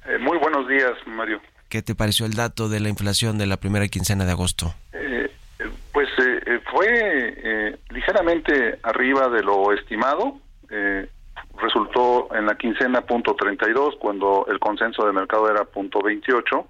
Eh, 0.05 0.17
muy 0.19 0.37
buenos 0.37 0.67
días, 0.67 0.91
Mario. 1.05 1.41
¿Qué 1.69 1.81
te 1.81 1.95
pareció 1.95 2.25
el 2.25 2.33
dato 2.33 2.69
de 2.69 2.79
la 2.79 2.89
inflación 2.89 3.37
de 3.37 3.47
la 3.47 3.57
primera 3.57 3.87
quincena 3.87 4.25
de 4.25 4.31
agosto? 4.31 4.73
Eh, 4.93 5.29
pues 5.91 6.09
fue 6.71 7.79
ligeramente 7.89 8.79
arriba 8.83 9.29
de 9.29 9.43
lo 9.43 9.73
estimado. 9.73 10.39
resultó 11.57 12.33
en 12.35 12.47
la 12.47 12.55
quincena 12.55 13.01
punto 13.01 13.35
32 13.35 13.95
cuando 13.99 14.45
el 14.49 14.59
consenso 14.59 15.05
de 15.05 15.13
mercado 15.13 15.49
era 15.49 15.63
punto 15.65 16.01
28 16.01 16.67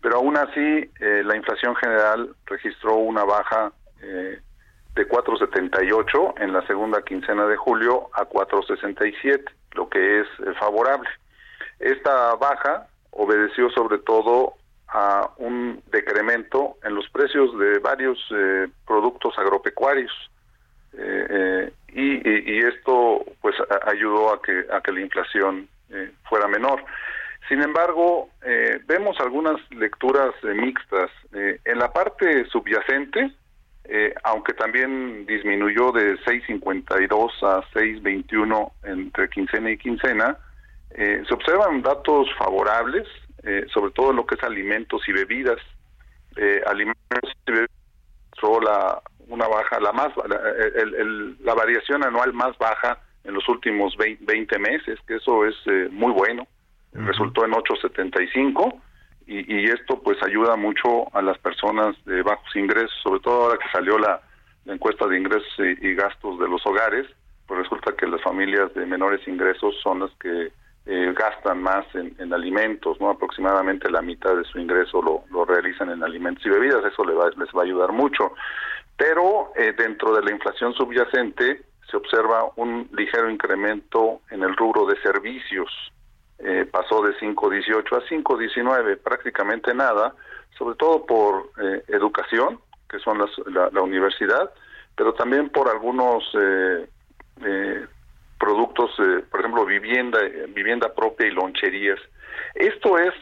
pero 0.00 0.16
aún 0.16 0.36
así 0.36 0.90
la 1.00 1.36
inflación 1.36 1.74
general 1.76 2.30
registró 2.46 2.96
una 2.96 3.24
baja 3.24 3.72
eh, 4.02 4.40
de 4.94 5.08
4.78 5.08 6.34
en 6.42 6.52
la 6.52 6.66
segunda 6.66 7.00
quincena 7.02 7.46
de 7.46 7.56
julio 7.56 8.10
a 8.12 8.28
4.67, 8.28 9.44
lo 9.72 9.88
que 9.88 10.20
es 10.20 10.26
eh, 10.40 10.52
favorable. 10.58 11.08
Esta 11.78 12.34
baja 12.34 12.88
obedeció 13.12 13.70
sobre 13.70 13.98
todo 13.98 14.54
a 14.88 15.30
un 15.38 15.82
decremento 15.90 16.76
en 16.84 16.94
los 16.94 17.08
precios 17.08 17.58
de 17.58 17.78
varios 17.78 18.18
eh, 18.32 18.68
productos 18.86 19.38
agropecuarios 19.38 20.12
y, 21.94 22.58
esto 22.66 23.24
pues 23.40 23.56
ayudó 23.86 24.34
a 24.34 24.42
que 24.42 24.66
a 24.70 24.80
que 24.82 24.92
la 24.92 25.00
inflación 25.00 25.68
fuera 26.28 26.46
menor. 26.46 26.84
Sin 27.48 27.62
embargo, 27.62 28.28
vemos 28.86 29.18
algunas 29.20 29.56
lecturas 29.70 30.34
mixtas. 30.42 31.10
en 31.32 31.78
la 31.78 31.90
parte 31.90 32.44
subyacente, 32.46 33.32
eh, 33.84 34.14
aunque 34.22 34.54
también 34.54 35.26
disminuyó 35.26 35.92
de 35.92 36.16
6.52 36.20 37.30
a 37.42 37.62
6.21 37.72 38.72
entre 38.84 39.28
quincena 39.28 39.70
y 39.70 39.78
quincena, 39.78 40.38
eh, 40.90 41.22
se 41.26 41.34
observan 41.34 41.82
datos 41.82 42.28
favorables, 42.38 43.06
eh, 43.42 43.66
sobre 43.72 43.92
todo 43.92 44.10
en 44.10 44.16
lo 44.16 44.26
que 44.26 44.36
es 44.36 44.42
alimentos 44.42 45.02
y 45.08 45.12
bebidas. 45.12 45.58
alimentos 46.66 47.32
y 47.46 47.50
bebidas 47.50 47.70
la, 48.62 49.00
una 49.28 49.46
baja, 49.46 49.78
la 49.80 49.92
más, 49.92 50.12
la, 50.16 51.54
variación 51.54 52.02
anual 52.02 52.32
más 52.32 52.56
baja 52.58 52.98
en 53.24 53.34
los 53.34 53.48
últimos 53.48 53.96
20 53.96 54.58
meses, 54.58 54.98
que 55.06 55.16
eso 55.16 55.44
es 55.46 55.54
muy 55.90 56.12
bueno. 56.12 56.46
Resultó 56.92 57.44
en 57.44 57.54
875 57.54 58.80
y, 59.26 59.70
esto 59.70 60.00
pues 60.02 60.22
ayuda 60.22 60.56
mucho 60.56 61.14
a 61.14 61.22
las 61.22 61.38
personas 61.38 61.96
de 62.04 62.22
bajos 62.22 62.54
ingresos, 62.54 62.92
sobre 63.02 63.20
todo 63.20 63.44
ahora 63.44 63.58
que 63.58 63.70
salió 63.70 63.98
la, 63.98 64.20
encuesta 64.66 65.08
de 65.08 65.18
ingresos 65.18 65.48
y, 65.58 65.94
gastos 65.94 66.38
de 66.38 66.48
los 66.48 66.64
hogares, 66.66 67.06
pues 67.46 67.62
resulta 67.62 67.96
que 67.96 68.06
las 68.06 68.22
familias 68.22 68.72
de 68.74 68.86
menores 68.86 69.26
ingresos 69.26 69.74
son 69.82 70.00
las 70.00 70.10
que 70.20 70.52
eh, 70.86 71.14
gastan 71.16 71.62
más 71.62 71.84
en, 71.94 72.32
alimentos, 72.32 73.00
no 73.00 73.10
aproximadamente 73.10 73.90
la 73.90 74.02
mitad 74.02 74.36
de 74.36 74.44
su 74.44 74.58
ingreso 74.58 75.02
lo, 75.02 75.24
lo 75.30 75.44
realizan 75.44 75.90
en 75.90 76.04
alimentos 76.04 76.46
y 76.46 76.50
bebidas, 76.50 76.84
eso 76.84 77.04
les 77.04 77.16
va, 77.16 77.30
les 77.30 77.48
va 77.48 77.62
a 77.62 77.64
ayudar 77.64 77.92
mucho. 77.92 78.32
Pero 78.96 79.52
eh, 79.56 79.72
dentro 79.76 80.14
de 80.14 80.22
la 80.22 80.30
inflación 80.30 80.74
subyacente 80.74 81.62
se 81.90 81.96
observa 81.96 82.50
un 82.56 82.88
ligero 82.92 83.30
incremento 83.30 84.20
en 84.30 84.42
el 84.42 84.56
rubro 84.56 84.86
de 84.86 85.00
servicios, 85.02 85.70
eh, 86.44 86.66
pasó 86.70 87.02
de 87.02 87.14
5.18 87.18 87.96
a 87.96 88.06
5.19, 88.08 88.98
prácticamente 88.98 89.74
nada, 89.74 90.14
sobre 90.58 90.76
todo 90.76 91.06
por 91.06 91.50
eh, 91.60 91.82
educación, 91.88 92.60
que 92.88 92.98
son 92.98 93.18
las, 93.18 93.30
la, 93.72 93.82
universidad, 93.82 94.52
pero 94.96 95.14
también 95.14 95.48
por 95.48 95.68
algunos 95.68 96.24
eh, 96.34 97.86
productos, 98.38 98.90
eh, 98.98 99.24
por 99.30 99.40
ejemplo, 99.40 99.64
vivienda, 99.64 100.20
vivienda 100.48 100.92
propia 100.94 101.26
y 101.26 101.30
loncherías. 101.30 101.98
Esto 102.54 102.98
es 102.98 103.14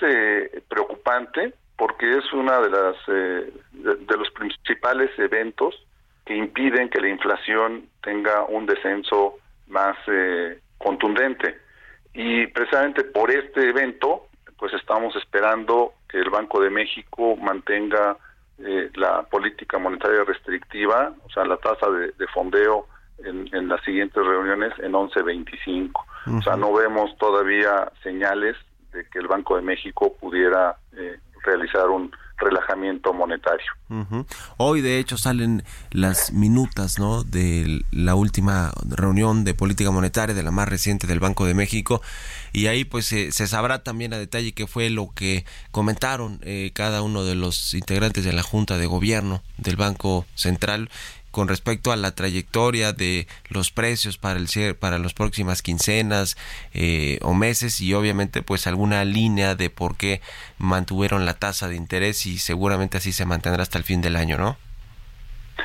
preocupante 0.69 1.55
porque 1.77 2.19
es 2.19 2.33
una 2.33 2.61
de 2.61 2.71
las 2.71 2.97
de, 3.07 4.17
los 4.17 4.31
principales 4.33 5.11
eventos 5.19 5.75
que 6.27 6.35
impiden 6.35 6.91
que 6.91 7.01
la 7.01 7.09
inflación 7.09 7.89
tenga 8.03 8.45
un 8.45 8.67
descenso 8.67 9.37
más 9.69 9.97
contundente. 10.79 11.57
Y 12.15 12.47
precisamente 12.49 13.05
por 13.05 13.31
este 13.31 13.69
evento, 13.69 14.27
pues 14.59 14.73
estamos 14.75 15.15
esperando 15.17 15.95
que 16.09 16.19
el 16.19 16.31
Banco 16.31 16.61
de 16.61 16.71
México 16.71 17.37
mantenga 17.37 18.17
eh, 18.59 18.91
la 18.95 19.23
política 19.23 19.79
monetaria 19.79 20.25
restrictiva, 20.25 21.15
o 21.25 21.31
sea, 21.31 21.45
la 21.45 21.57
tasa 21.57 21.89
de, 21.91 22.27
fondeo 22.35 22.87
en, 23.25 23.69
las 23.69 23.83
siguientes 23.85 24.25
reuniones 24.25 24.73
en 24.81 24.93
11.25. 24.93 25.93
O 26.39 26.43
sea, 26.43 26.57
no 26.57 26.73
vemos 26.73 27.17
todavía 27.17 27.91
señales 28.03 28.57
de 28.93 29.07
que 29.07 29.19
el 29.19 29.29
Banco 29.29 29.57
de 29.57 29.63
México 29.63 30.15
pudiera 30.21 30.77
eh, 30.93 31.19
realizar 31.45 31.89
un 31.89 32.13
relajamiento 32.41 33.13
monetario. 33.13 33.67
Hoy, 34.57 34.81
de 34.81 34.99
hecho, 34.99 35.17
salen 35.17 35.65
las 35.91 36.33
minutas 36.33 36.99
¿no? 36.99 37.25
de 37.25 37.83
la 37.91 38.15
última 38.15 38.73
reunión 38.89 39.45
de 39.45 39.55
política 39.55 39.91
monetaria, 39.91 40.35
de 40.35 40.43
la 40.43 40.51
más 40.51 40.69
reciente 40.69 41.07
del 41.07 41.21
Banco 41.21 41.45
de 41.45 41.55
México, 41.55 42.01
y 42.53 42.67
ahí 42.67 42.85
pues 42.85 43.07
se 43.07 43.31
sabrá 43.47 43.83
también 43.83 44.13
a 44.15 44.19
detalle 44.19 44.53
qué 44.53 44.67
fue 44.67 44.91
lo 44.91 45.11
que 45.15 45.45
comentaron 45.71 46.41
eh, 46.43 46.71
cada 46.75 47.03
uno 47.03 47.25
de 47.25 47.35
los 47.35 47.75
integrantes 47.75 48.25
de 48.25 48.33
la 48.33 48.43
Junta 48.43 48.79
de 48.79 48.87
Gobierno 48.87 49.43
del 49.59 49.77
Banco 49.77 50.27
Central 50.35 50.89
con 51.31 51.49
respecto 51.49 51.93
a 51.93 51.97
la 51.97 52.15
trayectoria 52.15 52.93
de 52.93 53.27
los 53.49 53.71
precios 53.71 54.19
para 54.19 54.39
el 54.39 54.51
para 54.75 54.99
las 54.99 55.15
próximas 55.15 55.63
quincenas 55.63 56.37
eh, 56.75 57.19
o 57.23 57.35
meses 57.35 57.81
y 57.81 57.95
obviamente 57.95 58.43
pues 58.43 58.67
alguna 58.67 59.05
línea 59.05 59.55
de 59.55 59.71
por 59.71 59.97
qué 59.97 60.21
mantuvieron 60.59 61.25
la 61.25 61.35
tasa 61.35 61.69
de 61.69 61.77
interés 61.77 62.27
y 62.27 62.39
seguramente 62.39 62.97
así 62.97 63.13
se 63.13 63.27
mantendrá 63.27 63.63
hasta 63.63 63.79
el 63.79 63.85
fin 63.85 64.01
del 64.01 64.17
año, 64.17 64.39
¿no? 64.39 64.57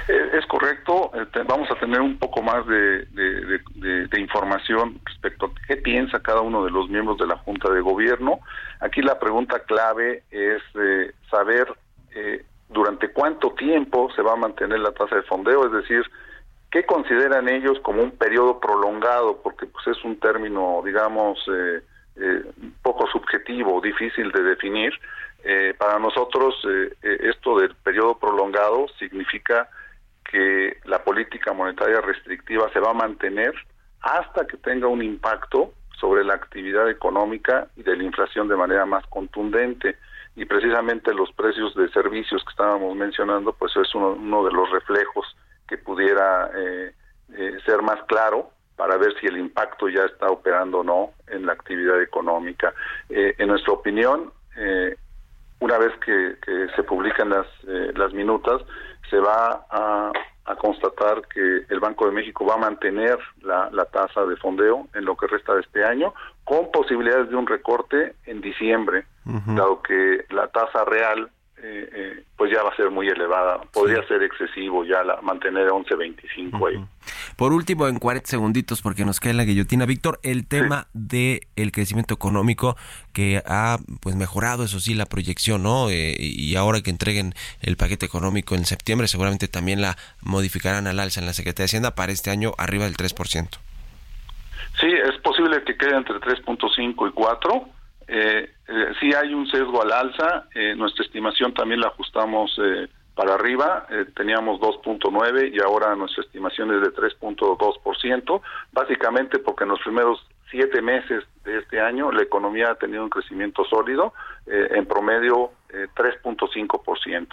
Eh, 0.07 0.29
es 0.33 0.45
correcto, 0.45 1.11
eh, 1.15 1.25
vamos 1.47 1.71
a 1.71 1.75
tener 1.75 2.01
un 2.01 2.17
poco 2.17 2.43
más 2.43 2.67
de, 2.67 3.05
de, 3.05 4.19
información 4.19 4.99
respecto 5.05 5.45
a 5.47 5.67
qué 5.67 5.77
piensa 5.77 6.21
cada 6.21 6.41
uno 6.41 6.63
de 6.63 6.71
los 6.71 6.89
miembros 6.89 7.17
de 7.17 7.27
la 7.27 7.37
Junta 7.37 7.71
de 7.71 7.81
Gobierno. 7.81 8.39
Aquí 8.81 9.01
la 9.01 9.17
pregunta 9.17 9.59
clave 9.59 10.23
es 10.31 10.61
saber 11.29 11.67
durante 12.69 13.11
cuánto 13.11 13.51
tiempo 13.51 14.09
se 14.15 14.21
va 14.21 14.33
a 14.33 14.37
mantener 14.37 14.79
la 14.79 14.91
tasa 14.91 15.15
de 15.15 15.21
fondeo, 15.23 15.65
es 15.65 15.71
decir, 15.71 16.03
qué 16.71 16.85
consideran 16.85 17.47
ellos 17.47 17.79
como 17.79 18.01
un 18.01 18.11
periodo 18.11 18.59
prolongado, 18.59 19.41
porque 19.41 19.65
pues 19.65 19.87
es 19.87 20.03
un 20.03 20.19
término, 20.19 20.81
digamos, 20.83 21.39
eh, 21.47 21.81
eh, 22.17 22.43
poco 22.81 23.07
subjetivo, 23.07 23.79
difícil 23.81 24.31
de 24.31 24.43
definir. 24.43 24.93
Eh, 25.43 25.73
para 25.77 25.99
nosotros 25.99 26.55
esto 27.01 27.59
del 27.59 27.75
periodo 27.75 28.17
prolongado 28.17 28.87
significa 28.97 29.69
que 30.23 30.77
la 30.85 31.03
política 31.03 31.53
monetaria 31.53 32.01
restrictiva 32.01 32.69
se 32.73 32.79
va 32.79 32.89
a 32.89 32.93
mantener 32.93 33.53
hasta 34.01 34.45
que 34.47 34.57
tenga 34.57 34.87
un 34.87 35.03
impacto 35.03 35.71
sobre 35.99 36.23
la 36.23 36.33
actividad 36.33 36.89
económica 36.89 37.67
y 37.75 37.83
de 37.83 37.95
la 37.95 38.03
inflación 38.03 38.47
de 38.47 38.55
manera 38.55 38.85
más 38.85 39.05
contundente 39.07 39.95
y 40.35 40.45
precisamente 40.45 41.13
los 41.13 41.31
precios 41.31 41.73
de 41.75 41.89
servicios 41.89 42.43
que 42.43 42.51
estábamos 42.51 42.95
mencionando, 42.95 43.53
pues 43.53 43.75
es 43.77 43.93
uno, 43.95 44.43
de 44.43 44.51
los 44.51 44.69
reflejos 44.69 45.25
que 45.67 45.77
pudiera 45.77 46.51
eh, 46.55 46.93
eh, 47.33 47.57
ser 47.65 47.81
más 47.81 48.03
claro 48.07 48.49
para 48.75 48.97
ver 48.97 49.17
si 49.19 49.27
el 49.27 49.37
impacto 49.37 49.87
ya 49.87 50.03
está 50.03 50.27
operando 50.27 50.79
o 50.79 50.83
no 50.83 51.11
en 51.27 51.45
la 51.45 51.53
actividad 51.53 52.01
económica. 52.01 52.73
Eh, 53.09 53.35
en 53.37 53.47
nuestra 53.47 53.73
opinión, 53.73 54.31
una 55.59 55.77
vez 55.77 55.93
que, 56.05 56.35
se 56.75 56.83
publican 56.83 57.29
las, 57.29 57.47
las 57.63 58.13
minutas, 58.13 58.61
se 59.09 59.19
va 59.19 59.65
a, 59.69 60.11
constatar 60.59 61.27
que 61.27 61.65
el 61.69 61.79
Banco 61.79 62.05
de 62.05 62.13
México 62.13 62.45
va 62.45 62.55
a 62.55 62.57
mantener 62.57 63.17
la, 63.41 63.69
la 63.71 63.85
tasa 63.85 64.25
de 64.25 64.37
fondeo 64.37 64.87
en 64.93 65.03
lo 65.03 65.15
que 65.17 65.27
resta 65.27 65.53
de 65.53 65.61
este 65.61 65.83
año, 65.83 66.13
con 66.45 66.71
posibilidades 66.71 67.29
de 67.29 67.35
un 67.35 67.47
recorte 67.47 68.15
en 68.25 68.39
diciembre 68.41 69.05
dado 69.25 69.81
que 69.81 70.25
la 70.29 70.47
tasa 70.47 70.85
real 70.85 71.31
eh, 71.57 71.89
eh, 71.93 72.23
pues 72.37 72.51
ya 72.51 72.61
va 72.61 72.69
a 72.69 72.75
ser 72.75 72.91
muy 72.91 73.07
elevada. 73.07 73.59
Podría 73.73 74.05
ser 74.07 74.21
excesivo 74.21 74.85
ya 74.85 75.03
la, 75.03 75.19
mantener 75.21 75.69
11.25 75.69 76.69
ahí. 76.69 76.85
Por 77.37 77.53
último, 77.53 77.87
en 77.87 77.97
40 77.97 78.29
segunditos, 78.29 78.83
porque 78.83 79.03
nos 79.03 79.19
queda 79.19 79.33
la 79.33 79.45
guillotina, 79.45 79.87
Víctor, 79.87 80.19
el 80.21 80.45
tema 80.45 80.87
del 80.93 81.47
el 81.55 81.71
crecimiento 81.71 82.13
económico 82.13 82.75
que 83.13 83.41
ha 83.47 83.79
pues 83.99 84.15
mejorado, 84.15 84.63
eso 84.63 84.79
sí, 84.79 84.93
la 84.93 85.07
proyección, 85.07 85.63
¿no? 85.63 85.89
Eh, 85.89 86.15
y 86.19 86.55
ahora 86.55 86.81
que 86.81 86.91
entreguen 86.91 87.33
el 87.61 87.77
paquete 87.77 88.05
económico 88.05 88.53
en 88.53 88.65
septiembre, 88.65 89.07
seguramente 89.07 89.47
también 89.47 89.81
la 89.81 89.97
modificarán 90.21 90.85
al 90.85 90.99
alza 90.99 91.19
en 91.19 91.25
la 91.25 91.33
Secretaría 91.33 91.63
de 91.63 91.69
Hacienda 91.69 91.95
para 91.95 92.11
este 92.11 92.29
año 92.29 92.51
arriba 92.59 92.83
del 92.83 92.95
3%. 92.95 93.57
Sí, 94.79 94.87
es 94.87 95.17
posible 95.21 95.63
que 95.63 95.77
quede 95.77 95.95
entre 95.95 96.15
3.5 96.15 97.09
y 97.09 97.11
4 97.11 97.69
eh, 98.07 98.49
eh, 98.67 98.93
sí 98.99 99.13
hay 99.13 99.33
un 99.33 99.47
sesgo 99.47 99.81
al 99.81 99.91
alza, 99.91 100.45
eh, 100.53 100.75
nuestra 100.75 101.03
estimación 101.05 101.53
también 101.53 101.81
la 101.81 101.87
ajustamos 101.87 102.51
eh, 102.63 102.87
para 103.15 103.35
arriba, 103.35 103.87
teníamos 104.13 104.59
2.9 104.59 105.53
y 105.53 105.61
ahora 105.61 105.95
nuestra 105.95 106.21
estimación 106.23 106.73
es 106.75 106.81
de 106.81 106.93
3.2%, 106.93 108.41
básicamente 108.73 109.39
porque 109.39 109.63
en 109.63 109.69
los 109.69 109.79
primeros 109.79 110.19
siete 110.51 110.81
meses 110.81 111.23
de 111.45 111.59
este 111.59 111.79
año 111.79 112.11
la 112.11 112.23
economía 112.23 112.71
ha 112.71 112.75
tenido 112.75 113.03
un 113.03 113.09
crecimiento 113.09 113.63
sólido, 113.69 114.13
en 114.47 114.85
promedio 114.85 115.51
3.5%. 115.95 117.27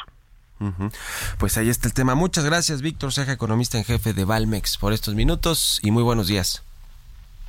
Pues 1.41 1.59
ahí 1.59 1.69
está 1.69 1.89
el 1.89 1.95
tema. 1.95 2.15
Muchas 2.15 2.45
gracias, 2.45 2.81
Víctor 2.81 3.13
Ceja, 3.13 3.33
economista 3.33 3.77
en 3.77 3.83
jefe 3.83 4.13
de 4.13 4.25
Valmex, 4.25 4.79
por 4.79 4.93
estos 4.93 5.17
minutos 5.17 5.81
y 5.83 5.91
muy 5.91 6.05
buenos 6.05 6.29
días. 6.29 6.65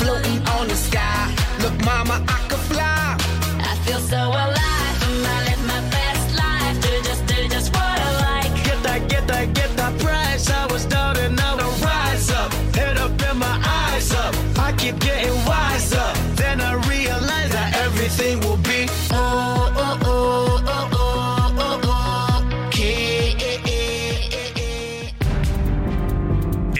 Floating 0.00 0.40
on 0.56 0.64
the 0.68 0.78
sky. 0.88 1.22
Look, 1.62 1.76
mama, 1.84 2.16
I 2.36 2.38
could 2.48 2.64
fly. 2.72 3.16
I 3.70 3.72
feel 3.84 4.00
so 4.12 4.20
alive. 4.44 4.96
And 5.06 5.26
I 5.34 5.38
live 5.48 5.62
my 5.74 5.82
best 5.96 6.26
life. 6.42 6.76
Do 6.84 6.92
just, 7.08 7.22
do 7.30 7.38
just 7.54 7.68
what 7.76 7.96
I 8.08 8.10
like. 8.28 8.52
Get 8.68 8.78
that, 8.86 9.00
get 9.12 9.24
that, 9.32 9.46
get 9.58 9.70
that 9.80 9.94
price. 10.00 10.44
I 10.50 10.64
was 10.72 10.84
down 10.86 11.16
and 11.24 11.36
now 11.36 11.54
I 11.66 11.68
rise 11.88 12.30
up. 12.40 12.50
Head 12.78 12.96
up 13.04 13.12
and 13.28 13.38
my 13.38 13.56
eyes 13.82 14.08
up. 14.24 14.32
I 14.66 14.72
keep 14.80 14.96
getting 15.00 15.36
wiser. 15.50 16.08
Then 16.40 16.56
I 16.60 16.72
realize 16.94 17.50
that 17.58 17.70
everything 17.86 18.40
will 18.40 18.62
be. 18.70 18.80
Oh, 19.12 19.72
oh, 19.84 19.98
oh, 20.02 20.64
oh, 20.76 20.90
oh, 20.96 21.64
oh, 21.66 21.80
oh. 21.84 22.66
Okay. 22.66 23.36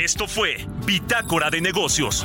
Esto 0.02 0.26
fue 0.26 0.66
Bitácora 0.86 1.50
de 1.50 1.60
Negocios 1.60 2.24